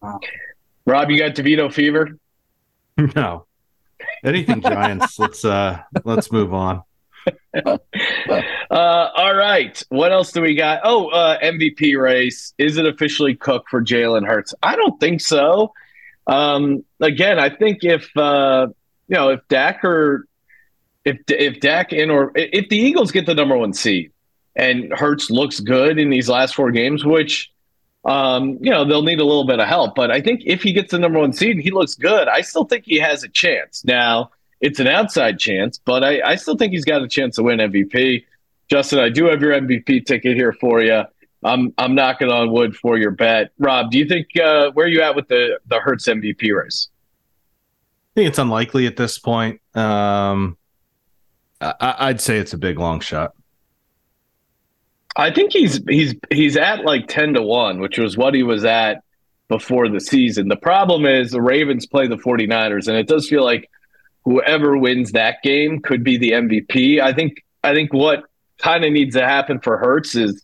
Wow. 0.00 0.20
Rob, 0.86 1.10
you 1.10 1.18
got 1.18 1.34
DeVito 1.34 1.72
fever? 1.72 2.18
No. 3.16 3.46
Anything 4.22 4.60
Giants. 4.60 5.18
let's 5.18 5.42
uh 5.42 5.80
let's 6.04 6.30
move 6.30 6.52
on. 6.52 6.82
Uh, 7.54 7.78
all 9.16 9.34
right. 9.34 9.82
What 9.88 10.12
else 10.12 10.32
do 10.32 10.42
we 10.42 10.54
got? 10.54 10.80
Oh, 10.84 11.08
uh, 11.08 11.38
MVP 11.40 12.00
race. 12.00 12.54
Is 12.58 12.76
it 12.76 12.86
officially 12.86 13.34
cooked 13.34 13.68
for 13.68 13.82
Jalen 13.82 14.26
Hurts? 14.26 14.54
I 14.62 14.76
don't 14.76 14.98
think 15.00 15.20
so. 15.20 15.72
Um, 16.26 16.84
again, 17.00 17.38
I 17.38 17.48
think 17.50 17.82
if 17.82 18.14
uh, 18.16 18.68
you 19.08 19.16
know 19.16 19.30
if 19.30 19.40
Dak 19.48 19.84
or 19.84 20.26
if 21.04 21.18
if 21.28 21.60
Dak 21.60 21.92
and 21.92 22.10
or 22.10 22.32
if 22.34 22.68
the 22.68 22.76
Eagles 22.76 23.10
get 23.10 23.26
the 23.26 23.34
number 23.34 23.56
one 23.56 23.72
seed 23.72 24.12
and 24.56 24.92
Hurts 24.92 25.30
looks 25.30 25.60
good 25.60 25.98
in 25.98 26.10
these 26.10 26.28
last 26.28 26.54
four 26.54 26.70
games, 26.70 27.04
which 27.04 27.50
um, 28.04 28.58
you 28.60 28.70
know, 28.70 28.84
they'll 28.84 29.02
need 29.02 29.20
a 29.20 29.24
little 29.24 29.44
bit 29.44 29.60
of 29.60 29.68
help. 29.68 29.94
But 29.94 30.10
I 30.10 30.20
think 30.20 30.42
if 30.46 30.62
he 30.62 30.72
gets 30.72 30.90
the 30.90 30.98
number 30.98 31.18
one 31.18 31.32
seed 31.32 31.56
and 31.56 31.62
he 31.62 31.70
looks 31.70 31.94
good, 31.94 32.28
I 32.28 32.40
still 32.40 32.64
think 32.64 32.84
he 32.86 32.96
has 32.98 33.22
a 33.22 33.28
chance. 33.28 33.84
Now, 33.84 34.30
it's 34.60 34.80
an 34.80 34.86
outside 34.86 35.38
chance, 35.38 35.78
but 35.78 36.02
I, 36.02 36.20
I 36.22 36.36
still 36.36 36.56
think 36.56 36.72
he's 36.72 36.84
got 36.84 37.02
a 37.02 37.08
chance 37.08 37.36
to 37.36 37.42
win 37.42 37.58
MVP. 37.58 38.24
Justin, 38.68 39.00
I 39.00 39.08
do 39.08 39.26
have 39.26 39.42
your 39.42 39.52
MVP 39.52 40.06
ticket 40.06 40.36
here 40.36 40.52
for 40.52 40.80
you. 40.80 41.02
I'm 41.42 41.72
I'm 41.78 41.94
knocking 41.94 42.28
on 42.28 42.52
wood 42.52 42.76
for 42.76 42.98
your 42.98 43.10
bet. 43.10 43.52
Rob, 43.58 43.90
do 43.90 43.98
you 43.98 44.04
think 44.04 44.28
uh, 44.36 44.70
where 44.72 44.86
are 44.86 44.88
you 44.88 45.00
at 45.02 45.16
with 45.16 45.28
the 45.28 45.58
the 45.66 45.80
Hurts 45.80 46.06
MVP 46.06 46.54
race? 46.54 46.88
I 48.12 48.20
think 48.20 48.28
it's 48.28 48.38
unlikely 48.38 48.86
at 48.86 48.96
this 48.96 49.18
point. 49.18 49.60
Um, 49.74 50.58
I, 51.60 52.08
would 52.08 52.20
say 52.20 52.38
it's 52.38 52.52
a 52.52 52.58
big 52.58 52.78
long 52.78 53.00
shot. 53.00 53.34
I 55.16 55.30
think 55.30 55.52
he's 55.52 55.80
he's 55.88 56.14
he's 56.30 56.56
at 56.56 56.84
like 56.84 57.08
ten 57.08 57.34
to 57.34 57.42
one, 57.42 57.80
which 57.80 57.98
was 57.98 58.16
what 58.16 58.34
he 58.34 58.42
was 58.42 58.64
at 58.64 59.02
before 59.48 59.88
the 59.88 60.00
season. 60.00 60.48
The 60.48 60.56
problem 60.56 61.04
is 61.04 61.32
the 61.32 61.42
Ravens 61.42 61.86
play 61.86 62.06
the 62.06 62.16
49ers, 62.16 62.88
and 62.88 62.96
it 62.96 63.08
does 63.08 63.28
feel 63.28 63.44
like 63.44 63.68
whoever 64.24 64.78
wins 64.78 65.12
that 65.12 65.42
game 65.42 65.80
could 65.80 66.04
be 66.04 66.16
the 66.16 66.30
MVP. 66.30 67.00
I 67.00 67.12
think 67.12 67.44
I 67.62 67.74
think 67.74 67.92
what 67.92 68.24
kind 68.58 68.84
of 68.84 68.92
needs 68.92 69.16
to 69.16 69.26
happen 69.26 69.58
for 69.60 69.76
Hurts 69.76 70.14
is 70.14 70.42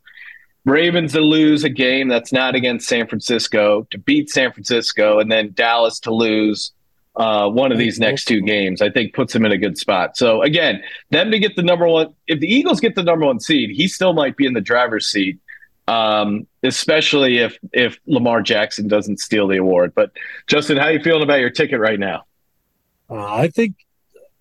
Ravens 0.64 1.12
to 1.12 1.20
lose 1.20 1.62
a 1.62 1.68
game 1.68 2.08
that's 2.08 2.32
not 2.32 2.56
against 2.56 2.88
San 2.88 3.06
Francisco, 3.06 3.86
to 3.90 3.98
beat 3.98 4.28
San 4.28 4.52
Francisco, 4.52 5.20
and 5.20 5.30
then 5.30 5.52
Dallas 5.54 6.00
to 6.00 6.12
lose 6.12 6.72
uh, 7.16 7.48
one 7.48 7.72
of 7.72 7.78
these 7.78 7.98
next 7.98 8.26
two 8.26 8.42
games, 8.42 8.82
I 8.82 8.90
think 8.90 9.14
puts 9.14 9.34
him 9.34 9.44
in 9.46 9.52
a 9.52 9.58
good 9.58 9.78
spot. 9.78 10.16
So 10.16 10.42
again, 10.42 10.82
them 11.10 11.30
to 11.30 11.38
get 11.38 11.56
the 11.56 11.62
number 11.62 11.86
one, 11.86 12.14
if 12.26 12.40
the 12.40 12.46
Eagles 12.46 12.80
get 12.80 12.94
the 12.94 13.02
number 13.02 13.24
one 13.24 13.40
seed, 13.40 13.70
he 13.70 13.88
still 13.88 14.12
might 14.12 14.36
be 14.36 14.46
in 14.46 14.52
the 14.52 14.60
driver's 14.60 15.06
seat, 15.06 15.38
um, 15.88 16.46
especially 16.62 17.38
if 17.38 17.58
if 17.72 17.98
Lamar 18.06 18.42
Jackson 18.42 18.86
doesn't 18.86 19.18
steal 19.18 19.48
the 19.48 19.56
award. 19.56 19.94
But 19.94 20.12
Justin, 20.46 20.76
how 20.76 20.88
you 20.88 21.00
feeling 21.00 21.22
about 21.22 21.40
your 21.40 21.50
ticket 21.50 21.80
right 21.80 21.98
now? 21.98 22.24
Uh, 23.08 23.24
I 23.24 23.48
think 23.48 23.76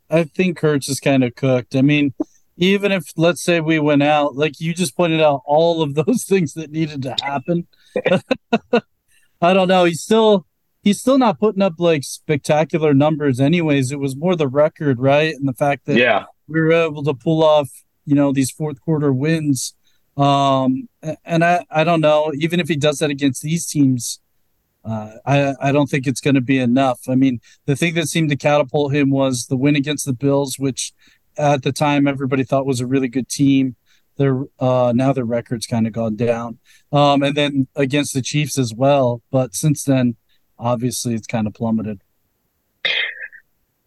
I 0.09 0.25
think 0.25 0.59
Hurts 0.59 0.89
is 0.89 0.99
kind 0.99 1.23
of 1.23 1.33
cooked. 1.35 1.75
I 1.77 1.81
mean, 1.81 2.13
even 2.57 2.91
if 2.91 3.11
let's 3.15 3.41
say 3.41 3.61
we 3.61 3.79
went 3.79 4.03
out, 4.03 4.35
like 4.35 4.59
you 4.59 4.73
just 4.73 4.97
pointed 4.97 5.21
out, 5.21 5.43
all 5.45 5.81
of 5.81 5.95
those 5.95 6.23
things 6.27 6.53
that 6.55 6.71
needed 6.71 7.03
to 7.03 7.15
happen. 7.21 7.67
I 9.41 9.53
don't 9.53 9.67
know. 9.67 9.85
He's 9.85 10.01
still 10.01 10.45
he's 10.85 10.99
still 11.01 11.17
not 11.17 11.39
putting 11.39 11.61
up 11.61 11.73
like 11.77 12.03
spectacular 12.05 12.93
numbers 12.93 13.41
anyways 13.41 13.91
it 13.91 13.99
was 13.99 14.15
more 14.15 14.37
the 14.37 14.47
record 14.47 14.99
right 14.99 15.35
and 15.35 15.45
the 15.45 15.53
fact 15.53 15.85
that 15.85 15.97
yeah 15.97 16.23
we 16.47 16.61
were 16.61 16.71
able 16.71 17.03
to 17.03 17.13
pull 17.13 17.43
off 17.43 17.69
you 18.05 18.15
know 18.15 18.31
these 18.31 18.51
fourth 18.51 18.79
quarter 18.79 19.11
wins 19.11 19.73
um 20.15 20.87
and 21.25 21.43
i 21.43 21.65
i 21.69 21.83
don't 21.83 21.99
know 21.99 22.31
even 22.39 22.61
if 22.61 22.69
he 22.69 22.77
does 22.77 22.99
that 22.99 23.09
against 23.09 23.41
these 23.41 23.67
teams 23.67 24.21
uh, 24.85 25.17
I 25.25 25.55
I 25.59 25.71
don't 25.71 25.87
think 25.87 26.05
it's 26.05 26.21
going 26.21 26.35
to 26.35 26.41
be 26.41 26.59
enough. 26.59 26.99
I 27.09 27.15
mean, 27.15 27.39
the 27.65 27.75
thing 27.75 27.95
that 27.95 28.07
seemed 28.07 28.29
to 28.29 28.35
catapult 28.35 28.93
him 28.93 29.09
was 29.09 29.47
the 29.47 29.57
win 29.57 29.75
against 29.75 30.05
the 30.05 30.13
Bills, 30.13 30.59
which 30.59 30.93
at 31.37 31.63
the 31.63 31.71
time 31.71 32.07
everybody 32.07 32.43
thought 32.43 32.67
was 32.67 32.81
a 32.81 32.85
really 32.85 33.07
good 33.07 33.27
team. 33.27 33.75
Their 34.17 34.43
uh, 34.59 34.93
now 34.95 35.11
their 35.11 35.25
record's 35.25 35.65
kind 35.65 35.87
of 35.87 35.93
gone 35.93 36.15
down, 36.15 36.59
um, 36.91 37.23
and 37.23 37.35
then 37.35 37.67
against 37.75 38.13
the 38.13 38.21
Chiefs 38.21 38.59
as 38.59 38.73
well. 38.75 39.23
But 39.31 39.55
since 39.55 39.83
then, 39.83 40.17
obviously 40.57 41.15
it's 41.15 41.27
kind 41.27 41.47
of 41.47 41.53
plummeted. 41.53 42.01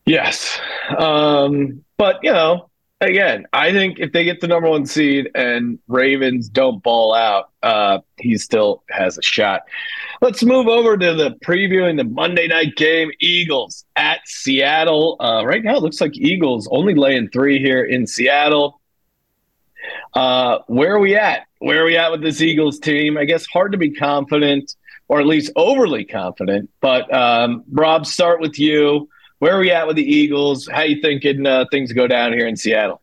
Yes. 0.07 0.61
Um, 0.97 1.85
but, 1.99 2.19
you 2.23 2.33
know, 2.33 2.71
again, 3.01 3.47
I 3.53 3.73
think 3.73 3.99
if 3.99 4.13
they 4.13 4.25
get 4.25 4.41
the 4.41 4.49
number 4.49 4.69
one 4.69 4.87
seed 4.87 5.31
and 5.35 5.79
Ravens 5.87 6.49
don't 6.49 6.83
ball 6.83 7.15
out, 7.15 7.51
uh, 7.63 7.99
he 8.17 8.39
still 8.39 8.83
has 8.91 9.19
a 9.19 9.23
shot. 9.23 9.63
Let's 10.23 10.43
move 10.43 10.67
over 10.67 10.97
to 10.97 11.15
the 11.15 11.33
previewing 11.45 11.97
the 11.97 12.05
Monday 12.05 12.49
night 12.49 12.75
game. 12.77 13.11
Eagles 13.21 13.85
at 13.97 14.21
Seattle. 14.25 15.17
Uh, 15.21 15.45
right 15.45 15.63
now, 15.63 15.77
it 15.77 15.83
looks 15.83 16.01
like 16.01 16.17
Eagles 16.17 16.69
only 16.71 16.95
laying 16.95 17.29
three 17.29 17.59
here 17.59 17.85
in 17.85 18.07
Seattle. 18.07 18.81
Uh, 20.15 20.59
where 20.67 20.95
are 20.95 20.99
we 20.99 21.17
at? 21.17 21.47
Where 21.59 21.83
are 21.83 21.85
we 21.85 21.97
at 21.97 22.11
with 22.11 22.23
this 22.23 22.41
Eagles 22.41 22.79
team? 22.79 23.17
I 23.17 23.25
guess 23.25 23.47
hard 23.47 23.73
to 23.73 23.79
be 23.79 23.91
confident 23.91 24.75
or 25.09 25.21
at 25.21 25.27
least 25.27 25.51
overly 25.57 26.05
confident. 26.05 26.71
But 26.81 27.13
um, 27.13 27.65
Rob, 27.71 28.07
start 28.07 28.41
with 28.41 28.59
you. 28.59 29.09
Where 29.39 29.57
are 29.57 29.61
we 29.61 29.71
at 29.71 29.87
with 29.87 29.97
the 29.97 30.05
Eagles? 30.05 30.69
How 30.69 30.83
you 30.83 31.01
thinking 31.01 31.47
uh, 31.47 31.65
things 31.71 31.93
go 31.93 32.07
down 32.07 32.33
here 32.33 32.47
in 32.47 32.57
Seattle? 32.57 33.01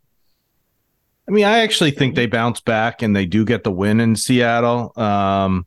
I 1.28 1.32
mean, 1.32 1.46
I 1.46 1.60
actually 1.60 1.92
think 1.92 2.16
they 2.16 2.28
bounce 2.28 2.62
back 2.62 3.02
and 3.02 3.16
they 3.16 3.26
do 3.26 3.46
get 3.46 3.64
the 3.64 3.72
win 3.72 4.00
in 4.00 4.16
Seattle. 4.16 4.94
Um, 4.96 5.66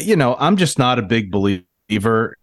you 0.00 0.16
know, 0.16 0.36
I'm 0.38 0.56
just 0.56 0.78
not 0.78 0.98
a 0.98 1.02
big 1.02 1.30
believer. 1.30 2.36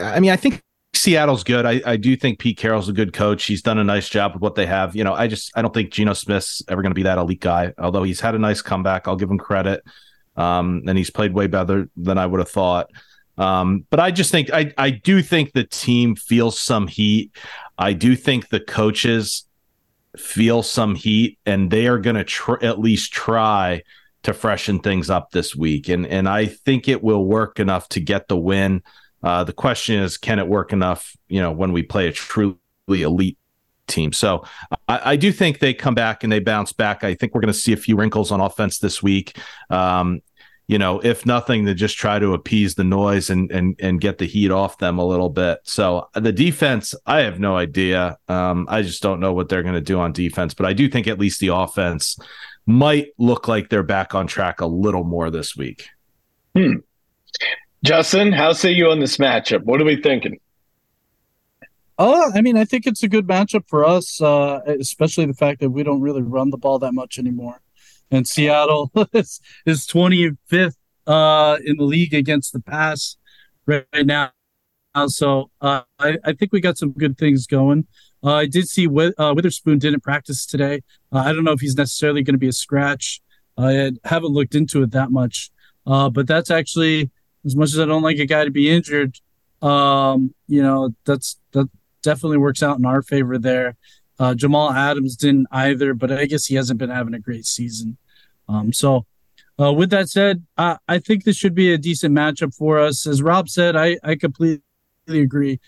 I 0.00 0.18
mean, 0.18 0.30
I 0.30 0.36
think 0.36 0.62
Seattle's 0.92 1.44
good. 1.44 1.64
I, 1.66 1.80
I 1.86 1.96
do 1.96 2.16
think 2.16 2.40
Pete 2.40 2.58
Carroll's 2.58 2.88
a 2.88 2.92
good 2.92 3.12
coach. 3.12 3.44
He's 3.44 3.62
done 3.62 3.78
a 3.78 3.84
nice 3.84 4.08
job 4.08 4.34
with 4.34 4.42
what 4.42 4.56
they 4.56 4.66
have. 4.66 4.96
You 4.96 5.04
know, 5.04 5.14
I 5.14 5.28
just 5.28 5.52
I 5.54 5.62
don't 5.62 5.72
think 5.72 5.92
Geno 5.92 6.14
Smith's 6.14 6.62
ever 6.68 6.82
going 6.82 6.90
to 6.90 6.96
be 6.96 7.04
that 7.04 7.18
elite 7.18 7.40
guy. 7.40 7.72
Although 7.78 8.02
he's 8.02 8.20
had 8.20 8.34
a 8.34 8.38
nice 8.38 8.60
comeback, 8.60 9.06
I'll 9.06 9.16
give 9.16 9.30
him 9.30 9.38
credit. 9.38 9.84
Um, 10.40 10.82
and 10.86 10.96
he's 10.96 11.10
played 11.10 11.34
way 11.34 11.48
better 11.48 11.90
than 11.96 12.16
I 12.16 12.24
would 12.24 12.40
have 12.40 12.48
thought. 12.48 12.90
Um, 13.36 13.86
but 13.90 14.00
I 14.00 14.10
just 14.10 14.30
think 14.30 14.50
I 14.52 14.72
I 14.78 14.90
do 14.90 15.22
think 15.22 15.52
the 15.52 15.64
team 15.64 16.16
feels 16.16 16.58
some 16.58 16.86
heat. 16.86 17.30
I 17.78 17.92
do 17.92 18.16
think 18.16 18.48
the 18.48 18.60
coaches 18.60 19.46
feel 20.16 20.62
some 20.62 20.94
heat, 20.94 21.38
and 21.44 21.70
they 21.70 21.86
are 21.86 21.98
going 21.98 22.16
to 22.16 22.24
tr- 22.24 22.62
at 22.62 22.78
least 22.78 23.12
try 23.12 23.82
to 24.22 24.34
freshen 24.34 24.80
things 24.80 25.10
up 25.10 25.30
this 25.30 25.54
week. 25.54 25.88
And 25.88 26.06
and 26.06 26.28
I 26.28 26.46
think 26.46 26.88
it 26.88 27.02
will 27.02 27.24
work 27.24 27.60
enough 27.60 27.88
to 27.90 28.00
get 28.00 28.28
the 28.28 28.36
win. 28.36 28.82
Uh, 29.22 29.44
the 29.44 29.52
question 29.52 29.96
is, 29.96 30.16
can 30.16 30.38
it 30.38 30.48
work 30.48 30.72
enough? 30.72 31.14
You 31.28 31.40
know, 31.42 31.52
when 31.52 31.72
we 31.72 31.82
play 31.82 32.08
a 32.08 32.12
truly 32.12 32.56
elite 32.88 33.38
team. 33.90 34.12
So 34.12 34.44
I, 34.88 35.12
I, 35.12 35.16
do 35.16 35.32
think 35.32 35.58
they 35.58 35.74
come 35.74 35.94
back 35.94 36.22
and 36.22 36.32
they 36.32 36.38
bounce 36.38 36.72
back. 36.72 37.04
I 37.04 37.14
think 37.14 37.34
we're 37.34 37.40
going 37.40 37.52
to 37.52 37.58
see 37.58 37.72
a 37.72 37.76
few 37.76 37.96
wrinkles 37.96 38.30
on 38.30 38.40
offense 38.40 38.78
this 38.78 39.02
week. 39.02 39.36
Um, 39.68 40.20
you 40.70 40.78
know, 40.78 41.00
if 41.00 41.26
nothing, 41.26 41.66
to 41.66 41.74
just 41.74 41.98
try 41.98 42.20
to 42.20 42.32
appease 42.32 42.76
the 42.76 42.84
noise 42.84 43.28
and 43.28 43.50
and 43.50 43.74
and 43.80 44.00
get 44.00 44.18
the 44.18 44.24
heat 44.24 44.52
off 44.52 44.78
them 44.78 45.00
a 45.00 45.04
little 45.04 45.28
bit. 45.28 45.58
So 45.64 46.08
the 46.14 46.30
defense, 46.30 46.94
I 47.06 47.22
have 47.22 47.40
no 47.40 47.56
idea. 47.56 48.18
Um, 48.28 48.68
I 48.70 48.82
just 48.82 49.02
don't 49.02 49.18
know 49.18 49.32
what 49.32 49.48
they're 49.48 49.64
going 49.64 49.74
to 49.74 49.80
do 49.80 49.98
on 49.98 50.12
defense, 50.12 50.54
but 50.54 50.66
I 50.66 50.72
do 50.72 50.88
think 50.88 51.08
at 51.08 51.18
least 51.18 51.40
the 51.40 51.48
offense 51.48 52.16
might 52.66 53.08
look 53.18 53.48
like 53.48 53.68
they're 53.68 53.82
back 53.82 54.14
on 54.14 54.28
track 54.28 54.60
a 54.60 54.66
little 54.66 55.02
more 55.02 55.28
this 55.28 55.56
week. 55.56 55.88
Hmm. 56.54 56.74
Justin, 57.82 58.30
how 58.30 58.52
say 58.52 58.70
you 58.70 58.92
on 58.92 59.00
this 59.00 59.16
matchup? 59.16 59.64
What 59.64 59.80
are 59.80 59.84
we 59.84 60.00
thinking? 60.00 60.38
Oh, 61.98 62.30
I 62.32 62.42
mean, 62.42 62.56
I 62.56 62.64
think 62.64 62.86
it's 62.86 63.02
a 63.02 63.08
good 63.08 63.26
matchup 63.26 63.64
for 63.66 63.84
us, 63.84 64.20
uh, 64.20 64.60
especially 64.66 65.26
the 65.26 65.34
fact 65.34 65.58
that 65.62 65.70
we 65.70 65.82
don't 65.82 66.00
really 66.00 66.22
run 66.22 66.50
the 66.50 66.58
ball 66.58 66.78
that 66.78 66.94
much 66.94 67.18
anymore. 67.18 67.60
And 68.10 68.26
Seattle 68.26 68.90
is, 69.12 69.40
is 69.66 69.86
25th 69.86 70.76
uh, 71.06 71.58
in 71.64 71.76
the 71.76 71.84
league 71.84 72.14
against 72.14 72.52
the 72.52 72.60
pass 72.60 73.16
right, 73.66 73.86
right 73.92 74.06
now. 74.06 74.32
So 75.06 75.50
uh, 75.60 75.82
I, 75.98 76.18
I 76.24 76.32
think 76.32 76.52
we 76.52 76.60
got 76.60 76.78
some 76.78 76.92
good 76.92 77.16
things 77.18 77.46
going. 77.46 77.86
Uh, 78.22 78.34
I 78.34 78.46
did 78.46 78.68
see 78.68 78.86
uh, 78.86 79.34
Witherspoon 79.34 79.78
didn't 79.78 80.02
practice 80.02 80.44
today. 80.44 80.82
Uh, 81.12 81.18
I 81.18 81.32
don't 81.32 81.44
know 81.44 81.52
if 81.52 81.60
he's 81.60 81.76
necessarily 81.76 82.22
going 82.22 82.34
to 82.34 82.38
be 82.38 82.48
a 82.48 82.52
scratch. 82.52 83.20
I 83.56 83.92
haven't 84.04 84.32
looked 84.32 84.54
into 84.54 84.82
it 84.82 84.90
that 84.92 85.10
much, 85.10 85.50
uh, 85.86 86.08
but 86.10 86.26
that's 86.26 86.50
actually 86.50 87.10
as 87.44 87.56
much 87.56 87.72
as 87.72 87.78
I 87.78 87.84
don't 87.84 88.02
like 88.02 88.18
a 88.18 88.26
guy 88.26 88.44
to 88.44 88.50
be 88.50 88.70
injured. 88.70 89.16
Um, 89.62 90.34
you 90.46 90.62
know, 90.62 90.94
that's 91.04 91.38
that 91.52 91.68
definitely 92.02 92.38
works 92.38 92.62
out 92.62 92.78
in 92.78 92.86
our 92.86 93.02
favor 93.02 93.36
there. 93.38 93.76
Jamal 94.36 94.70
Adams 94.70 95.16
didn't 95.16 95.46
either, 95.50 95.94
but 95.94 96.12
I 96.12 96.26
guess 96.26 96.44
he 96.44 96.54
hasn't 96.54 96.78
been 96.78 96.90
having 96.90 97.14
a 97.14 97.18
great 97.18 97.46
season. 97.46 97.96
Um, 98.50 98.72
so, 98.72 99.06
uh, 99.60 99.72
with 99.72 99.90
that 99.90 100.08
said, 100.08 100.44
I, 100.56 100.78
I 100.88 100.98
think 100.98 101.24
this 101.24 101.36
should 101.36 101.54
be 101.54 101.72
a 101.72 101.78
decent 101.78 102.14
matchup 102.14 102.54
for 102.54 102.80
us. 102.80 103.06
As 103.06 103.22
Rob 103.22 103.48
said, 103.48 103.76
I, 103.76 103.98
I 104.02 104.16
completely 104.16 104.62
agree. 105.08 105.60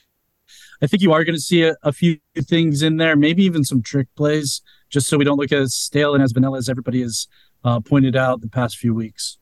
I 0.82 0.86
think 0.86 1.02
you 1.02 1.12
are 1.12 1.24
going 1.24 1.36
to 1.36 1.40
see 1.40 1.62
a, 1.62 1.76
a, 1.82 1.92
few 1.92 2.18
things 2.36 2.82
in 2.82 2.96
there, 2.96 3.14
maybe 3.14 3.44
even 3.44 3.64
some 3.64 3.82
trick 3.82 4.08
plays, 4.16 4.62
just 4.90 5.06
so 5.06 5.16
we 5.16 5.24
don't 5.24 5.38
look 5.38 5.52
as 5.52 5.74
stale 5.74 6.14
and 6.14 6.24
as 6.24 6.32
vanilla 6.32 6.58
as 6.58 6.68
everybody 6.68 7.02
has 7.02 7.28
uh, 7.64 7.80
pointed 7.80 8.16
out 8.16 8.40
the 8.40 8.48
past 8.48 8.78
few 8.78 8.94
weeks. 8.94 9.38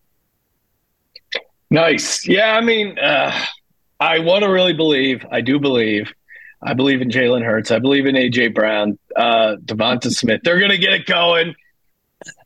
Nice. 1.71 2.29
Yeah, 2.29 2.57
I 2.57 2.61
mean, 2.61 2.99
uh, 2.99 3.33
I 4.01 4.19
want 4.19 4.45
to 4.45 4.51
really 4.51 4.75
believe, 4.75 5.25
I 5.31 5.41
do 5.41 5.59
believe 5.59 6.13
I 6.63 6.75
believe 6.75 7.01
in 7.01 7.09
Jalen 7.09 7.45
Hurts. 7.45 7.71
I 7.71 7.79
believe 7.79 8.07
in 8.07 8.15
AJ 8.15 8.55
Brown, 8.55 8.99
uh, 9.17 9.57
DeVonta 9.65 10.13
Smith. 10.13 10.43
They're 10.45 10.59
going 10.59 10.71
to 10.71 10.79
get 10.79 10.93
it 10.93 11.07
going. 11.07 11.55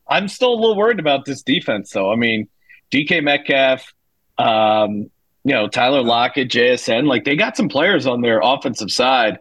I'm 0.08 0.28
still 0.28 0.52
a 0.52 0.58
little 0.58 0.76
worried 0.76 1.00
about 1.00 1.24
this 1.24 1.42
defense, 1.42 1.90
though. 1.90 2.12
I 2.12 2.16
mean, 2.16 2.48
DK 2.90 3.22
Metcalf, 3.22 3.92
um, 4.38 5.10
you 5.44 5.52
know, 5.54 5.68
Tyler 5.68 6.02
Lockett, 6.02 6.50
JSN, 6.50 7.06
like 7.06 7.24
they 7.24 7.36
got 7.36 7.56
some 7.56 7.68
players 7.68 8.06
on 8.06 8.20
their 8.20 8.40
offensive 8.42 8.90
side. 8.90 9.38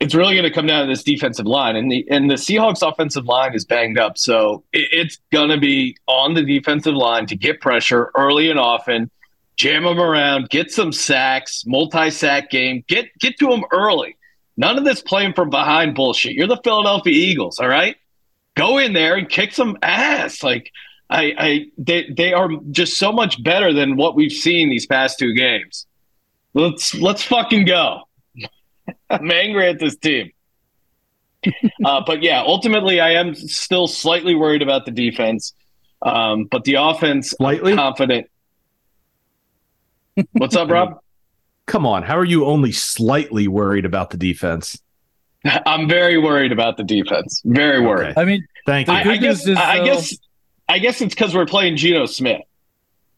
it's 0.00 0.14
really 0.14 0.34
going 0.34 0.44
to 0.44 0.50
come 0.50 0.66
down 0.66 0.86
to 0.86 0.92
this 0.92 1.02
defensive 1.02 1.46
line, 1.46 1.76
and 1.76 1.90
the 1.90 2.06
and 2.10 2.30
the 2.30 2.34
Seahawks 2.34 2.86
offensive 2.86 3.26
line 3.26 3.54
is 3.54 3.64
banged 3.64 3.98
up, 3.98 4.16
so 4.18 4.64
it, 4.72 4.88
it's 4.92 5.18
going 5.32 5.50
to 5.50 5.58
be 5.58 5.96
on 6.06 6.34
the 6.34 6.42
defensive 6.42 6.94
line 6.94 7.26
to 7.26 7.36
get 7.36 7.60
pressure 7.60 8.10
early 8.16 8.50
and 8.50 8.58
often, 8.58 9.10
jam 9.56 9.84
them 9.84 9.98
around, 10.00 10.48
get 10.50 10.70
some 10.70 10.92
sacks, 10.92 11.64
multi 11.66 12.10
sack 12.10 12.50
game, 12.50 12.84
get 12.88 13.06
get 13.18 13.38
to 13.38 13.48
them 13.48 13.64
early. 13.72 14.16
None 14.56 14.76
of 14.76 14.84
this 14.84 15.00
playing 15.00 15.34
from 15.34 15.50
behind 15.50 15.94
bullshit. 15.94 16.32
You're 16.32 16.48
the 16.48 16.60
Philadelphia 16.64 17.12
Eagles, 17.12 17.60
all 17.60 17.68
right? 17.68 17.96
Go 18.58 18.78
in 18.78 18.92
there 18.92 19.14
and 19.14 19.28
kick 19.28 19.52
some 19.52 19.78
ass. 19.82 20.42
Like 20.42 20.72
I, 21.08 21.34
I 21.38 21.66
they 21.78 22.10
they 22.10 22.32
are 22.32 22.50
just 22.72 22.98
so 22.98 23.12
much 23.12 23.42
better 23.42 23.72
than 23.72 23.96
what 23.96 24.16
we've 24.16 24.32
seen 24.32 24.68
these 24.68 24.84
past 24.84 25.18
two 25.18 25.32
games. 25.32 25.86
Let's 26.54 26.94
let's 26.94 27.22
fucking 27.22 27.66
go. 27.66 28.02
I'm 29.08 29.30
angry 29.30 29.68
at 29.68 29.78
this 29.78 29.96
team. 29.96 30.32
uh, 31.84 32.02
but 32.04 32.22
yeah, 32.22 32.42
ultimately, 32.44 33.00
I 33.00 33.12
am 33.12 33.34
still 33.34 33.86
slightly 33.86 34.34
worried 34.34 34.62
about 34.62 34.86
the 34.86 34.90
defense. 34.90 35.54
Um, 36.02 36.44
but 36.44 36.64
the 36.64 36.74
offense, 36.74 37.30
slightly 37.30 37.74
confident. 37.74 38.28
What's 40.32 40.56
up, 40.56 40.68
Rob? 40.68 40.98
Come 41.66 41.86
on, 41.86 42.02
how 42.02 42.16
are 42.16 42.24
you 42.24 42.46
only 42.46 42.72
slightly 42.72 43.46
worried 43.46 43.84
about 43.84 44.10
the 44.10 44.16
defense? 44.16 44.80
I'm 45.66 45.88
very 45.88 46.18
worried 46.18 46.52
about 46.52 46.76
the 46.76 46.84
defense. 46.84 47.42
Very 47.44 47.80
worried. 47.80 48.16
I 48.16 48.24
mean, 48.24 48.46
thank 48.66 48.88
you. 48.88 48.94
I, 48.94 49.02
I 49.02 49.16
guess. 49.16 49.46
Is, 49.46 49.56
I, 49.56 49.84
guess. 49.84 50.14
I 50.68 50.78
guess 50.78 51.00
it's 51.00 51.14
because 51.14 51.34
we're 51.34 51.46
playing 51.46 51.76
Geno 51.76 52.06
Smith. 52.06 52.42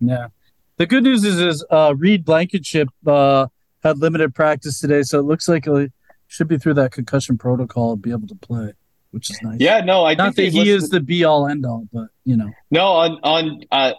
Yeah. 0.00 0.28
The 0.76 0.86
good 0.86 1.04
news 1.04 1.24
is, 1.24 1.38
is 1.38 1.64
uh, 1.70 1.94
Reed 1.96 2.24
Blankenship 2.24 2.88
uh, 3.06 3.48
had 3.82 3.98
limited 3.98 4.34
practice 4.34 4.80
today, 4.80 5.02
so 5.02 5.18
it 5.18 5.24
looks 5.24 5.48
like 5.48 5.66
he 5.66 5.88
should 6.26 6.48
be 6.48 6.58
through 6.58 6.74
that 6.74 6.92
concussion 6.92 7.36
protocol 7.36 7.92
and 7.92 8.02
be 8.02 8.10
able 8.10 8.28
to 8.28 8.34
play, 8.34 8.72
which 9.10 9.30
is 9.30 9.38
nice. 9.42 9.60
Yeah, 9.60 9.80
no, 9.80 10.06
I 10.06 10.14
not 10.14 10.36
that 10.36 10.42
he 10.42 10.60
listed... 10.60 10.68
is 10.68 10.88
the 10.88 11.00
be 11.00 11.24
all 11.24 11.46
end 11.46 11.66
all, 11.66 11.86
but 11.92 12.08
you 12.24 12.36
know. 12.36 12.50
No, 12.70 12.86
on 12.86 13.18
on 13.22 13.60
uh, 13.72 13.92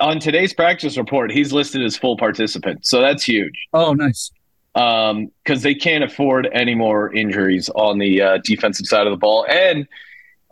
on 0.00 0.18
today's 0.18 0.52
practice 0.52 0.96
report, 0.96 1.30
he's 1.30 1.52
listed 1.52 1.84
as 1.84 1.96
full 1.96 2.16
participant, 2.16 2.84
so 2.84 3.00
that's 3.00 3.22
huge. 3.22 3.68
Oh, 3.72 3.92
nice. 3.92 4.32
Um, 4.76 5.30
because 5.44 5.62
they 5.62 5.76
can't 5.76 6.02
afford 6.02 6.48
any 6.52 6.74
more 6.74 7.14
injuries 7.14 7.68
on 7.76 7.98
the 7.98 8.20
uh, 8.20 8.38
defensive 8.42 8.86
side 8.86 9.06
of 9.06 9.12
the 9.12 9.16
ball, 9.16 9.46
and 9.48 9.86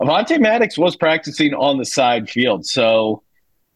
Avonte 0.01 0.39
Maddox 0.39 0.77
was 0.77 0.95
practicing 0.95 1.53
on 1.53 1.77
the 1.77 1.83
side 1.83 2.29
field, 2.29 2.65
so 2.65 3.21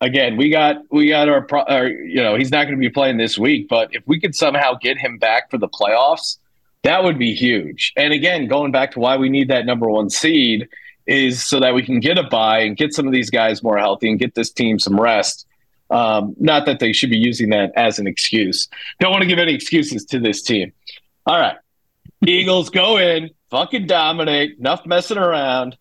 again, 0.02 0.38
we 0.38 0.50
got 0.50 0.78
we 0.92 1.10
got 1.10 1.30
our, 1.30 1.48
our 1.70 1.88
you 1.88 2.22
know 2.22 2.36
he's 2.36 2.52
not 2.52 2.66
going 2.66 2.76
to 2.76 2.80
be 2.80 2.90
playing 2.90 3.18
this 3.18 3.38
week, 3.38 3.68
but 3.68 3.90
if 3.94 4.04
we 4.06 4.20
could 4.20 4.36
somehow 4.36 4.74
get 4.82 4.98
him 4.98 5.18
back 5.18 5.50
for 5.50 5.58
the 5.58 5.68
playoffs, 5.68 6.38
that 6.84 7.04
would 7.04 7.18
be 7.18 7.34
huge. 7.34 7.94
And 7.98 8.14
again, 8.14 8.48
going 8.48 8.72
back 8.72 8.92
to 8.92 9.00
why 9.00 9.18
we 9.18 9.30
need 9.30 9.50
that 9.50 9.66
number 9.66 9.90
one 9.90 10.10
seed 10.10 10.68
is 11.06 11.44
so 11.44 11.60
that 11.60 11.74
we 11.74 11.84
can 11.84 12.00
get 12.00 12.18
a 12.18 12.24
buy 12.24 12.60
and 12.60 12.76
get 12.76 12.94
some 12.94 13.08
of 13.08 13.14
these 13.14 13.30
guys 13.30 13.64
more 13.64 13.78
healthy 13.78 14.10
and 14.10 14.20
get 14.20 14.36
this 14.36 14.52
team 14.52 14.78
some 14.78 15.00
rest. 15.00 15.47
Um, 15.90 16.36
not 16.40 16.66
that 16.66 16.80
they 16.80 16.94
should 16.94 17.10
be 17.10 17.18
using 17.18 17.50
that 17.52 17.72
as 17.76 18.00
an 18.00 18.08
excuse. 18.08 18.68
Don't 19.00 19.12
want 19.12 19.22
to 19.22 19.28
give 19.28 19.40
any 19.40 19.54
excuses 19.54 20.06
to 20.06 20.20
this 20.20 20.42
team. 20.42 20.74
All 21.26 21.40
right. 21.40 21.58
Eagles 22.28 22.70
go 22.70 22.98
in, 22.98 23.30
fucking 23.50 23.88
dominate, 23.88 24.58
enough 24.60 24.86
messing 24.86 25.18
around. 25.18 25.78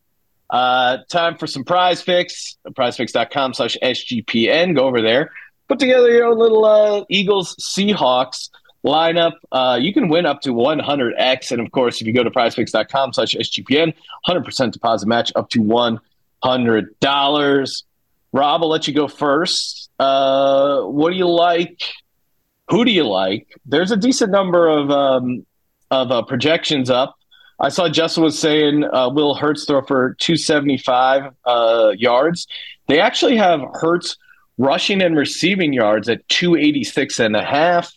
Uh, 0.49 0.99
time 1.09 1.37
for 1.37 1.47
some 1.47 1.65
prize 1.65 2.03
picks. 2.03 2.57
Prizepicks.com 2.69 3.55
slash 3.55 3.77
SGPN. 3.83 4.77
Go 4.77 4.87
over 4.87 5.03
there. 5.03 5.33
Put 5.69 5.81
together 5.81 6.11
your 6.11 6.27
own 6.27 6.39
little 6.39 6.65
uh, 6.65 7.05
Eagles 7.09 7.57
Seahawks 7.57 8.51
lineup. 8.85 9.33
Uh, 9.51 9.77
you 9.81 9.93
can 9.93 10.09
win 10.09 10.27
up 10.27 10.43
to 10.43 10.51
100x. 10.51 11.51
And 11.51 11.61
of 11.61 11.73
course, 11.73 12.01
if 12.01 12.07
you 12.07 12.13
go 12.13 12.23
to 12.23 12.31
prizepicks.com 12.31 13.13
slash 13.13 13.35
SGPN, 13.35 13.93
100% 14.29 14.71
deposit 14.71 15.09
match 15.09 15.33
up 15.35 15.51
to 15.51 15.61
$100. 15.61 17.83
Rob, 18.33 18.63
I'll 18.63 18.69
let 18.69 18.87
you 18.87 18.95
go 18.95 19.09
first. 19.09 19.91
Uh, 19.99 20.83
what 20.83 21.11
do 21.11 21.17
you 21.17 21.29
like? 21.29 21.83
Who 22.69 22.85
do 22.85 22.91
you 22.91 23.05
like? 23.05 23.49
There's 23.65 23.91
a 23.91 23.97
decent 23.97 24.31
number 24.31 24.69
of 24.69 24.91
um, 24.91 25.47
of 25.91 26.11
uh, 26.11 26.23
projections 26.23 26.91
up. 26.91 27.17
I 27.59 27.71
saw 27.71 27.89
Justin 27.89 28.25
was 28.25 28.39
saying 28.39 28.85
uh, 28.85 29.09
Will 29.09 29.35
Hurts 29.35 29.65
throw 29.65 29.81
for 29.83 30.15
275 30.19 31.33
uh, 31.45 31.93
yards. 31.97 32.47
They 32.87 33.01
actually 33.01 33.37
have 33.37 33.61
Hurts 33.75 34.17
rushing 34.59 35.03
and 35.03 35.17
receiving 35.17 35.73
yards 35.73 36.09
at 36.09 36.29
286 36.29 37.19
and 37.21 37.37
a 37.37 37.45
half. 37.45 37.93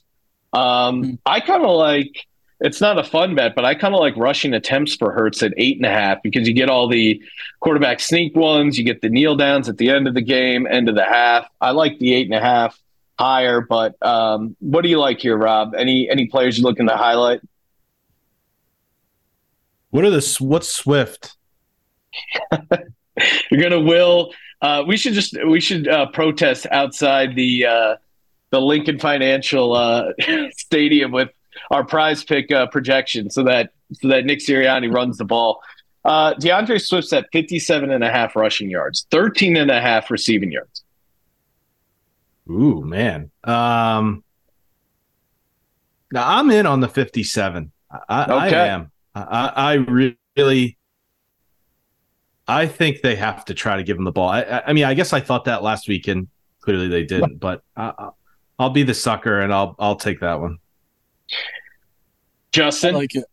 Um, 0.54 1.04
mm-hmm. 1.04 1.14
I 1.26 1.40
kind 1.42 1.64
of 1.64 1.72
like 1.72 2.26
it's 2.60 2.82
not 2.82 3.00
a 3.00 3.04
fun 3.04 3.36
bet, 3.36 3.56
but 3.56 3.64
I 3.64 3.74
kind 3.74 3.94
of 3.94 4.00
like 4.00 4.16
rushing 4.18 4.54
attempts 4.54 4.96
for 4.96 5.12
Hurts 5.14 5.42
at 5.42 5.54
eight 5.58 5.78
and 5.78 5.86
a 5.86 5.90
half 5.90 6.22
because 6.22 6.48
you 6.48 6.54
get 6.54 6.70
all 6.70 6.88
the 6.88 7.22
quarterback 7.62 8.00
sneak 8.00 8.36
ones, 8.36 8.78
you 8.78 8.84
get 8.84 9.02
the 9.02 9.10
kneel 9.10 9.36
downs 9.36 9.70
at 9.70 9.78
the 9.78 9.90
end 9.90 10.08
of 10.08 10.14
the 10.14 10.22
game, 10.22 10.68
end 10.68 10.90
of 10.90 10.96
the 10.96 11.06
half. 11.06 11.48
I 11.62 11.72
like 11.72 12.00
the 12.00 12.14
eight 12.14 12.26
and 12.26 12.36
a 12.36 12.42
half 12.42 12.78
higher, 13.18 13.62
but 13.62 13.96
um, 14.06 14.56
what 14.60 14.82
do 14.82 14.90
you 14.90 15.00
like 15.00 15.20
here, 15.20 15.38
Rob? 15.38 15.74
Any 15.76 16.10
any 16.10 16.28
players 16.28 16.58
you're 16.58 16.68
looking 16.68 16.88
to 16.88 16.98
highlight? 16.98 17.42
What 19.92 20.04
are 20.04 20.10
the 20.10 20.38
what's 20.40 20.70
Swift? 20.70 21.36
You're 23.52 23.62
gonna 23.62 23.82
will. 23.82 24.34
Uh, 24.62 24.84
we 24.86 24.98
should 24.98 25.14
just 25.14 25.38
we 25.48 25.60
should 25.60 25.88
uh, 25.88 26.08
protest 26.08 26.68
outside 26.72 27.36
the 27.36 27.66
uh, 27.66 27.96
the 28.52 28.60
Lincoln 28.60 29.00
Financial 29.00 29.74
uh, 29.74 30.12
Stadium 30.52 31.12
with 31.12 31.30
our 31.72 31.84
prize 31.84 32.24
pick 32.24 32.52
uh, 32.52 32.68
projection, 32.68 33.30
so 33.30 33.44
that 33.44 33.72
so 33.94 34.08
that 34.08 34.26
Nick 34.26 34.40
Sirianni 34.40 34.94
runs 34.94 35.18
the 35.18 35.26
ball. 35.26 35.62
Uh, 36.06 36.34
D'Andre 36.36 36.78
Swift's 36.78 37.12
at 37.12 37.28
57 37.34 37.92
and 37.92 38.04
a 38.04 38.10
half 38.10 38.36
rushing 38.36 38.70
yards, 38.70 39.06
13 39.12 39.58
and 39.58 39.70
a 39.70 39.82
half 39.82 40.10
receiving 40.10 40.52
yards. 40.52 40.84
Ooh, 42.50 42.82
man. 42.82 43.30
Um, 43.44 44.24
now 46.12 46.38
I'm 46.38 46.50
in 46.52 46.66
on 46.66 46.80
the 46.80 46.88
57. 46.88 47.72
I, 48.08 48.24
okay. 48.24 48.56
I 48.56 48.68
am. 48.68 48.92
I, 49.14 49.52
I 49.56 49.74
really, 50.36 50.78
I 52.48 52.68
think 52.68 53.02
they 53.02 53.16
have 53.16 53.46
to 53.46 53.54
try 53.54 53.78
to 53.78 53.84
give 53.84 53.98
him 53.98 54.04
the 54.04 54.12
ball. 54.12 54.30
I, 54.30 54.64
I 54.66 54.74
mean, 54.74 54.86
I 54.86 54.94
guess 54.94 55.14
I 55.14 55.20
thought 55.20 55.46
that 55.46 55.64
last 55.64 55.88
week, 55.88 56.08
and 56.08 56.28
clearly 56.62 56.88
they 56.88 57.04
didn't. 57.04 57.40
But 57.40 57.64
I, 57.76 58.10
will 58.58 58.70
be 58.70 58.84
the 58.84 58.94
sucker, 58.94 59.40
and 59.42 59.54
I'll 59.54 59.76
I'll 59.80 59.96
take 59.96 60.20
that 60.22 60.40
one. 60.40 60.58
Justin, 62.60 62.96
I 62.96 62.98
like 62.98 63.16
it. 63.16 63.26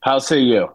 How 0.00 0.18
say 0.18 0.40
you? 0.40 0.68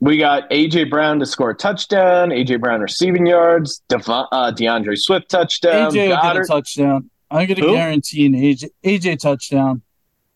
We 0.00 0.18
got 0.18 0.48
AJ 0.50 0.90
Brown 0.90 1.18
to 1.20 1.26
score 1.26 1.50
a 1.50 1.54
touchdown. 1.54 2.30
AJ 2.30 2.60
Brown 2.60 2.80
receiving 2.80 3.26
yards. 3.26 3.82
Devon, 3.88 4.26
uh, 4.32 4.50
D'Andre 4.50 4.96
Swift 4.96 5.28
touchdown. 5.28 5.92
AJ 5.92 6.22
get 6.22 6.36
a 6.36 6.44
touchdown. 6.44 7.10
I'm 7.30 7.46
going 7.46 7.60
to 7.60 7.72
guarantee 7.72 8.26
an 8.26 8.32
AJ 8.32 8.70
AJ 8.84 9.18
touchdown. 9.18 9.82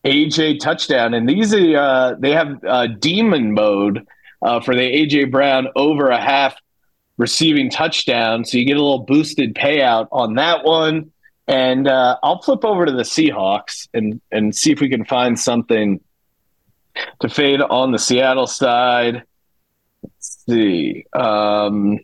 AJ 0.05 0.59
touchdown, 0.59 1.13
and 1.13 1.27
these 1.27 1.53
are 1.53 1.77
uh, 1.77 2.15
they 2.19 2.31
have 2.31 2.63
uh, 2.63 2.87
demon 2.87 3.53
mode 3.53 4.05
uh, 4.41 4.59
for 4.59 4.75
the 4.75 4.81
AJ 4.81 5.31
Brown 5.31 5.67
over 5.75 6.09
a 6.09 6.21
half 6.21 6.55
receiving 7.17 7.69
touchdown, 7.69 8.45
so 8.45 8.57
you 8.57 8.65
get 8.65 8.77
a 8.77 8.81
little 8.81 9.05
boosted 9.05 9.55
payout 9.55 10.07
on 10.11 10.35
that 10.35 10.63
one. 10.63 11.11
And 11.47 11.87
uh, 11.87 12.17
I'll 12.23 12.41
flip 12.41 12.63
over 12.63 12.85
to 12.85 12.91
the 12.91 13.03
Seahawks 13.03 13.87
and 13.93 14.21
and 14.31 14.55
see 14.55 14.71
if 14.71 14.79
we 14.79 14.89
can 14.89 15.05
find 15.05 15.39
something 15.39 15.99
to 17.19 17.29
fade 17.29 17.61
on 17.61 17.91
the 17.91 17.99
Seattle 17.99 18.47
side. 18.47 19.23
Let's 20.03 20.43
see. 20.47 21.05
Um, 21.13 21.99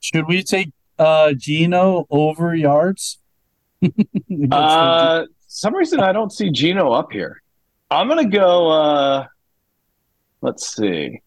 Should 0.00 0.26
we 0.26 0.42
take 0.42 0.72
uh, 0.98 1.32
Geno 1.34 2.06
over 2.10 2.54
yards? 2.54 3.18
uh, 4.50 5.24
some 5.46 5.74
reason 5.74 6.00
I 6.00 6.12
don't 6.12 6.32
see 6.32 6.50
Geno 6.50 6.92
up 6.92 7.12
here. 7.12 7.42
I'm 7.90 8.08
gonna 8.08 8.28
go. 8.28 8.70
uh 8.70 9.26
Let's 10.40 10.74
see. 10.74 11.22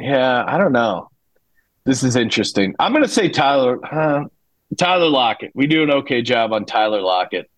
Yeah, 0.00 0.44
I 0.46 0.58
don't 0.58 0.72
know. 0.72 1.08
This 1.84 2.02
is 2.02 2.16
interesting. 2.16 2.74
I'm 2.78 2.92
gonna 2.92 3.08
say 3.08 3.28
Tyler. 3.28 3.78
Uh, 3.84 4.24
Tyler 4.76 5.08
Lockett. 5.08 5.52
We 5.54 5.66
do 5.66 5.82
an 5.82 5.90
okay 5.90 6.22
job 6.22 6.52
on 6.52 6.64
Tyler 6.64 7.00
Lockett. 7.00 7.50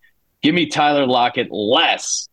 Give 0.42 0.54
me 0.54 0.66
Tyler 0.66 1.06
Lockett 1.06 1.50
less 1.50 2.28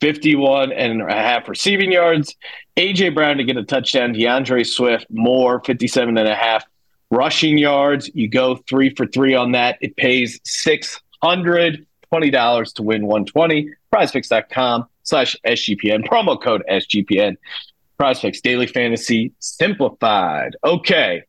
51 0.00 0.72
and 0.72 1.02
a 1.02 1.12
half 1.12 1.48
receiving 1.48 1.92
yards. 1.92 2.36
AJ 2.76 3.14
Brown 3.14 3.38
to 3.38 3.44
get 3.44 3.56
a 3.56 3.64
touchdown. 3.64 4.12
D'Andre 4.12 4.64
Swift 4.64 5.06
more 5.10 5.60
57 5.64 6.16
and 6.16 6.28
a 6.28 6.34
half 6.34 6.64
rushing 7.10 7.58
yards. 7.58 8.10
You 8.14 8.28
go 8.28 8.56
three 8.68 8.94
for 8.94 9.06
three 9.06 9.34
on 9.34 9.52
that. 9.52 9.78
It 9.80 9.96
pays 9.96 10.40
600. 10.44 11.86
$20 12.12 12.74
to 12.74 12.82
win 12.82 13.06
120. 13.06 13.70
Prizepicks.com 13.92 14.86
slash 15.02 15.36
SGPN. 15.46 16.06
Promo 16.06 16.40
code 16.40 16.62
SGPN. 16.70 17.36
Prizepicks 17.98 18.40
Daily 18.40 18.66
Fantasy 18.66 19.32
Simplified. 19.38 20.56
Okay. 20.64 21.24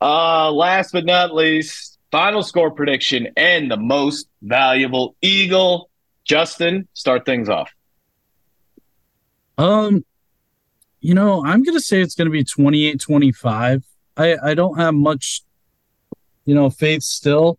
Uh, 0.00 0.50
last 0.50 0.92
but 0.92 1.04
not 1.04 1.34
least, 1.34 1.98
final 2.10 2.42
score 2.42 2.70
prediction 2.70 3.28
and 3.36 3.70
the 3.70 3.76
most 3.76 4.28
valuable 4.42 5.14
Eagle. 5.22 5.88
Justin, 6.24 6.88
start 6.94 7.24
things 7.26 7.48
off. 7.48 7.70
Um, 9.60 10.04
you 11.00 11.14
know, 11.14 11.44
I'm 11.44 11.62
going 11.62 11.76
to 11.76 11.82
say 11.82 12.00
it's 12.00 12.14
going 12.14 12.26
to 12.26 12.32
be 12.32 12.44
28 12.44 13.00
25. 13.00 13.84
I, 14.16 14.36
I 14.42 14.54
don't 14.54 14.78
have 14.78 14.94
much, 14.94 15.42
you 16.46 16.54
know, 16.54 16.70
faith 16.70 17.02
still, 17.02 17.58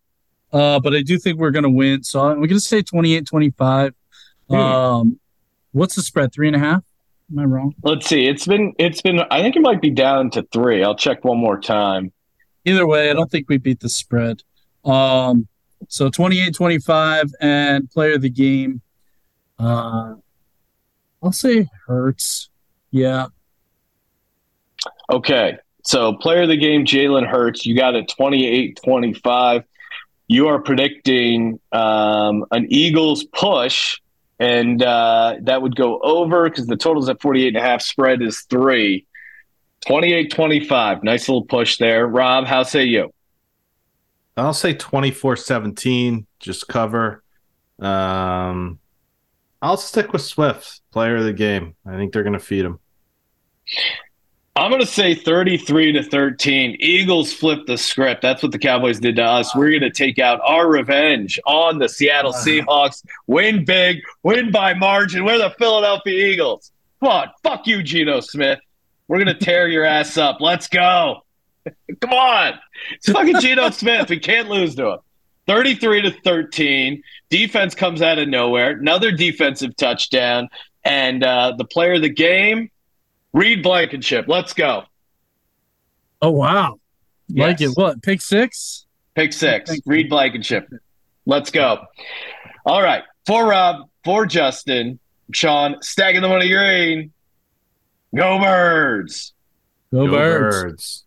uh, 0.51 0.79
but 0.79 0.95
I 0.95 1.01
do 1.01 1.17
think 1.17 1.39
we're 1.39 1.51
going 1.51 1.63
to 1.63 1.69
win. 1.69 2.03
So 2.03 2.21
I'm 2.21 2.37
going 2.37 2.49
to 2.49 2.59
say 2.59 2.81
28 2.81 3.25
25. 3.25 3.93
Hmm. 4.49 4.55
Um, 4.55 5.19
what's 5.71 5.95
the 5.95 6.01
spread? 6.01 6.33
Three 6.33 6.47
and 6.47 6.55
a 6.55 6.59
half? 6.59 6.83
Am 7.31 7.39
I 7.39 7.45
wrong? 7.45 7.75
Let's 7.83 8.07
see. 8.07 8.27
It's 8.27 8.45
been 8.45 8.73
it's 8.77 9.01
been. 9.01 9.19
I 9.31 9.41
think 9.41 9.55
it 9.55 9.61
might 9.61 9.81
be 9.81 9.91
down 9.91 10.31
to 10.31 10.43
three. 10.51 10.83
I'll 10.83 10.95
check 10.95 11.23
one 11.23 11.37
more 11.37 11.59
time. 11.59 12.11
Either 12.65 12.85
way, 12.85 13.09
I 13.09 13.13
don't 13.13 13.31
think 13.31 13.47
we 13.47 13.57
beat 13.57 13.79
the 13.79 13.89
spread. 13.89 14.43
Um, 14.83 15.47
so 15.87 16.09
28 16.09 16.53
25 16.53 17.31
and 17.39 17.89
player 17.89 18.13
of 18.13 18.21
the 18.21 18.29
game. 18.29 18.81
Uh, 19.57 20.15
I'll 21.23 21.31
say 21.31 21.69
Hurts. 21.87 22.49
Yeah. 22.89 23.27
Okay. 25.09 25.57
So 25.83 26.13
player 26.13 26.43
of 26.43 26.49
the 26.49 26.57
game, 26.57 26.85
Jalen 26.85 27.27
Hurts. 27.27 27.65
You 27.65 27.75
got 27.75 27.95
it 27.95 28.11
28-25. 28.19 29.63
You 30.27 30.47
are 30.47 30.59
predicting 30.61 31.59
um, 31.71 32.45
an 32.51 32.67
Eagles 32.69 33.25
push, 33.25 33.99
and 34.39 34.81
uh, 34.81 35.35
that 35.41 35.61
would 35.61 35.75
go 35.75 35.99
over 35.99 36.49
because 36.49 36.67
the 36.67 36.77
total's 36.77 37.09
at 37.09 37.21
48 37.21 37.49
and 37.49 37.57
a 37.57 37.61
half. 37.61 37.81
Spread 37.81 38.21
is 38.21 38.41
three. 38.41 39.05
28-25. 39.87 41.03
Nice 41.03 41.27
little 41.27 41.43
push 41.43 41.77
there. 41.77 42.07
Rob, 42.07 42.45
how 42.45 42.63
say 42.63 42.85
you? 42.85 43.11
I'll 44.37 44.53
say 44.53 44.73
24-17, 44.73 46.25
just 46.39 46.67
cover. 46.67 47.23
Um, 47.79 48.79
I'll 49.61 49.77
stick 49.77 50.11
with 50.11 50.21
Swift, 50.23 50.81
player 50.91 51.17
of 51.17 51.23
the 51.23 51.33
game. 51.33 51.75
I 51.85 51.95
think 51.95 52.13
they're 52.13 52.23
going 52.23 52.33
to 52.33 52.39
feed 52.39 52.65
him. 52.65 52.79
I'm 54.55 54.69
going 54.69 54.81
to 54.81 54.87
say 54.87 55.15
33 55.15 55.93
to 55.93 56.03
13. 56.03 56.77
Eagles 56.79 57.31
flip 57.31 57.65
the 57.67 57.77
script. 57.77 58.21
That's 58.21 58.43
what 58.43 58.51
the 58.51 58.59
Cowboys 58.59 58.99
did 58.99 59.15
to 59.15 59.23
us. 59.23 59.55
We're 59.55 59.69
going 59.69 59.81
to 59.81 59.91
take 59.91 60.19
out 60.19 60.41
our 60.43 60.69
revenge 60.69 61.39
on 61.45 61.79
the 61.79 61.87
Seattle 61.87 62.31
uh-huh. 62.31 62.45
Seahawks. 62.45 63.05
Win 63.27 63.63
big, 63.63 64.01
win 64.23 64.51
by 64.51 64.73
margin. 64.73 65.23
We're 65.23 65.37
the 65.37 65.55
Philadelphia 65.57 66.27
Eagles. 66.27 66.71
Come 66.99 67.09
on, 67.09 67.29
fuck 67.43 67.65
you, 67.65 67.81
Geno 67.81 68.19
Smith. 68.19 68.59
We're 69.07 69.23
going 69.23 69.35
to 69.35 69.45
tear 69.45 69.67
your 69.67 69.85
ass 69.85 70.17
up. 70.17 70.41
Let's 70.41 70.67
go. 70.67 71.21
Come 72.01 72.13
on. 72.13 72.59
It's 72.93 73.09
fucking 73.09 73.39
Geno 73.39 73.69
Smith. 73.71 74.09
We 74.09 74.19
can't 74.19 74.49
lose 74.49 74.75
to 74.75 74.87
him. 74.87 74.99
33 75.47 76.03
to 76.03 76.11
13. 76.11 77.01
Defense 77.29 77.75
comes 77.75 78.01
out 78.01 78.19
of 78.19 78.27
nowhere. 78.27 78.71
Another 78.71 79.11
defensive 79.11 79.75
touchdown. 79.75 80.49
And 80.83 81.23
uh, 81.23 81.53
the 81.57 81.65
player 81.65 81.93
of 81.93 82.01
the 82.01 82.09
game, 82.09 82.69
Reed 83.33 83.63
Blankenship. 83.63 84.25
Let's 84.27 84.53
go. 84.53 84.83
Oh, 86.21 86.31
wow. 86.31 86.79
Like 87.29 87.61
it. 87.61 87.69
What? 87.75 88.01
Pick 88.03 88.21
six? 88.21 88.85
Pick 89.15 89.33
six. 89.33 89.69
Thank 89.69 89.83
you. 89.85 89.91
Reed 89.91 90.09
Blankenship. 90.09 90.67
Let's 91.25 91.51
go. 91.51 91.85
All 92.65 92.81
right. 92.81 93.03
For 93.25 93.47
Rob, 93.47 93.89
for 94.03 94.25
Justin, 94.25 94.99
Sean, 95.33 95.77
stacking 95.81 96.21
the 96.21 96.29
money 96.29 96.49
green. 96.49 97.11
Go 98.15 98.39
birds. 98.39 99.33
Go, 99.93 100.07
Go 100.07 100.11
birds. 100.13 100.63
birds. 100.63 101.03